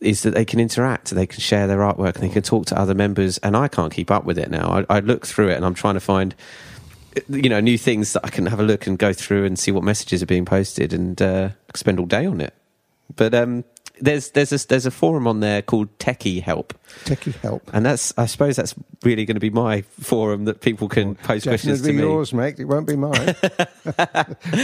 is 0.00 0.22
that 0.22 0.34
they 0.34 0.44
can 0.44 0.60
interact, 0.60 1.10
they 1.10 1.26
can 1.26 1.40
share 1.40 1.66
their 1.66 1.78
artwork, 1.78 2.14
and 2.14 2.24
they 2.24 2.28
can 2.28 2.42
talk 2.42 2.66
to 2.66 2.78
other 2.78 2.94
members. 2.94 3.38
And 3.38 3.56
I 3.56 3.68
can't 3.68 3.92
keep 3.92 4.10
up 4.10 4.24
with 4.24 4.38
it 4.38 4.50
now. 4.50 4.84
I, 4.88 4.96
I 4.96 5.00
look 5.00 5.26
through 5.26 5.48
it 5.48 5.56
and 5.56 5.64
I'm 5.64 5.74
trying 5.74 5.94
to 5.94 6.00
find, 6.00 6.34
you 7.28 7.48
know, 7.48 7.60
new 7.60 7.78
things 7.78 8.12
that 8.12 8.24
I 8.24 8.28
can 8.28 8.46
have 8.46 8.60
a 8.60 8.62
look 8.62 8.86
and 8.86 8.98
go 8.98 9.12
through 9.12 9.44
and 9.44 9.58
see 9.58 9.70
what 9.70 9.82
messages 9.82 10.22
are 10.22 10.26
being 10.26 10.44
posted 10.44 10.92
and 10.92 11.20
uh, 11.20 11.50
spend 11.74 11.98
all 11.98 12.06
day 12.06 12.26
on 12.26 12.40
it. 12.40 12.54
But 13.14 13.34
um, 13.34 13.64
there's 14.00 14.30
there's 14.30 14.52
a, 14.52 14.66
there's 14.68 14.86
a 14.86 14.90
forum 14.90 15.26
on 15.26 15.40
there 15.40 15.62
called 15.62 15.96
Techie 15.98 16.42
Help, 16.42 16.74
Techie 17.04 17.34
help. 17.40 17.68
and 17.72 17.84
that's 17.86 18.12
I 18.18 18.26
suppose 18.26 18.56
that's 18.56 18.74
really 19.04 19.24
going 19.24 19.34
to 19.36 19.40
be 19.40 19.50
my 19.50 19.82
forum 20.00 20.44
that 20.46 20.60
people 20.60 20.88
can 20.88 21.14
pose 21.16 21.44
questions 21.44 21.82
to 21.82 21.92
me. 21.92 22.00
yours, 22.02 22.32
mate. 22.32 22.58
It 22.58 22.64
won't 22.66 22.86
be 22.86 22.96
mine. 22.96 23.12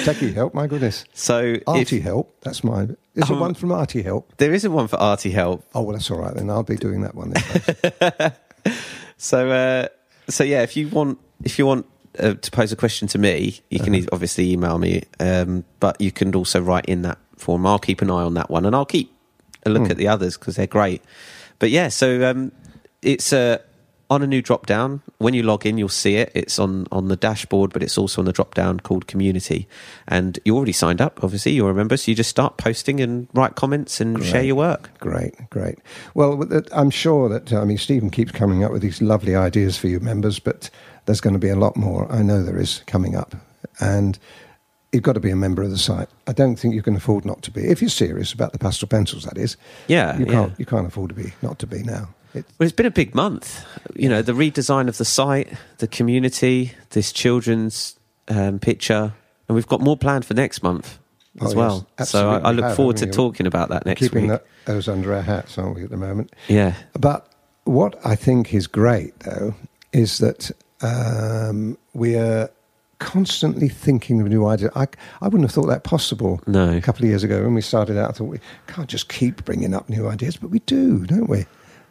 Techie 0.04 0.34
help, 0.34 0.54
my 0.54 0.66
goodness. 0.66 1.04
So 1.14 1.56
Artie 1.66 1.98
if, 1.98 2.02
help, 2.02 2.34
that's 2.42 2.62
mine. 2.64 2.96
Is 3.14 3.28
there 3.28 3.36
Oh. 3.36 3.40
one 3.40 3.54
from 3.54 3.72
Artie 3.72 4.02
help? 4.02 4.32
there 4.38 4.52
isn't 4.52 4.72
one 4.72 4.88
for 4.88 4.96
Artie 4.96 5.30
Help, 5.30 5.64
Oh, 5.74 5.82
well, 5.82 5.92
that's 5.96 6.10
all 6.10 6.18
right 6.18 6.34
then. 6.34 6.50
I'll 6.50 6.62
be 6.62 6.76
doing 6.76 7.02
that 7.02 7.14
one 7.14 7.30
then. 7.32 8.32
so 9.16 9.50
uh, 9.50 9.88
so 10.28 10.44
yeah, 10.44 10.62
if 10.62 10.76
you 10.76 10.88
want 10.88 11.18
if 11.42 11.58
you 11.58 11.66
want 11.66 11.86
uh, 12.18 12.34
to 12.34 12.50
pose 12.50 12.72
a 12.72 12.76
question 12.76 13.08
to 13.08 13.18
me, 13.18 13.60
you 13.70 13.80
can 13.80 13.94
e- 13.94 14.06
obviously 14.12 14.50
email 14.52 14.78
me, 14.78 15.02
um, 15.20 15.64
but 15.80 16.00
you 16.00 16.10
can 16.12 16.34
also 16.34 16.60
write 16.60 16.86
in 16.86 17.02
that 17.02 17.18
form. 17.36 17.66
I'll 17.66 17.78
keep 17.78 18.02
an 18.02 18.10
eye 18.10 18.22
on 18.22 18.34
that 18.34 18.50
one, 18.50 18.64
and 18.66 18.74
I'll 18.74 18.84
keep 18.86 19.12
a 19.66 19.70
look 19.70 19.90
at 19.90 19.96
the 19.96 20.08
others 20.08 20.36
because 20.36 20.56
they're 20.56 20.66
great. 20.66 21.02
But 21.58 21.70
yeah, 21.70 21.88
so 21.88 22.28
um, 22.28 22.52
it's 23.02 23.32
uh, 23.32 23.58
on 24.10 24.22
a 24.22 24.26
new 24.26 24.42
drop 24.42 24.66
down. 24.66 25.02
When 25.18 25.34
you 25.34 25.42
log 25.42 25.66
in, 25.66 25.78
you'll 25.78 25.88
see 25.88 26.16
it. 26.16 26.30
It's 26.34 26.58
on 26.58 26.86
on 26.92 27.08
the 27.08 27.16
dashboard, 27.16 27.72
but 27.72 27.82
it's 27.82 27.96
also 27.96 28.20
on 28.20 28.26
the 28.26 28.32
drop 28.32 28.54
down 28.54 28.80
called 28.80 29.06
Community. 29.06 29.68
And 30.06 30.38
you 30.44 30.56
already 30.56 30.72
signed 30.72 31.00
up, 31.00 31.22
obviously. 31.22 31.52
You're 31.52 31.70
a 31.70 31.74
member, 31.74 31.96
so 31.96 32.10
you 32.10 32.14
just 32.14 32.30
start 32.30 32.56
posting 32.56 33.00
and 33.00 33.28
write 33.32 33.54
comments 33.54 34.00
and 34.00 34.22
share 34.24 34.42
your 34.42 34.56
work. 34.56 34.90
great, 35.00 35.34
great. 35.50 35.78
Well, 36.14 36.44
I'm 36.72 36.90
sure 36.90 37.28
that, 37.28 37.52
I 37.52 37.64
mean, 37.64 37.78
Stephen 37.78 38.10
keeps 38.10 38.32
coming 38.32 38.64
up 38.64 38.72
with 38.72 38.82
these 38.82 39.00
lovely 39.00 39.34
ideas 39.34 39.78
for 39.78 39.88
you 39.88 40.00
members, 40.00 40.38
but 40.38 40.70
there's 41.06 41.20
going 41.20 41.34
to 41.34 41.40
be 41.40 41.50
a 41.50 41.56
lot 41.56 41.76
more. 41.76 42.10
I 42.10 42.22
know 42.22 42.42
there 42.42 42.58
is 42.58 42.82
coming 42.86 43.14
up. 43.14 43.34
And 43.80 44.18
you've 44.94 45.02
got 45.02 45.12
to 45.14 45.20
be 45.20 45.30
a 45.30 45.36
member 45.36 45.62
of 45.62 45.70
the 45.70 45.78
site. 45.78 46.08
I 46.26 46.32
don't 46.32 46.56
think 46.56 46.74
you 46.74 46.82
can 46.82 46.96
afford 46.96 47.24
not 47.24 47.42
to 47.42 47.50
be. 47.50 47.62
If 47.68 47.82
you're 47.82 47.90
serious 47.90 48.32
about 48.32 48.52
the 48.52 48.58
pastel 48.58 48.88
pencils, 48.88 49.24
that 49.24 49.36
is. 49.36 49.56
Yeah, 49.88 50.16
You 50.16 50.26
can't, 50.26 50.58
you 50.58 50.64
can't 50.66 50.86
afford 50.86 51.10
to 51.10 51.14
be 51.14 51.32
not 51.42 51.58
to 51.58 51.66
be 51.66 51.82
now. 51.82 52.08
It, 52.32 52.44
Well, 52.58 52.66
it's 52.66 52.74
been 52.74 52.86
a 52.86 52.90
big 52.90 53.14
month. 53.14 53.64
You 53.94 54.08
know, 54.08 54.22
the 54.22 54.32
redesign 54.32 54.88
of 54.88 54.96
the 54.98 55.04
site, 55.04 55.52
the 55.78 55.86
community, 55.88 56.72
this 56.90 57.12
children's 57.12 57.98
um, 58.28 58.58
picture, 58.58 59.12
and 59.48 59.54
we've 59.54 59.66
got 59.68 59.80
more 59.80 59.96
planned 59.96 60.24
for 60.24 60.34
next 60.34 60.62
month 60.62 60.98
Oh, 61.40 61.46
as 61.46 61.50
yes, 61.52 61.56
well. 61.56 61.86
so 62.04 62.30
I, 62.30 62.38
I 62.38 62.50
look 62.52 62.64
have, 62.64 62.76
forward 62.76 62.96
to 62.98 63.06
talking 63.06 63.46
about 63.46 63.68
that 63.70 63.84
next 63.86 64.00
keeping 64.00 64.22
week. 64.22 64.30
that, 64.30 64.46
those 64.66 64.88
under 64.88 65.12
our 65.14 65.22
hats, 65.22 65.58
aren't 65.58 65.74
we, 65.76 65.82
at 65.84 65.90
the 65.90 65.96
moment? 65.96 66.32
Yeah, 66.48 66.74
But 66.98 67.28
what 67.64 67.94
I 68.06 68.14
think 68.16 68.54
is 68.54 68.66
great, 68.68 69.18
though, 69.20 69.54
is 69.92 70.18
that 70.18 70.50
um, 70.80 71.76
we 71.92 72.16
are 72.16 72.50
constantly 72.98 73.68
thinking 73.68 74.20
of 74.20 74.28
new 74.28 74.46
ideas. 74.46 74.70
I, 74.74 74.86
I 75.20 75.24
wouldn't 75.26 75.42
have 75.42 75.52
thought 75.52 75.66
that 75.66 75.84
possible 75.84 76.40
No. 76.46 76.70
a 76.76 76.80
couple 76.80 77.04
of 77.04 77.08
years 77.08 77.24
ago 77.24 77.42
when 77.42 77.54
we 77.54 77.60
started 77.60 77.96
out. 77.98 78.10
I 78.10 78.12
thought 78.12 78.24
we 78.24 78.40
can't 78.66 78.88
just 78.88 79.08
keep 79.08 79.44
bringing 79.44 79.74
up 79.74 79.88
new 79.88 80.08
ideas, 80.08 80.36
but 80.36 80.50
we 80.50 80.60
do, 80.60 81.04
don't 81.06 81.28
we? 81.28 81.46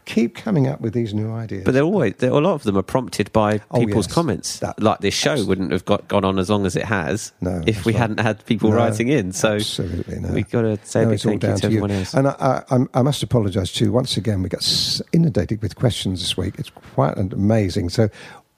Keep 0.06 0.36
coming 0.36 0.68
up 0.68 0.82
with 0.82 0.92
these 0.94 1.14
new 1.14 1.32
ideas. 1.32 1.64
but 1.64 1.74
they're 1.74 1.82
always 1.84 2.16
they're, 2.18 2.30
a 2.30 2.42
lot 2.42 2.56
of 2.56 2.64
them 2.64 2.78
are 2.78 2.82
prompted 2.82 3.32
by 3.32 3.62
Oh, 3.72 3.80
people's 3.80 4.08
yes. 4.08 4.14
comments. 4.14 4.60
That- 4.60 4.78
like 4.84 5.00
this 5.00 5.14
show 5.14 5.32
abs- 5.32 5.46
wouldn't 5.46 5.72
have 5.72 5.86
got 5.86 6.10
gone 6.10 6.26
on 6.26 6.40
as 6.40 6.50
long 6.50 6.66
as 6.66 6.76
it 6.76 6.84
has 6.84 7.32
No, 7.40 7.64
if 7.66 7.86
we 7.86 7.94
right. 7.94 8.00
hadn't 8.02 8.20
had 8.20 8.46
people 8.46 8.72
No, 8.72 8.76
writing 8.76 9.08
in. 9.08 9.32
So 9.32 9.54
absolutely 9.54 10.20
no. 10.20 10.34
we've 10.34 10.50
got 10.50 10.64
to 10.64 10.78
say 10.84 11.04
a 11.04 11.08
big 11.08 11.22
thank 11.22 11.42
you 11.42 11.48
down 11.48 11.56
to 11.56 11.62
to 11.62 11.68
you. 11.70 11.78
everyone 11.78 11.92
else. 11.92 12.14
And 12.14 12.28
I, 12.28 12.64
I, 12.70 12.76
I'm- 12.76 12.90
must 13.06 13.24
apologise 13.24 13.72
too. 13.72 13.94
Once 13.94 14.18
again, 14.18 14.42
we 14.44 14.50
got 14.50 15.02
inundated 15.14 15.62
with 15.62 15.78
questions 15.78 16.20
this 16.20 16.36
week. 16.36 16.56
It's 16.60 16.70
quite 16.70 17.18
amazing. 17.18 17.88
So 17.88 18.10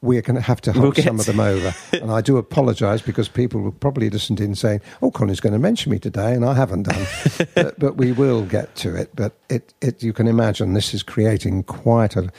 we're 0.06 0.22
going 0.22 0.36
to 0.36 0.42
have 0.42 0.62
to 0.62 0.72
We'll 0.72 0.84
hold 0.84 0.98
some 0.98 1.20
of 1.20 1.26
them 1.26 1.40
over. 1.40 1.74
and 1.94 2.12
I 2.12 2.22
do 2.22 2.38
apologise 2.38 3.02
because 3.02 3.28
people 3.28 3.62
will 3.62 3.72
probably 3.72 4.10
listen 4.10 4.42
in 4.42 4.56
saying, 4.56 4.82
"Oh, 5.02 5.12
Colin's 5.12 5.40
going 5.40 5.54
to 5.54 5.60
mention 5.60 5.92
me 5.92 6.00
today," 6.00 6.34
and 6.34 6.46
I 6.46 6.54
haven't 6.54 6.84
done. 6.84 7.06
but, 7.56 7.78
but 7.80 7.98
we 7.98 8.12
will 8.12 8.46
get 8.46 8.76
to 8.78 8.96
it. 8.96 9.10
But 9.16 9.34
it, 9.50 9.74
it, 9.82 10.04
you 10.04 10.14
can 10.14 10.28
imagine 10.28 10.74
this 10.74 10.94
is 10.94 11.04
creating 11.04 11.64
quite 11.64 12.16
a, 12.16 12.32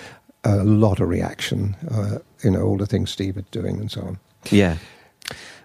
a 0.44 0.64
lot 0.64 1.00
of 1.00 1.08
reaction. 1.08 1.76
Uh, 1.90 2.18
you 2.42 2.50
know, 2.50 2.62
all 2.62 2.76
the 2.76 2.86
things 2.86 3.10
Steve 3.10 3.36
is 3.36 3.44
doing 3.50 3.78
and 3.78 3.90
so 3.90 4.02
on. 4.02 4.18
yeah. 4.50 4.76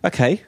Okay, 0.04 0.42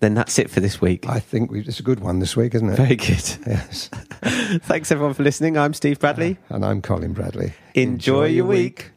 then 0.00 0.12
that's 0.14 0.38
it 0.38 0.50
for 0.50 0.60
this 0.60 0.80
week. 0.80 1.08
I 1.08 1.20
think 1.20 1.50
we, 1.50 1.60
it's 1.60 1.80
a 1.80 1.82
good 1.82 2.00
one 2.00 2.18
this 2.18 2.36
week, 2.36 2.54
isn't 2.54 2.68
it? 2.68 2.76
Very 2.76 2.96
good. 2.96 3.36
Yes. 3.46 3.88
Thanks 4.62 4.92
everyone 4.92 5.14
for 5.14 5.22
listening. 5.22 5.56
I'm 5.56 5.72
Steve 5.72 5.98
Bradley. 5.98 6.36
And 6.50 6.64
I'm 6.64 6.82
Colin 6.82 7.14
Bradley. 7.14 7.54
Enjoy 7.74 8.26
your 8.26 8.44
week. 8.44 8.90